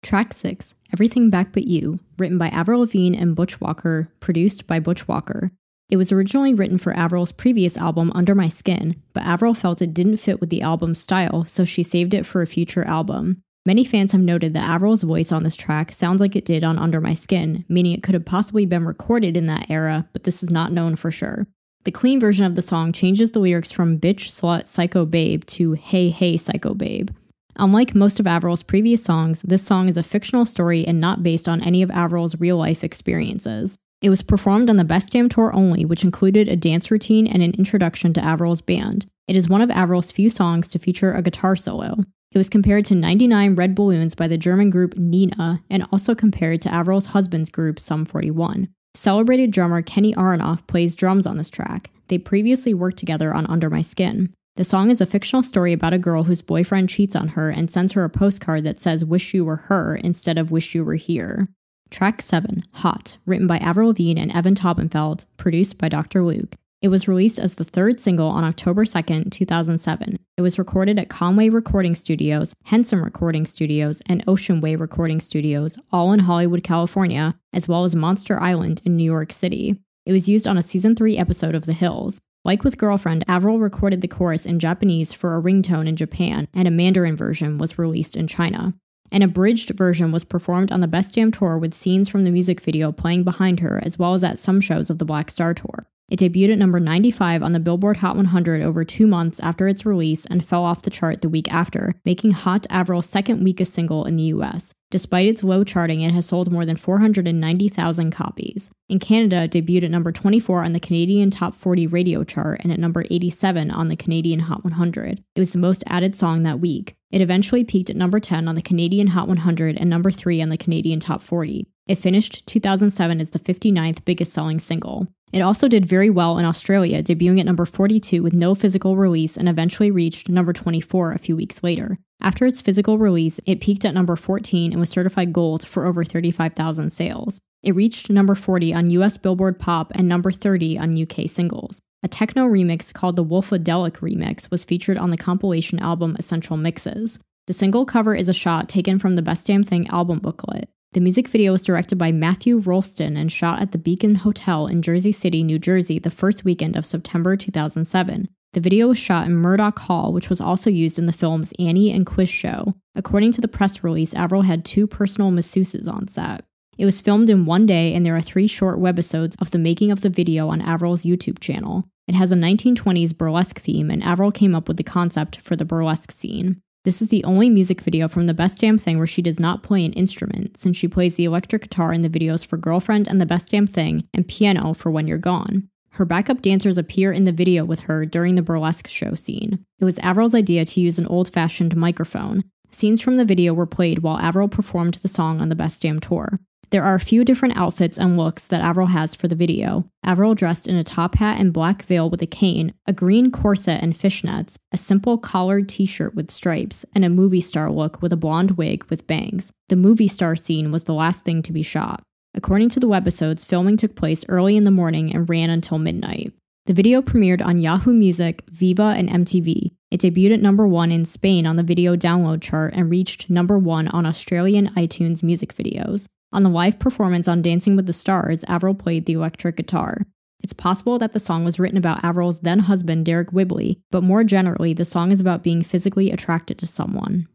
Track 0.03 0.33
6, 0.33 0.75
Everything 0.92 1.31
Back 1.31 1.53
But 1.53 1.68
You, 1.68 2.01
written 2.18 2.37
by 2.37 2.49
Avril 2.49 2.81
Lavigne 2.81 3.16
and 3.16 3.37
Butch 3.37 3.61
Walker, 3.61 4.09
produced 4.18 4.66
by 4.66 4.81
Butch 4.81 5.07
Walker. 5.07 5.53
It 5.88 5.99
was 5.99 6.11
originally 6.11 6.53
written 6.53 6.79
for 6.79 6.97
Avril's 6.97 7.31
previous 7.31 7.77
album, 7.77 8.11
Under 8.12 8.35
My 8.35 8.49
Skin, 8.49 9.01
but 9.12 9.23
Avril 9.23 9.55
felt 9.55 9.81
it 9.81 9.95
didn't 9.95 10.16
fit 10.16 10.40
with 10.40 10.51
the 10.51 10.62
album's 10.62 10.99
style, 10.99 11.45
so 11.45 11.64
she 11.64 11.85
saved 11.85 12.12
it 12.12 12.27
for 12.27 12.42
a 12.42 12.47
future 12.47 12.83
album. 12.83 13.40
Many 13.64 13.85
fans 13.85 14.11
have 14.11 14.21
noted 14.21 14.53
that 14.55 14.68
Avril's 14.68 15.05
voice 15.05 15.31
on 15.31 15.45
this 15.45 15.55
track 15.55 15.92
sounds 15.92 16.21
like 16.21 16.35
it 16.35 16.45
did 16.45 16.64
on 16.64 16.77
Under 16.77 17.01
My 17.01 17.14
Skin, 17.14 17.64
meaning 17.68 17.92
it 17.92 18.03
could 18.03 18.14
have 18.14 18.25
possibly 18.25 18.66
been 18.66 18.85
recorded 18.85 19.37
in 19.37 19.47
that 19.47 19.71
era, 19.71 20.09
but 20.12 20.25
this 20.25 20.42
is 20.42 20.51
not 20.51 20.73
known 20.73 20.97
for 20.97 21.12
sure. 21.12 21.47
The 21.85 21.90
clean 21.90 22.21
version 22.21 22.47
of 22.47 22.55
the 22.55 22.62
song 22.62 22.92
changes 22.92 23.33
the 23.33 23.40
lyrics 23.40 23.73
from 23.73 23.99
bitch, 23.99 24.29
slut, 24.29 24.66
psycho 24.66 25.05
babe 25.05 25.45
to 25.47 25.73
hey, 25.73 26.11
hey, 26.11 26.37
psycho 26.37 26.75
babe. 26.75 27.11
Unlike 27.57 27.95
most 27.95 28.21
of 28.21 28.27
Avril's 28.27 28.62
previous 28.62 29.03
songs, 29.03 29.42
this 29.42 29.64
song 29.64 29.88
is 29.88 29.97
a 29.97 30.03
fictional 30.03 30.45
story 30.45 30.87
and 30.87 31.01
not 31.01 31.23
based 31.23 31.49
on 31.49 31.62
any 31.62 31.83
of 31.83 31.90
Avril's 31.90 32.38
real 32.38 32.57
life 32.57 32.85
experiences. 32.85 33.77
It 34.01 34.11
was 34.11 34.23
performed 34.23 34.71
on 34.71 34.77
the 34.77 34.85
Best 34.85 35.12
Damn 35.12 35.29
Tour 35.29 35.55
only, 35.55 35.85
which 35.85 36.05
included 36.05 36.49
a 36.49 36.57
dance 36.57 36.90
routine 36.90 37.27
and 37.27 37.42
an 37.42 37.55
introduction 37.55 38.12
to 38.14 38.25
Avril's 38.25 38.61
band. 38.61 39.07
It 39.27 39.37
is 39.37 39.49
one 39.49 39.61
of 39.61 39.71
Avril's 39.71 40.12
few 40.12 40.31
songs 40.31 40.68
to 40.71 40.79
feature 40.79 41.12
a 41.12 41.23
guitar 41.23 41.57
solo. 41.57 41.99
It 42.31 42.38
was 42.38 42.49
compared 42.49 42.85
to 42.87 42.95
99 42.95 43.55
Red 43.57 43.75
Balloons 43.75 44.14
by 44.14 44.29
the 44.29 44.38
German 44.38 44.71
group 44.71 44.97
Nena 44.97 45.62
and 45.68 45.87
also 45.92 46.14
compared 46.14 46.62
to 46.62 46.75
Avril's 46.75 47.07
husband's 47.07 47.51
group 47.51 47.79
Sum 47.79 48.05
41. 48.05 48.68
Celebrated 48.95 49.51
drummer 49.51 49.81
Kenny 49.81 50.15
Aronoff 50.15 50.67
plays 50.67 50.95
drums 50.95 51.27
on 51.27 51.39
this 51.39 51.49
track. 51.49 51.91
They 52.09 52.19
previously 52.19 52.75
worked 52.75 52.99
together 52.99 53.33
on 53.33 53.47
Under 53.47 53.71
My 53.71 53.81
Skin. 53.81 54.35
The 54.57 54.65
song 54.65 54.91
is 54.91 55.01
a 55.01 55.07
fictional 55.07 55.43
story 55.43 55.73
about 55.73 55.95
a 55.95 55.99
girl 55.99 56.25
whose 56.25 56.43
boyfriend 56.43 56.91
cheats 56.91 57.17
on 57.17 57.29
her 57.29 57.49
and 57.49 57.71
sends 57.71 57.95
her 57.95 58.05
a 58.05 58.11
postcard 58.11 58.65
that 58.65 58.81
says, 58.81 59.03
Wish 59.03 59.33
you 59.33 59.47
were 59.47 59.57
her 59.57 59.97
instead 59.97 60.37
of 60.37 60.51
Wish 60.51 60.75
you 60.75 60.85
were 60.85 60.97
here. 60.97 61.49
Track 61.89 62.21
7, 62.21 62.65
Hot, 62.73 63.17
written 63.25 63.47
by 63.47 63.57
Avril 63.59 63.89
Lavigne 63.89 64.21
and 64.21 64.31
Evan 64.33 64.55
Taubenfeld, 64.55 65.25
produced 65.39 65.79
by 65.79 65.89
Dr. 65.89 66.23
Luke. 66.23 66.55
It 66.83 66.89
was 66.89 67.09
released 67.09 67.39
as 67.39 67.55
the 67.55 67.65
third 67.65 67.99
single 67.99 68.29
on 68.29 68.45
October 68.45 68.85
2, 68.85 69.25
2007. 69.31 70.19
It 70.37 70.43
was 70.43 70.59
recorded 70.59 70.99
at 70.99 71.09
Conway 71.09 71.49
Recording 71.49 71.95
Studios, 71.95 72.55
Henson 72.65 73.01
Recording 73.01 73.47
Studios, 73.47 74.03
and 74.07 74.23
Ocean 74.27 74.61
Way 74.61 74.77
Recording 74.77 75.21
Studios, 75.21 75.79
all 75.93 76.13
in 76.13 76.21
Hollywood, 76.21 76.63
California, 76.63 77.37
as 77.53 77.69
well 77.69 77.85
as 77.85 77.95
Monster 77.95 78.41
Island 78.41 78.83
in 78.85 78.97
New 78.97 79.05
York 79.05 79.33
City. 79.33 79.77
It 80.05 80.12
was 80.12 80.29
used 80.29 80.49
on 80.49 80.59
a 80.59 80.62
season 80.62 80.97
3 80.97 81.17
episode 81.17 81.55
of 81.55 81.67
The 81.67 81.73
Hills. 81.73 82.21
Like 82.45 82.65
with 82.65 82.79
Girlfriend, 82.79 83.25
Avril 83.29 83.61
recorded 83.61 84.01
the 84.01 84.09
chorus 84.09 84.47
in 84.47 84.59
Japanese 84.59 85.15
for 85.15 85.37
a 85.37 85.41
ringtone 85.41 85.87
in 85.87 85.95
Japan, 85.95 86.49
and 86.53 86.67
a 86.67 86.73
Mandarin 86.73 87.17
version 87.17 87.57
was 87.59 87.79
released 87.79 88.17
in 88.17 88.27
China. 88.27 88.75
An 89.12 89.23
abridged 89.23 89.71
version 89.71 90.11
was 90.11 90.25
performed 90.25 90.73
on 90.73 90.81
the 90.81 90.88
Best 90.88 91.15
Damn 91.15 91.31
Tour 91.31 91.59
with 91.59 91.75
scenes 91.75 92.09
from 92.09 92.25
the 92.25 92.31
music 92.31 92.61
video 92.61 92.91
playing 92.91 93.25
behind 93.25 93.61
her, 93.61 93.81
as 93.85 93.99
well 93.99 94.15
as 94.15 94.25
at 94.25 94.38
some 94.38 94.61
shows 94.61 94.91
of 94.91 94.99
the 94.99 95.05
Black 95.05 95.31
Star 95.31 95.55
Tour. 95.55 95.87
It 96.12 96.18
debuted 96.18 96.53
at 96.53 96.59
number 96.59 96.79
95 96.79 97.42
on 97.42 97.53
the 97.53 97.59
Billboard 97.59 97.96
Hot 97.96 98.16
100 98.16 98.61
over 98.61 98.85
two 98.85 99.07
months 99.07 99.40
after 99.40 99.66
its 99.66 99.87
release 99.87 100.27
and 100.27 100.44
fell 100.44 100.62
off 100.62 100.83
the 100.83 100.90
chart 100.90 101.22
the 101.22 101.29
week 101.31 101.51
after, 101.51 101.94
making 102.05 102.33
Hot 102.33 102.66
Avril's 102.68 103.07
second 103.07 103.42
weakest 103.42 103.72
single 103.72 104.05
in 104.05 104.16
the 104.16 104.25
US. 104.25 104.75
Despite 104.90 105.25
its 105.25 105.42
low 105.42 105.64
charting, 105.64 106.03
it 106.03 106.12
has 106.12 106.27
sold 106.27 106.53
more 106.53 106.66
than 106.66 106.77
490,000 106.77 108.11
copies. 108.11 108.70
In 108.90 108.98
Canada, 108.98 109.44
it 109.44 109.53
debuted 109.53 109.85
at 109.85 109.90
number 109.90 110.12
24 110.12 110.62
on 110.62 110.75
the 110.75 110.81
Canadian 110.81 111.31
Top 111.31 111.55
40 111.55 111.87
radio 111.87 112.25
chart 112.25 112.61
and 112.62 112.70
at 112.70 112.79
number 112.79 113.07
87 113.11 113.70
on 113.70 113.88
the 113.88 113.96
Canadian 113.96 114.40
Hot 114.40 114.64
100. 114.64 115.25
It 115.35 115.40
was 115.40 115.53
the 115.53 115.59
most 115.59 115.83
added 115.87 116.14
song 116.14 116.42
that 116.42 116.61
week. 116.61 116.94
It 117.11 117.22
eventually 117.22 117.64
peaked 117.64 117.88
at 117.88 117.96
number 117.96 118.20
10 118.20 118.48
on 118.48 118.55
the 118.55 118.61
Canadian 118.61 119.07
Hot 119.07 119.29
100 119.29 119.79
and 119.79 119.88
number 119.88 120.11
3 120.11 120.42
on 120.42 120.51
the 120.51 120.59
Canadian 120.59 121.01
Top 121.01 121.22
40. 121.22 121.66
It 121.87 121.96
finished 121.96 122.46
2007 122.46 123.18
as 123.18 123.31
the 123.31 123.38
59th 123.38 124.05
biggest 124.05 124.35
selling 124.35 124.59
single. 124.59 125.09
It 125.33 125.40
also 125.40 125.66
did 125.66 125.87
very 125.87 126.11
well 126.11 126.38
in 126.38 126.45
Australia, 126.45 127.03
debuting 127.03 127.40
at 127.40 127.47
number 127.47 127.64
42 127.64 128.23
with 128.23 128.35
no 128.35 128.55
physical 128.55 128.97
release 128.97 129.38
and 129.38 129.49
eventually 129.49 129.90
reached 129.90 130.29
number 130.29 130.53
24 130.53 131.12
a 131.12 131.18
few 131.18 131.35
weeks 131.35 131.62
later. 131.62 131.97
After 132.21 132.45
its 132.45 132.61
physical 132.61 132.99
release, 132.99 133.40
it 133.47 133.61
peaked 133.61 133.87
at 133.87 133.95
number 133.95 134.14
14 134.14 134.73
and 134.73 134.79
was 134.79 134.90
certified 134.90 135.33
gold 135.33 135.66
for 135.66 135.87
over 135.87 136.05
35,000 136.05 136.92
sales. 136.92 137.40
It 137.62 137.75
reached 137.75 138.11
number 138.11 138.35
40 138.35 138.75
on 138.75 138.90
US 138.90 139.16
Billboard 139.16 139.59
Pop 139.59 139.90
and 139.95 140.07
number 140.07 140.31
30 140.31 140.79
on 140.79 141.01
UK 141.01 141.31
singles. 141.31 141.81
A 142.03 142.09
techno 142.09 142.47
remix 142.47 142.92
called 142.92 143.16
the 143.16 143.25
Wolfadelic 143.25 143.99
Remix 143.99 144.51
was 144.51 144.64
featured 144.64 144.99
on 144.99 145.11
the 145.11 145.16
compilation 145.16 145.79
album 145.79 146.16
Essential 146.18 146.57
Mixes. 146.57 147.18
The 147.47 147.53
single 147.53 147.87
cover 147.87 148.14
is 148.14 148.29
a 148.29 148.35
shot 148.35 148.68
taken 148.68 148.99
from 148.99 149.16
the 149.16 149.23
Best 149.23 149.47
Damn 149.47 149.62
Thing 149.62 149.88
album 149.88 150.18
booklet. 150.18 150.68
The 150.95 151.01
music 151.01 151.29
video 151.29 151.53
was 151.53 151.65
directed 151.65 151.97
by 151.97 152.13
Matthew 152.13 152.59
Rolston 152.59 153.17
and 153.17 153.33
shot 153.33 153.63
at 153.63 153.73
the 153.73 153.79
Beacon 153.79 154.17
Hotel 154.17 154.67
in 154.67 154.83
Jersey 154.83 155.11
City, 155.11 155.43
New 155.43 155.59
Jersey, 155.59 155.99
the 155.99 156.11
first 156.11 156.45
weekend 156.45 156.77
of 156.77 156.85
September 156.85 157.35
2007. 157.35 158.29
The 158.53 158.61
video 158.61 158.89
was 158.89 158.99
shot 158.99 159.27
in 159.27 159.33
Murdoch 159.33 159.79
Hall, 159.79 160.13
which 160.13 160.29
was 160.29 160.39
also 160.39 160.69
used 160.69 160.99
in 160.99 161.07
the 161.07 161.13
films 161.15 161.55
Annie 161.59 161.91
and 161.91 162.05
Quiz 162.05 162.29
Show. 162.29 162.75
According 162.95 163.33
to 163.33 163.41
the 163.41 163.49
press 163.49 163.83
release, 163.83 164.13
Avril 164.13 164.43
had 164.43 164.67
two 164.67 164.87
personal 164.87 165.31
masseuses 165.31 165.89
on 165.89 166.09
set. 166.09 166.45
It 166.77 166.85
was 166.85 167.01
filmed 167.01 167.31
in 167.31 167.47
one 167.47 167.65
day, 167.65 167.95
and 167.95 168.05
there 168.05 168.17
are 168.17 168.21
three 168.21 168.47
short 168.47 168.79
webisodes 168.79 169.35
of 169.41 169.51
the 169.51 169.59
making 169.59 169.93
of 169.93 170.03
the 170.03 170.11
video 170.11 170.49
on 170.49 170.61
Avril's 170.61 171.07
YouTube 171.07 171.39
channel. 171.39 171.89
It 172.07 172.17
has 172.17 172.33
a 172.33 172.37
1920s 172.37 173.17
burlesque 173.17 173.59
theme, 173.59 173.91
and 173.91 174.03
Avril 174.03 174.31
came 174.31 174.55
up 174.55 174.69
with 174.69 174.77
the 174.77 174.85
concept 174.85 175.41
for 175.41 175.57
the 175.57 175.65
burlesque 175.65 176.13
scene. 176.13 176.61
This 176.85 177.01
is 177.01 177.11
the 177.11 177.23
only 177.23 177.49
music 177.49 177.81
video 177.81 178.09
from 178.09 178.27
The 178.27 178.35
Best 178.35 178.61
Damn 178.61 178.77
Thing 178.77 178.99
where 178.99 179.07
she 179.07 179.23
does 179.23 179.38
not 179.38 179.62
play 179.62 179.85
an 179.85 179.92
instrument, 179.92 180.59
since 180.59 180.77
she 180.77 180.88
plays 180.88 181.14
the 181.14 181.25
electric 181.25 181.62
guitar 181.62 181.92
in 181.92 182.03
the 182.03 182.11
videos 182.11 182.45
for 182.45 182.57
Girlfriend 182.57 183.07
and 183.07 183.21
The 183.21 183.27
Best 183.27 183.53
Damn 183.53 183.68
Thing 183.68 184.09
and 184.12 184.27
piano 184.27 184.75
for 184.75 184.90
When 184.90 185.07
You're 185.07 185.16
Gone. 185.16 185.68
Her 185.90 186.05
backup 186.05 186.42
dancers 186.42 186.79
appear 186.79 187.12
in 187.12 187.23
the 187.23 187.31
video 187.31 187.64
with 187.64 187.81
her 187.81 188.05
during 188.05 188.35
the 188.35 188.42
burlesque 188.42 188.88
show 188.88 189.14
scene. 189.14 189.64
It 189.79 189.85
was 189.85 190.01
Avril's 190.01 190.35
idea 190.35 190.64
to 190.64 190.81
use 190.81 190.99
an 190.99 191.07
old 191.07 191.33
fashioned 191.33 191.77
microphone. 191.77 192.42
Scenes 192.73 193.01
from 193.01 193.16
the 193.16 193.25
video 193.25 193.55
were 193.55 193.64
played 193.64 194.01
while 194.01 194.18
Avril 194.18 194.49
performed 194.49 194.95
the 194.95 195.09
song 195.09 195.40
on 195.40 195.51
the 195.51 195.55
Best 195.55 195.83
Damn 195.83 196.01
tour. 196.01 196.40
There 196.73 196.83
are 196.83 196.95
a 196.95 197.01
few 197.01 197.23
different 197.23 197.59
outfits 197.59 197.99
and 197.99 198.17
looks 198.17 198.49
that 198.49 198.63
Avril 198.63 198.87
has 198.87 199.15
for 199.15 199.29
the 199.29 199.35
video. 199.35 199.85
Avril 200.03 200.35
dressed 200.35 200.67
in 200.67 200.75
a 200.75 200.83
top 200.83 201.17
hat 201.17 201.39
and 201.39 201.53
black 201.53 201.83
veil 201.83 202.09
with 202.09 202.23
a 202.23 202.27
cane, 202.27 202.73
a 202.87 202.95
green 202.95 203.31
corset 203.31 203.83
and 203.83 203.93
fishnets, 203.93 204.57
a 204.73 204.79
simple 204.79 205.19
collared 205.19 205.69
t 205.69 205.85
shirt 205.85 206.15
with 206.15 206.31
stripes, 206.31 206.87
and 206.95 207.05
a 207.05 207.11
movie 207.11 207.43
star 207.43 207.71
look 207.71 208.01
with 208.01 208.11
a 208.11 208.17
blonde 208.17 208.53
wig 208.53 208.85
with 208.85 209.07
bangs. 209.07 209.53
The 209.69 209.77
movie 209.77 210.09
star 210.09 210.35
scene 210.35 210.73
was 210.73 210.85
the 210.85 210.95
last 210.95 211.27
thing 211.27 211.43
to 211.43 211.53
be 211.53 211.63
shot. 211.63 212.03
According 212.35 212.71
to 212.71 212.81
the 212.81 212.89
webisodes, 212.89 213.45
filming 213.45 213.77
took 213.77 213.95
place 213.95 214.25
early 214.31 214.57
in 214.57 214.65
the 214.65 214.71
morning 214.71 215.15
and 215.15 215.29
ran 215.29 215.51
until 215.51 215.77
midnight. 215.77 216.33
The 216.65 216.73
video 216.73 217.03
premiered 217.03 217.45
on 217.45 217.59
Yahoo 217.59 217.93
Music, 217.93 218.47
Vevo, 218.47 218.99
and 218.99 219.11
MTV. 219.11 219.73
It 219.91 220.01
debuted 220.01 220.33
at 220.33 220.41
number 220.41 220.67
one 220.67 220.91
in 220.91 221.05
Spain 221.05 221.47
on 221.47 221.57
the 221.57 221.63
video 221.63 221.97
download 221.97 222.41
chart 222.41 222.73
and 222.75 222.89
reached 222.89 223.29
number 223.29 223.59
one 223.59 223.89
on 223.89 224.07
Australian 224.07 224.69
iTunes 224.69 225.23
music 225.23 225.55
videos. 225.55 226.09
On 226.33 226.42
the 226.42 226.49
live 226.49 226.79
performance 226.79 227.29
on 227.29 227.42
Dancing 227.42 227.77
with 227.77 227.87
the 227.87 227.92
Stars, 227.92 228.45
Avril 228.49 228.75
played 228.75 229.05
the 229.05 229.12
electric 229.12 229.57
guitar. 229.57 229.99
It's 230.42 230.55
possible 230.55 230.99
that 230.99 231.12
the 231.12 231.21
song 231.21 231.45
was 231.45 231.61
written 231.61 231.77
about 231.77 232.03
Avril's 232.03 232.40
then 232.40 232.61
husband, 232.61 233.07
Deryck 233.07 233.33
Whibley, 233.33 233.81
but 233.90 234.03
more 234.03 234.25
generally, 234.25 234.73
the 234.73 234.85
song 234.85 235.12
is 235.12 235.21
about 235.21 235.42
being 235.42 235.62
physically 235.62 236.11
attracted 236.11 236.59
to 236.59 236.66
someone. 236.66 237.29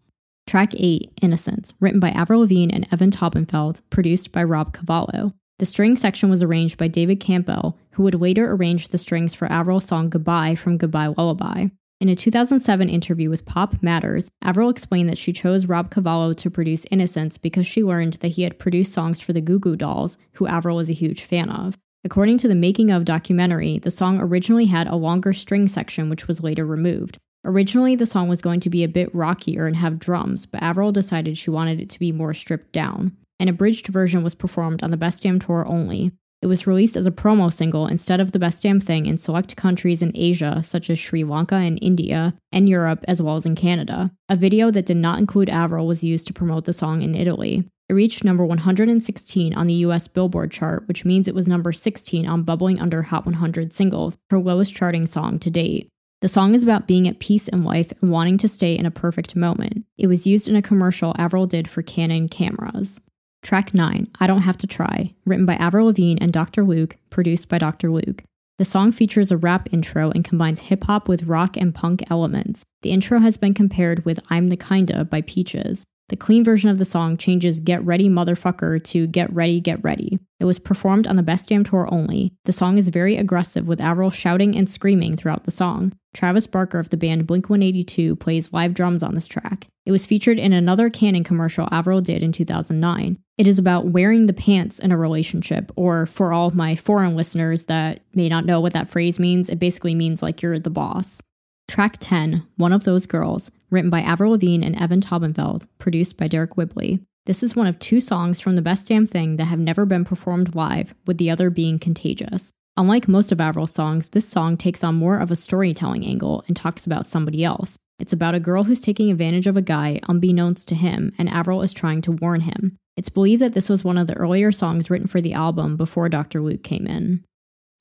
Track 0.47 0.73
8, 0.75 1.11
Innocence, 1.21 1.73
written 1.79 1.99
by 1.99 2.09
Avril 2.09 2.41
Lavigne 2.41 2.73
and 2.73 2.87
Evan 2.91 3.11
Taubenfeld, 3.11 3.81
produced 3.89 4.31
by 4.31 4.43
Rob 4.43 4.73
Cavallo. 4.73 5.33
The 5.59 5.65
string 5.65 5.95
section 5.95 6.29
was 6.29 6.43
arranged 6.43 6.77
by 6.77 6.87
David 6.87 7.19
Campbell, 7.19 7.77
who 7.91 8.03
would 8.03 8.15
later 8.15 8.51
arrange 8.51 8.89
the 8.89 8.97
strings 8.97 9.35
for 9.35 9.51
Avril's 9.51 9.85
song 9.85 10.09
Goodbye 10.09 10.55
from 10.55 10.77
Goodbye 10.77 11.07
Lullaby. 11.07 11.67
In 11.99 12.09
a 12.09 12.15
2007 12.15 12.89
interview 12.89 13.27
with 13.27 13.43
Pop 13.43 13.81
Matters, 13.81 14.29
Avril 14.43 14.69
explained 14.69 15.09
that 15.09 15.17
she 15.17 15.33
chose 15.33 15.65
Rob 15.65 15.89
Cavallo 15.89 16.31
to 16.33 16.51
produce 16.51 16.85
Innocence 16.91 17.39
because 17.39 17.65
she 17.65 17.83
learned 17.83 18.13
that 18.15 18.33
he 18.33 18.43
had 18.43 18.59
produced 18.59 18.93
songs 18.93 19.19
for 19.19 19.33
the 19.33 19.41
Goo 19.41 19.57
Goo 19.57 19.75
Dolls, 19.75 20.15
who 20.33 20.45
Avril 20.45 20.75
was 20.75 20.91
a 20.91 20.93
huge 20.93 21.23
fan 21.23 21.49
of. 21.49 21.75
According 22.03 22.37
to 22.37 22.47
the 22.47 22.53
Making 22.53 22.91
of 22.91 23.03
documentary, 23.03 23.79
the 23.79 23.89
song 23.89 24.19
originally 24.19 24.67
had 24.67 24.85
a 24.85 24.95
longer 24.95 25.33
string 25.33 25.67
section 25.67 26.07
which 26.07 26.27
was 26.27 26.43
later 26.43 26.67
removed. 26.67 27.17
Originally, 27.43 27.95
the 27.95 28.05
song 28.05 28.29
was 28.29 28.43
going 28.43 28.59
to 28.59 28.69
be 28.69 28.83
a 28.83 28.87
bit 28.87 29.13
rockier 29.15 29.65
and 29.65 29.77
have 29.77 29.97
drums, 29.97 30.45
but 30.45 30.61
Avril 30.61 30.91
decided 30.91 31.35
she 31.35 31.49
wanted 31.49 31.81
it 31.81 31.89
to 31.89 31.99
be 31.99 32.11
more 32.11 32.35
stripped 32.35 32.73
down. 32.73 33.17
An 33.39 33.47
abridged 33.47 33.87
version 33.87 34.23
was 34.23 34.35
performed 34.35 34.83
on 34.83 34.91
the 34.91 34.97
Best 34.97 35.23
Damn 35.23 35.39
Tour 35.39 35.65
only. 35.67 36.11
It 36.41 36.47
was 36.47 36.67
released 36.67 36.95
as 36.95 37.07
a 37.07 37.11
promo 37.11 37.51
single 37.51 37.87
instead 37.87 38.19
of 38.19 38.31
The 38.31 38.39
Best 38.39 38.61
Damn 38.61 38.79
Thing 38.79 39.07
in 39.07 39.17
select 39.17 39.55
countries 39.55 40.03
in 40.03 40.11
Asia, 40.13 40.61
such 40.61 40.89
as 40.89 40.99
Sri 40.99 41.23
Lanka 41.23 41.55
and 41.55 41.79
India, 41.81 42.35
and 42.51 42.69
Europe, 42.69 43.03
as 43.07 43.21
well 43.21 43.35
as 43.35 43.45
in 43.45 43.55
Canada. 43.55 44.11
A 44.29 44.35
video 44.35 44.69
that 44.69 44.85
did 44.85 44.97
not 44.97 45.17
include 45.19 45.49
Avril 45.49 45.87
was 45.87 46.03
used 46.03 46.27
to 46.27 46.33
promote 46.33 46.65
the 46.65 46.73
song 46.73 47.01
in 47.01 47.15
Italy. 47.15 47.67
It 47.89 47.93
reached 47.93 48.23
number 48.23 48.45
116 48.45 49.53
on 49.55 49.67
the 49.67 49.73
US 49.75 50.07
Billboard 50.07 50.51
chart, 50.51 50.87
which 50.87 51.05
means 51.05 51.27
it 51.27 51.35
was 51.35 51.47
number 51.47 51.71
16 51.71 52.27
on 52.27 52.43
Bubbling 52.43 52.79
Under 52.79 53.03
Hot 53.03 53.25
100 53.25 53.73
singles, 53.73 54.17
her 54.29 54.39
lowest 54.39 54.75
charting 54.75 55.07
song 55.07 55.39
to 55.39 55.49
date. 55.49 55.89
The 56.21 56.27
song 56.27 56.53
is 56.53 56.63
about 56.63 56.87
being 56.87 57.07
at 57.07 57.19
peace 57.19 57.47
in 57.47 57.63
life 57.63 57.93
and 58.01 58.11
wanting 58.11 58.37
to 58.39 58.47
stay 58.47 58.77
in 58.77 58.85
a 58.85 58.91
perfect 58.91 59.35
moment. 59.35 59.85
It 59.97 60.07
was 60.07 60.27
used 60.27 60.49
in 60.49 60.55
a 60.55 60.61
commercial 60.61 61.13
Avril 61.17 61.47
did 61.47 61.67
for 61.67 61.81
Canon 61.81 62.27
cameras. 62.27 62.99
Track 63.47 63.73
9, 63.73 64.09
I 64.19 64.27
Don't 64.27 64.41
Have 64.41 64.57
to 64.57 64.67
Try, 64.67 65.13
written 65.25 65.45
by 65.45 65.55
Avril 65.55 65.85
Lavigne 65.85 66.17
and 66.19 66.33
Dr. 66.33 66.65
Luke, 66.65 66.97
produced 67.09 67.47
by 67.47 67.57
Dr. 67.57 67.89
Luke. 67.89 68.25
The 68.57 68.65
song 68.65 68.91
features 68.91 69.31
a 69.31 69.37
rap 69.37 69.69
intro 69.71 70.11
and 70.11 70.25
combines 70.25 70.59
hip 70.59 70.83
hop 70.83 71.07
with 71.07 71.23
rock 71.23 71.55
and 71.55 71.73
punk 71.73 72.03
elements. 72.11 72.65
The 72.81 72.91
intro 72.91 73.19
has 73.19 73.37
been 73.37 73.53
compared 73.53 74.03
with 74.03 74.19
I'm 74.29 74.49
the 74.49 74.57
Kinda 74.57 75.05
by 75.05 75.21
Peaches. 75.21 75.85
The 76.09 76.15
clean 76.15 76.45
version 76.45 76.69
of 76.69 76.77
the 76.77 76.85
song 76.85 77.17
changes 77.17 77.59
Get 77.59 77.83
Ready 77.83 78.07
Motherfucker 78.07 78.81
to 78.85 79.07
Get 79.07 79.31
Ready, 79.33 79.59
Get 79.59 79.83
Ready. 79.83 80.17
It 80.39 80.45
was 80.45 80.57
performed 80.57 81.05
on 81.05 81.17
the 81.17 81.23
Best 81.23 81.49
Damn 81.49 81.65
Tour 81.65 81.85
only. 81.91 82.31
The 82.45 82.53
song 82.53 82.77
is 82.77 82.87
very 82.87 83.17
aggressive 83.17 83.67
with 83.67 83.81
Avril 83.81 84.09
shouting 84.09 84.55
and 84.55 84.69
screaming 84.69 85.17
throughout 85.17 85.43
the 85.43 85.51
song. 85.51 85.91
Travis 86.13 86.47
Barker 86.47 86.79
of 86.79 86.91
the 86.91 86.97
band 86.97 87.27
Blink 87.27 87.49
182 87.49 88.15
plays 88.15 88.53
live 88.53 88.73
drums 88.73 89.03
on 89.03 89.15
this 89.15 89.27
track. 89.27 89.67
It 89.85 89.91
was 89.91 90.05
featured 90.05 90.39
in 90.39 90.53
another 90.53 90.89
Canon 90.89 91.25
commercial 91.25 91.67
Avril 91.71 91.99
did 91.99 92.23
in 92.23 92.31
2009. 92.31 93.17
It 93.37 93.45
is 93.45 93.59
about 93.59 93.87
wearing 93.87 94.27
the 94.27 94.33
pants 94.33 94.79
in 94.79 94.93
a 94.93 94.97
relationship, 94.97 95.73
or 95.75 96.05
for 96.05 96.31
all 96.31 96.51
my 96.51 96.77
foreign 96.77 97.17
listeners 97.17 97.65
that 97.65 97.99
may 98.13 98.29
not 98.29 98.45
know 98.45 98.61
what 98.61 98.71
that 98.73 98.89
phrase 98.89 99.19
means, 99.19 99.49
it 99.49 99.59
basically 99.59 99.93
means 99.93 100.23
like 100.23 100.41
you're 100.41 100.57
the 100.57 100.69
boss. 100.69 101.21
Track 101.67 101.97
10, 101.99 102.47
One 102.55 102.71
of 102.71 102.85
Those 102.85 103.05
Girls, 103.05 103.51
written 103.69 103.89
by 103.89 104.01
Avril 104.01 104.31
Lavigne 104.31 104.65
and 104.65 104.79
Evan 104.81 105.01
Taubenfeld, 105.01 105.67
produced 105.77 106.17
by 106.17 106.27
Deryck 106.27 106.55
Whibley. 106.55 107.01
This 107.25 107.43
is 107.43 107.55
one 107.55 107.67
of 107.67 107.77
two 107.77 107.99
songs 107.99 108.39
from 108.39 108.55
The 108.55 108.61
Best 108.61 108.87
Damn 108.87 109.05
Thing 109.05 109.35
that 109.35 109.45
have 109.45 109.59
never 109.59 109.85
been 109.85 110.05
performed 110.05 110.55
live, 110.55 110.95
with 111.05 111.17
the 111.17 111.29
other 111.29 111.49
being 111.49 111.77
Contagious. 111.77 112.51
Unlike 112.77 113.09
most 113.09 113.31
of 113.31 113.41
Avril's 113.41 113.73
songs, 113.73 114.09
this 114.09 114.27
song 114.27 114.55
takes 114.55 114.83
on 114.83 114.95
more 114.95 115.19
of 115.19 115.29
a 115.29 115.35
storytelling 115.35 116.05
angle 116.05 116.43
and 116.47 116.55
talks 116.55 116.85
about 116.85 117.05
somebody 117.05 117.43
else. 117.43 117.75
It's 117.99 118.13
about 118.13 118.35
a 118.35 118.39
girl 118.39 118.63
who's 118.63 118.81
taking 118.81 119.11
advantage 119.11 119.45
of 119.45 119.57
a 119.57 119.61
guy 119.61 119.99
unbeknownst 120.07 120.69
to 120.69 120.75
him, 120.75 121.11
and 121.17 121.27
Avril 121.29 121.63
is 121.63 121.73
trying 121.73 122.01
to 122.03 122.11
warn 122.13 122.41
him. 122.41 122.77
It's 122.95 123.09
believed 123.09 123.41
that 123.41 123.53
this 123.53 123.69
was 123.69 123.83
one 123.83 123.97
of 123.97 124.07
the 124.07 124.15
earlier 124.15 124.51
songs 124.51 124.89
written 124.89 125.07
for 125.07 125.19
the 125.19 125.33
album 125.33 125.75
before 125.75 126.07
Dr. 126.07 126.41
Luke 126.41 126.63
came 126.63 126.87
in. 126.87 127.25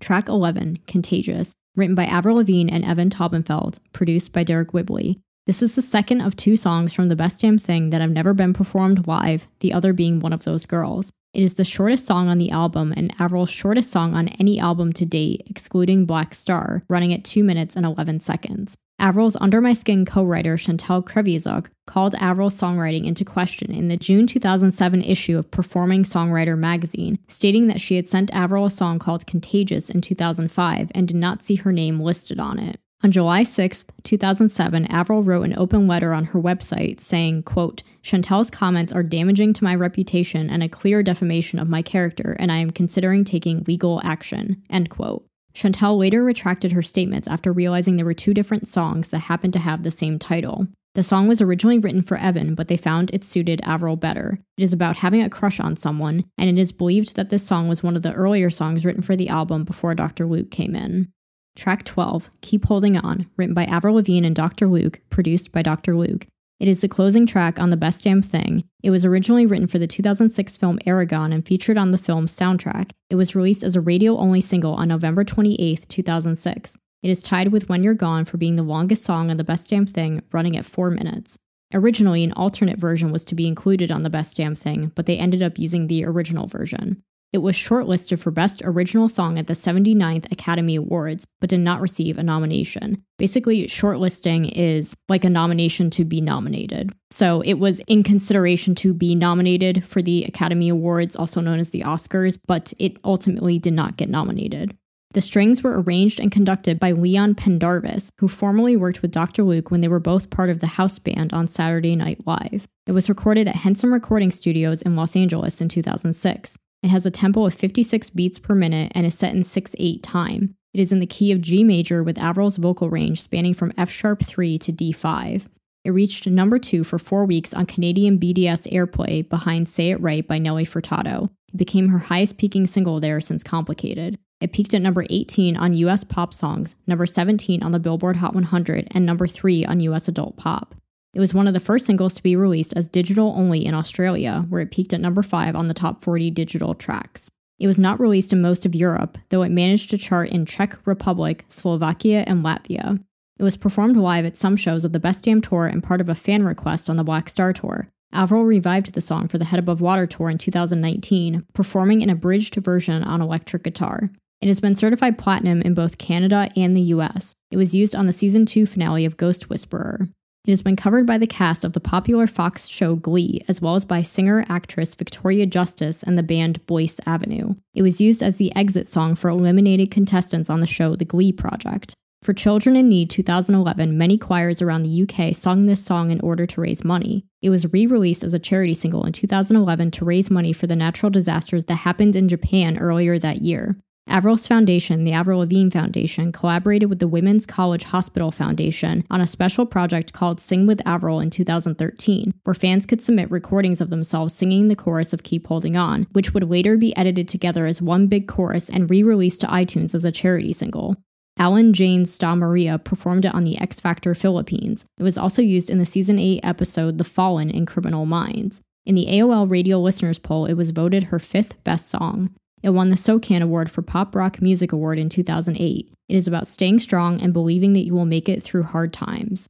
Track 0.01 0.29
11, 0.29 0.81
Contagious, 0.87 1.55
written 1.77 1.95
by 1.95 2.07
Avril 2.07 2.37
Lavigne 2.37 2.73
and 2.73 2.85
Evan 2.85 3.11
Taubenfeld, 3.11 3.79
produced 3.93 4.33
by 4.33 4.45
Deryck 4.45 4.73
Whibley. 4.73 5.21
This 5.47 5.62
is 5.62 5.77
the 5.77 5.83
second 5.83 6.23
of 6.23 6.35
two 6.35 6.57
songs 6.57 6.93
from 6.93 7.09
The 7.09 7.15
Best 7.15 7.41
Damn 7.41 7.59
Thing 7.59 7.91
that 7.91 8.01
have 8.01 8.11
never 8.11 8.35
been 8.35 8.53
performed 8.53 9.07
live, 9.07 9.47
the 9.61 9.73
other 9.73 9.93
being 9.93 10.19
one 10.19 10.33
of 10.33 10.43
those 10.43 10.67
girls. 10.67 11.12
It 11.33 11.43
is 11.43 11.55
the 11.55 11.65
shortest 11.65 12.07
song 12.07 12.29
on 12.29 12.39
the 12.39 12.51
album 12.51 12.93
and 12.97 13.15
Avril's 13.21 13.51
shortest 13.51 13.93
song 13.93 14.15
on 14.15 14.29
any 14.41 14.59
album 14.59 14.93
to 14.95 15.05
date, 15.05 15.43
excluding 15.47 16.07
Black 16.07 16.35
Star, 16.35 16.83
running 16.89 17.12
at 17.12 17.25
2 17.25 17.45
minutes 17.45 17.77
and 17.77 17.87
11 17.87 18.21
seconds. 18.21 18.75
Avril's 18.98 19.37
Under 19.40 19.61
My 19.61 19.74
Skin 19.74 20.06
co 20.06 20.24
writer 20.24 20.56
Chantal 20.56 21.02
Kreviazuk 21.02 21.68
called 21.87 22.14
Avril's 22.20 22.59
songwriting 22.59 23.06
into 23.06 23.24
question 23.24 23.70
in 23.70 23.88
the 23.88 23.96
June 23.96 24.26
2007 24.26 25.02
issue 25.02 25.38
of 25.38 25.50
Performing 25.50 26.02
Songwriter 26.02 26.59
magazine, 26.59 27.18
stating 27.28 27.66
that 27.66 27.80
she 27.80 27.96
had 27.96 28.09
sent 28.09 28.35
Avril 28.35 28.64
a 28.64 28.70
song 28.70 28.98
called 28.98 29.26
Contagious 29.26 29.90
in 29.90 30.00
2005 30.00 30.90
and 30.94 31.06
did 31.06 31.16
not 31.16 31.42
see 31.42 31.56
her 31.56 31.72
name 31.72 32.00
listed 32.00 32.40
on 32.40 32.59
it. 32.59 32.80
On 33.04 33.12
July 33.12 33.42
6, 33.42 33.85
2007, 34.02 34.87
Avril 34.87 35.22
wrote 35.22 35.44
an 35.44 35.59
open 35.59 35.87
letter 35.87 36.14
on 36.14 36.24
her 36.24 36.40
website 36.40 37.00
saying, 37.00 37.42
quote, 37.42 37.82
Chantal's 38.02 38.50
comments 38.50 38.92
are 38.94 39.02
damaging 39.02 39.52
to 39.52 39.64
my 39.64 39.74
reputation 39.74 40.48
and 40.48 40.62
a 40.62 40.68
clear 40.68 41.02
defamation 41.02 41.59
of 41.59 41.68
my 41.68 41.82
character, 41.82 42.35
and 42.38 42.50
I 42.50 42.56
am 42.56 42.70
considering 42.70 43.24
taking 43.24 43.64
legal 43.64 44.00
action, 44.02 44.62
end 44.70 44.88
quote. 44.88 45.26
Chantal 45.57 45.97
later 45.97 46.23
retracted 46.23 46.73
her 46.73 46.83
statements 46.83 47.27
after 47.27 47.51
realizing 47.51 47.97
there 47.97 48.05
were 48.05 48.12
two 48.12 48.35
different 48.35 48.68
songs 48.68 49.09
that 49.09 49.20
happened 49.20 49.55
to 49.55 49.59
have 49.59 49.83
the 49.83 49.91
same 49.91 50.18
title. 50.18 50.66
The 50.95 51.03
song 51.03 51.28
was 51.28 51.41
originally 51.41 51.78
written 51.78 52.03
for 52.03 52.18
Evan, 52.18 52.55
but 52.55 52.68
they 52.68 52.76
found 52.76 53.11
it 53.14 53.24
suited 53.24 53.62
Avril 53.64 53.97
better. 53.97 54.39
It 54.59 54.62
is 54.62 54.74
about 54.74 54.99
having 54.99 55.22
a 55.22 55.30
crush 55.30 55.59
on 55.59 55.74
someone, 55.74 56.26
and 56.37 56.51
it 56.51 56.61
is 56.61 56.72
believed 56.72 57.16
that 57.16 57.30
this 57.30 57.47
song 57.47 57.70
was 57.70 57.83
one 57.83 57.97
of 57.97 58.03
the 58.03 58.12
earlier 58.12 58.51
songs 58.51 58.85
written 58.85 59.01
for 59.01 59.16
the 59.16 59.30
album 59.30 59.64
before 59.64 59.95
Dr. 59.95 60.26
Luke 60.26 60.51
came 60.51 60.76
in. 60.76 61.09
Track 61.57 61.87
12, 61.87 62.28
Keep 62.43 62.66
Holding 62.66 62.99
On, 62.99 63.26
written 63.39 63.55
by 63.55 63.64
Avril 63.64 63.95
Lavigne 63.95 64.26
and 64.26 64.37
Dr. 64.37 64.68
Luke, 64.68 65.01
produced 65.09 65.53
by 65.53 65.62
Dr. 65.62 65.97
Luke. 65.97 66.26
It 66.59 66.68
is 66.68 66.80
the 66.80 66.88
closing 66.88 67.26
track 67.26 67.61
on 67.61 67.68
The 67.68 67.76
Best 67.76 68.04
Damn 68.04 68.22
Thing. 68.22 68.64
It 68.82 68.88
was 68.88 69.04
originally 69.04 69.44
written 69.44 69.66
for 69.66 69.78
the 69.78 69.86
2006 69.86 70.57
film 70.57 70.78
Eragon 70.86 71.34
and 71.34 71.46
featured 71.46 71.76
on 71.76 71.90
the 71.90 71.98
film's 71.98 72.34
soundtrack. 72.34 72.92
It 73.11 73.16
was 73.16 73.36
released 73.36 73.62
as 73.62 73.76
a 73.76 73.80
radio 73.82 74.16
only 74.16 74.40
single 74.40 74.72
on 74.72 74.88
November 74.88 75.22
28, 75.22 75.86
2006. 75.86 76.78
It 77.02 77.11
is 77.11 77.22
tied 77.22 77.52
with 77.52 77.68
When 77.68 77.84
You're 77.84 77.92
Gone 77.92 78.24
for 78.24 78.38
being 78.38 78.57
the 78.57 78.62
longest 78.62 79.04
song 79.04 79.30
on 79.30 79.36
The 79.36 79.44
Best 79.44 79.68
Damn 79.68 79.84
Thing, 79.84 80.22
running 80.32 80.57
at 80.57 80.64
4 80.64 80.90
minutes. 80.90 81.36
Originally, 81.74 82.24
an 82.24 82.32
alternate 82.32 82.78
version 82.78 83.12
was 83.12 83.24
to 83.26 83.34
be 83.34 83.46
included 83.46 83.92
on 83.92 84.02
The 84.02 84.09
Best 84.09 84.38
Damn 84.38 84.54
Thing, 84.54 84.92
but 84.94 85.04
they 85.04 85.18
ended 85.18 85.42
up 85.42 85.59
using 85.59 85.88
the 85.88 86.07
original 86.07 86.46
version. 86.46 87.02
It 87.33 87.39
was 87.39 87.57
shortlisted 87.57 88.18
for 88.18 88.31
Best 88.31 88.62
Original 88.64 89.09
Song 89.09 89.39
at 89.39 89.47
the 89.47 89.53
79th 89.53 90.31
Academy 90.33 90.77
Awards, 90.77 91.27
but 91.41 91.51
did 91.51 91.61
not 91.61 91.81
receive 91.81 92.16
a 92.16 92.22
nomination. 92.22 93.03
Basically, 93.18 93.64
shortlisting 93.66 94.51
is 94.55 94.95
like 95.09 95.24
a 95.24 95.31
nomination 95.31 95.91
to 95.91 96.05
be 96.05 96.20
nominated. 96.20 96.93
So 97.11 97.41
it 97.43 97.55
was 97.55 97.81
in 97.81 98.03
consideration 98.03 98.74
to 98.77 98.95
be 98.95 99.14
nominated 99.14 99.85
for 99.85 100.03
the 100.03 100.24
Academy 100.24 100.68
Awards, 100.68 101.16
also 101.16 101.41
known 101.41 101.59
as 101.59 101.70
the 101.70 101.81
Oscars, 101.81 102.39
but 102.47 102.72
it 102.79 102.97
ultimately 103.05 103.59
did 103.59 103.74
not 103.74 103.97
get 103.97 104.09
nominated. 104.09 104.77
The 105.12 105.20
strings 105.22 105.62
were 105.62 105.81
arranged 105.81 106.20
and 106.20 106.31
conducted 106.31 106.79
by 106.79 106.93
Leon 106.93 107.37
Pendarvis, 107.37 108.11
who 108.18 108.29
formerly 108.29 108.77
worked 108.77 109.01
with 109.01 109.12
Dr. 109.12 109.45
Luke 109.45 109.70
when 109.70 109.81
they 109.81 109.89
were 109.89 110.01
both 110.01 110.29
part 110.29 110.51
of 110.51 110.61
the 110.61 110.66
house 110.66 110.99
band 110.99 111.33
on 111.33 111.49
Saturday 111.49 111.97
Night 111.97 112.27
Live. 112.27 112.68
It 112.87 112.93
was 112.93 113.09
recorded 113.09 113.49
at 113.49 113.57
Henson 113.57 113.91
Recording 113.91 114.31
Studios 114.31 114.83
in 114.83 114.95
Los 114.95 115.16
Angeles 115.16 115.61
in 115.61 115.68
2006. 115.68 116.59
It 116.83 116.91
has 116.91 117.07
a 117.07 117.11
tempo 117.11 117.47
of 117.47 117.55
56 117.55 118.11
beats 118.11 118.39
per 118.39 118.55
minute 118.55 118.93
and 118.95 119.07
is 119.07 119.14
set 119.16 119.35
in 119.35 119.45
6 119.45 119.74
8 119.79 120.03
time. 120.03 120.55
It 120.72 120.81
is 120.81 120.93
in 120.93 121.01
the 121.01 121.07
key 121.07 121.33
of 121.33 121.41
G 121.41 121.64
major 121.64 122.03
with 122.03 122.18
Avril's 122.18 122.59
vocal 122.59 122.91
range 122.91 123.20
spanning 123.20 123.55
from 123.55 123.72
F 123.79 123.91
sharp 123.91 124.22
3 124.22 124.59
to 124.59 124.72
D5. 124.72 125.47
It 125.85 125.91
reached 125.91 126.27
number 126.27 126.59
2 126.59 126.85
for 126.85 126.99
4 126.99 127.24
weeks 127.24 127.55
on 127.55 127.66
Canadian 127.66 128.18
BDS 128.18 128.70
airplay 128.72 129.27
behind 129.29 129.68
Say 129.68 129.91
It 129.91 130.01
Right 130.01 130.27
by 130.27 130.39
Nelly 130.39 130.66
Furtado. 130.66 131.31
It 131.49 131.57
became 131.57 131.89
her 131.89 131.99
highest 131.99 132.37
peaking 132.37 132.66
single 132.66 133.01
there 133.01 133.20
since 133.20 133.43
Complicated. 133.43 134.18
It 134.41 134.53
peaked 134.53 134.74
at 134.74 134.83
number 134.83 135.07
18 135.09 135.57
on 135.57 135.74
US 135.79 136.05
Pop 136.05 136.35
Songs, 136.35 136.74
number 136.87 137.07
17 137.07 137.62
on 137.62 137.70
the 137.70 137.79
Billboard 137.79 138.16
Hot 138.16 138.35
100, 138.35 138.89
and 138.91 139.07
number 139.07 139.27
3 139.27 139.64
on 139.64 139.81
US 139.81 140.09
Adult 140.09 140.37
Pop. 140.37 140.74
It 141.17 141.21
was 141.21 141.33
one 141.33 141.49
of 141.49 141.55
the 141.55 141.61
first 141.61 141.87
singles 141.87 142.12
to 142.12 142.23
be 142.23 142.37
released 142.37 142.75
as 142.77 142.91
digital 142.91 143.33
only 143.39 143.64
in 143.64 143.73
Australia, 143.73 144.45
where 144.51 144.61
it 144.61 144.71
peaked 144.71 144.93
at 144.93 145.01
number 145.01 145.23
5 145.23 145.57
on 145.57 145.67
the 145.67 145.73
top 145.73 146.05
40 146.05 146.31
digital 146.31 146.75
tracks. 146.75 147.31
It 147.59 147.67
was 147.67 147.79
not 147.79 147.99
released 147.99 148.35
in 148.35 148.43
most 148.43 148.67
of 148.67 148.75
Europe, 148.75 149.17
though 149.31 149.41
it 149.41 149.49
managed 149.49 149.89
to 149.89 149.97
chart 149.97 150.29
in 150.29 150.45
Czech 150.45 150.79
Republic, 150.85 151.47
Slovakia, 151.49 152.23
and 152.27 152.45
Latvia. 152.45 153.03
It 153.39 153.43
was 153.43 153.57
performed 153.57 153.97
live 153.97 154.27
at 154.27 154.37
some 154.37 154.57
shows 154.57 154.85
of 154.85 154.93
the 154.93 155.01
Best 155.01 155.25
Damn 155.25 155.41
Tour 155.41 155.64
and 155.64 155.83
part 155.83 156.03
of 156.03 156.11
a 156.11 156.14
fan 156.14 156.45
request 156.45 156.91
on 156.91 156.97
the 156.97 157.03
Black 157.03 157.31
Star 157.31 157.55
Tour. 157.55 157.89
Avril 158.12 158.45
revived 158.45 158.93
the 158.93 159.01
song 159.01 159.27
for 159.27 159.39
the 159.39 159.47
Head 159.47 159.59
Above 159.59 159.81
Water 159.81 160.07
Tour 160.07 160.29
in 160.29 160.37
2019, 160.37 161.47
performing 161.55 162.03
an 162.03 162.11
abridged 162.11 162.57
version 162.57 163.03
on 163.03 163.23
electric 163.23 163.62
guitar. 163.62 164.11
It 164.43 164.49
has 164.49 164.61
been 164.61 164.77
certified 164.77 165.17
platinum 165.17 165.62
in 165.62 165.73
both 165.73 165.97
Canada 165.97 166.51
and 166.55 166.77
the 166.77 166.93
US. 166.93 167.35
It 167.51 167.57
was 167.57 167.75
used 167.75 167.95
on 167.95 168.05
the 168.05 168.12
season 168.12 168.45
2 168.45 168.67
finale 168.67 169.07
of 169.07 169.17
Ghost 169.17 169.49
Whisperer. 169.49 170.09
It 170.47 170.53
has 170.53 170.62
been 170.62 170.76
covered 170.76 171.07
by 171.07 171.18
the 171.18 171.26
cast 171.26 171.64
of 171.64 171.72
the 171.72 171.80
popular 171.80 172.28
Fox 172.28 172.68
show 172.68 172.94
Glee, 172.94 173.42
as 173.49 173.61
well 173.61 173.74
as 173.74 173.84
by 173.84 174.03
singer 174.03 174.44
actress 174.49 174.94
Victoria 174.94 175.44
Justice 175.44 176.05
and 176.05 176.16
the 176.16 176.22
band 176.22 176.64
Boyce 176.66 177.01
Avenue. 177.05 177.57
It 177.74 177.82
was 177.82 178.01
used 178.01 178.22
as 178.22 178.36
the 178.36 178.55
exit 178.55 178.88
song 178.88 179.16
for 179.16 179.28
eliminated 179.28 179.90
contestants 179.90 180.49
on 180.49 180.61
the 180.61 180.66
show 180.66 180.94
The 180.94 181.05
Glee 181.05 181.32
Project. 181.32 181.94
For 182.22 182.32
Children 182.32 182.76
in 182.76 182.88
Need 182.88 183.11
2011, 183.11 183.99
many 183.99 184.16
choirs 184.16 184.62
around 184.62 184.84
the 184.84 185.03
UK 185.03 185.34
sung 185.34 185.66
this 185.66 185.84
song 185.84 186.12
in 186.12 186.20
order 186.20 186.47
to 186.47 186.61
raise 186.61 186.84
money. 186.84 187.24
It 187.42 187.51
was 187.51 187.72
re 187.72 187.84
released 187.84 188.22
as 188.22 188.32
a 188.32 188.38
charity 188.38 188.74
single 188.74 189.05
in 189.05 189.12
2011 189.12 189.90
to 189.92 190.05
raise 190.05 190.30
money 190.30 190.53
for 190.53 190.68
the 190.68 190.76
natural 190.76 191.11
disasters 191.11 191.64
that 191.64 191.74
happened 191.74 192.14
in 192.14 192.28
Japan 192.28 192.78
earlier 192.78 193.18
that 193.18 193.42
year. 193.42 193.76
Avril's 194.09 194.46
foundation, 194.46 195.02
the 195.02 195.12
Avril 195.12 195.40
Lavigne 195.40 195.70
Foundation, 195.70 196.30
collaborated 196.30 196.88
with 196.88 197.00
the 197.00 197.09
Women's 197.09 197.44
College 197.44 197.84
Hospital 197.84 198.30
Foundation 198.30 199.04
on 199.11 199.20
a 199.20 199.26
special 199.26 199.66
project 199.66 200.12
called 200.12 200.40
Sing 200.40 200.64
with 200.64 200.80
Avril 200.86 201.18
in 201.18 201.28
2013, 201.28 202.32
where 202.44 202.54
fans 202.54 202.86
could 202.86 203.02
submit 203.02 203.30
recordings 203.32 203.80
of 203.80 203.90
themselves 203.90 204.32
singing 204.32 204.68
the 204.68 204.76
chorus 204.76 205.12
of 205.12 205.24
Keep 205.24 205.48
Holding 205.48 205.76
On, 205.76 206.07
which 206.12 206.32
would 206.32 206.48
later 206.48 206.76
be 206.76 206.96
edited 206.96 207.26
together 207.26 207.66
as 207.66 207.82
one 207.82 208.07
big 208.07 208.28
chorus 208.28 208.70
and 208.70 208.88
re 208.88 209.02
released 209.02 209.40
to 209.40 209.48
iTunes 209.48 209.92
as 209.92 210.04
a 210.04 210.12
charity 210.12 210.52
single. 210.52 210.96
Alan 211.36 211.72
Jane's 211.72 212.14
Sta 212.14 212.36
Maria 212.36 212.78
performed 212.78 213.24
it 213.24 213.34
on 213.34 213.44
the 213.44 213.61
X 213.61 213.80
Factor 213.80 214.14
Philippines. 214.14 214.86
It 214.98 215.02
was 215.02 215.18
also 215.18 215.42
used 215.42 215.68
in 215.68 215.78
the 215.78 215.84
season 215.84 216.18
8 216.18 216.40
episode 216.44 216.98
The 216.98 217.04
Fallen 217.04 217.50
in 217.50 217.66
Criminal 217.66 218.07
Minds. 218.07 218.61
In 218.86 218.94
the 218.94 219.07
AOL 219.07 219.50
Radio 219.50 219.80
Listeners 219.80 220.18
Poll, 220.20 220.46
it 220.46 220.54
was 220.54 220.70
voted 220.70 221.04
her 221.04 221.18
fifth 221.18 221.62
best 221.64 221.90
song. 221.90 222.30
It 222.62 222.70
won 222.70 222.88
the 222.88 222.96
SOCAN 222.96 223.42
Award 223.42 223.70
for 223.70 223.82
Pop 223.82 224.14
Rock 224.16 224.40
Music 224.40 224.72
Award 224.72 224.98
in 224.98 225.09
2008. 225.09 225.92
It 226.09 226.14
is 226.14 226.26
about 226.26 226.46
staying 226.46 226.78
strong 226.78 227.22
and 227.22 227.32
believing 227.32 227.74
that 227.74 227.84
you 227.84 227.94
will 227.94 228.07
make 228.07 228.28
it 228.28 228.42
through 228.42 228.64
hard 228.64 228.92
times. 228.92 229.48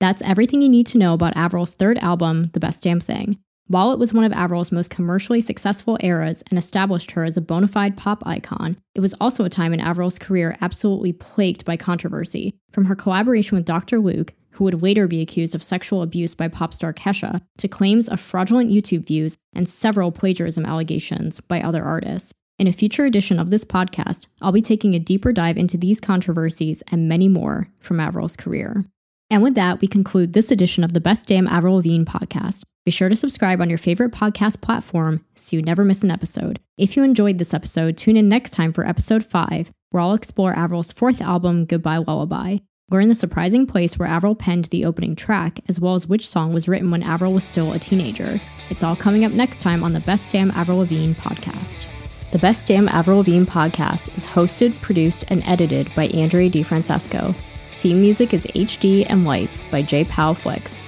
That's 0.00 0.22
everything 0.22 0.60
you 0.60 0.68
need 0.68 0.86
to 0.88 0.98
know 0.98 1.14
about 1.14 1.36
Avril's 1.36 1.74
third 1.74 1.98
album, 1.98 2.50
The 2.52 2.60
Best 2.60 2.82
Damn 2.82 3.00
Thing. 3.00 3.38
While 3.68 3.92
it 3.92 3.98
was 3.98 4.14
one 4.14 4.24
of 4.24 4.32
Avril's 4.32 4.72
most 4.72 4.90
commercially 4.90 5.42
successful 5.42 5.98
eras 6.00 6.42
and 6.48 6.58
established 6.58 7.10
her 7.10 7.24
as 7.24 7.36
a 7.36 7.42
bona 7.42 7.68
fide 7.68 7.96
pop 7.96 8.22
icon, 8.24 8.78
it 8.94 9.00
was 9.00 9.14
also 9.20 9.44
a 9.44 9.50
time 9.50 9.74
in 9.74 9.80
Avril's 9.80 10.18
career 10.18 10.56
absolutely 10.60 11.12
plagued 11.12 11.64
by 11.64 11.76
controversy. 11.76 12.54
From 12.72 12.86
her 12.86 12.96
collaboration 12.96 13.56
with 13.56 13.66
Dr. 13.66 13.98
Luke, 13.98 14.32
who 14.52 14.64
would 14.64 14.82
later 14.82 15.06
be 15.06 15.20
accused 15.20 15.54
of 15.54 15.62
sexual 15.62 16.02
abuse 16.02 16.34
by 16.34 16.48
pop 16.48 16.72
star 16.72 16.92
Kesha, 16.94 17.42
to 17.58 17.68
claims 17.68 18.08
of 18.08 18.18
fraudulent 18.18 18.70
YouTube 18.70 19.06
views 19.06 19.36
and 19.52 19.68
several 19.68 20.12
plagiarism 20.12 20.64
allegations 20.64 21.40
by 21.40 21.60
other 21.60 21.84
artists. 21.84 22.32
In 22.58 22.66
a 22.66 22.72
future 22.72 23.04
edition 23.04 23.38
of 23.38 23.50
this 23.50 23.64
podcast, 23.64 24.26
I'll 24.42 24.50
be 24.50 24.60
taking 24.60 24.92
a 24.92 24.98
deeper 24.98 25.32
dive 25.32 25.56
into 25.56 25.76
these 25.76 26.00
controversies 26.00 26.82
and 26.88 27.08
many 27.08 27.28
more 27.28 27.68
from 27.78 28.00
Avril's 28.00 28.34
career. 28.34 28.84
And 29.30 29.44
with 29.44 29.54
that, 29.54 29.80
we 29.80 29.86
conclude 29.86 30.32
this 30.32 30.50
edition 30.50 30.82
of 30.82 30.92
the 30.92 31.00
Best 31.00 31.28
Damn 31.28 31.46
Avril 31.46 31.76
Lavigne 31.76 32.02
podcast. 32.02 32.64
Be 32.84 32.90
sure 32.90 33.08
to 33.08 33.14
subscribe 33.14 33.60
on 33.60 33.68
your 33.68 33.78
favorite 33.78 34.10
podcast 34.10 34.60
platform 34.60 35.24
so 35.36 35.54
you 35.54 35.62
never 35.62 35.84
miss 35.84 36.02
an 36.02 36.10
episode. 36.10 36.58
If 36.76 36.96
you 36.96 37.04
enjoyed 37.04 37.38
this 37.38 37.54
episode, 37.54 37.96
tune 37.96 38.16
in 38.16 38.28
next 38.28 38.50
time 38.50 38.72
for 38.72 38.84
episode 38.84 39.24
5, 39.24 39.70
where 39.90 40.02
I'll 40.02 40.14
explore 40.14 40.58
Avril's 40.58 40.90
fourth 40.90 41.20
album, 41.20 41.64
Goodbye 41.64 41.98
Lullaby. 41.98 42.58
We're 42.90 43.02
in 43.02 43.08
the 43.08 43.14
surprising 43.14 43.68
place 43.68 44.00
where 44.00 44.08
Avril 44.08 44.34
penned 44.34 44.64
the 44.64 44.84
opening 44.84 45.14
track, 45.14 45.60
as 45.68 45.78
well 45.78 45.94
as 45.94 46.08
which 46.08 46.26
song 46.26 46.52
was 46.52 46.66
written 46.66 46.90
when 46.90 47.04
Avril 47.04 47.34
was 47.34 47.44
still 47.44 47.72
a 47.72 47.78
teenager. 47.78 48.40
It's 48.68 48.82
all 48.82 48.96
coming 48.96 49.24
up 49.24 49.30
next 49.30 49.60
time 49.60 49.84
on 49.84 49.92
the 49.92 50.00
Best 50.00 50.30
Damn 50.30 50.50
Avril 50.50 50.78
Lavigne 50.78 51.12
podcast. 51.12 51.86
The 52.30 52.38
Best 52.38 52.68
Damn 52.68 52.88
Avril 52.88 53.18
Lavigne 53.18 53.44
podcast 53.44 54.14
is 54.16 54.26
hosted, 54.26 54.78
produced, 54.82 55.24
and 55.28 55.42
edited 55.46 55.88
by 55.94 56.08
Andre 56.08 56.50
DiFrancesco. 56.50 57.34
Theme 57.72 58.02
music 58.02 58.34
is 58.34 58.46
HD 58.48 59.06
and 59.08 59.24
Lights 59.24 59.62
by 59.70 59.82
JPow 59.82 60.36
Flicks. 60.36 60.78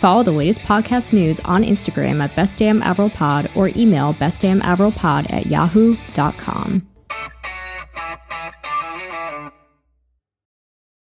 Follow 0.00 0.24
the 0.24 0.32
latest 0.32 0.60
podcast 0.60 1.12
news 1.12 1.38
on 1.40 1.62
Instagram 1.62 2.20
at 2.20 2.32
bestdamnavrilpod 2.32 3.56
or 3.56 3.68
email 3.76 4.12
bestdamnavrilpod 4.14 5.32
at 5.32 5.46
yahoo.com. 5.46 6.88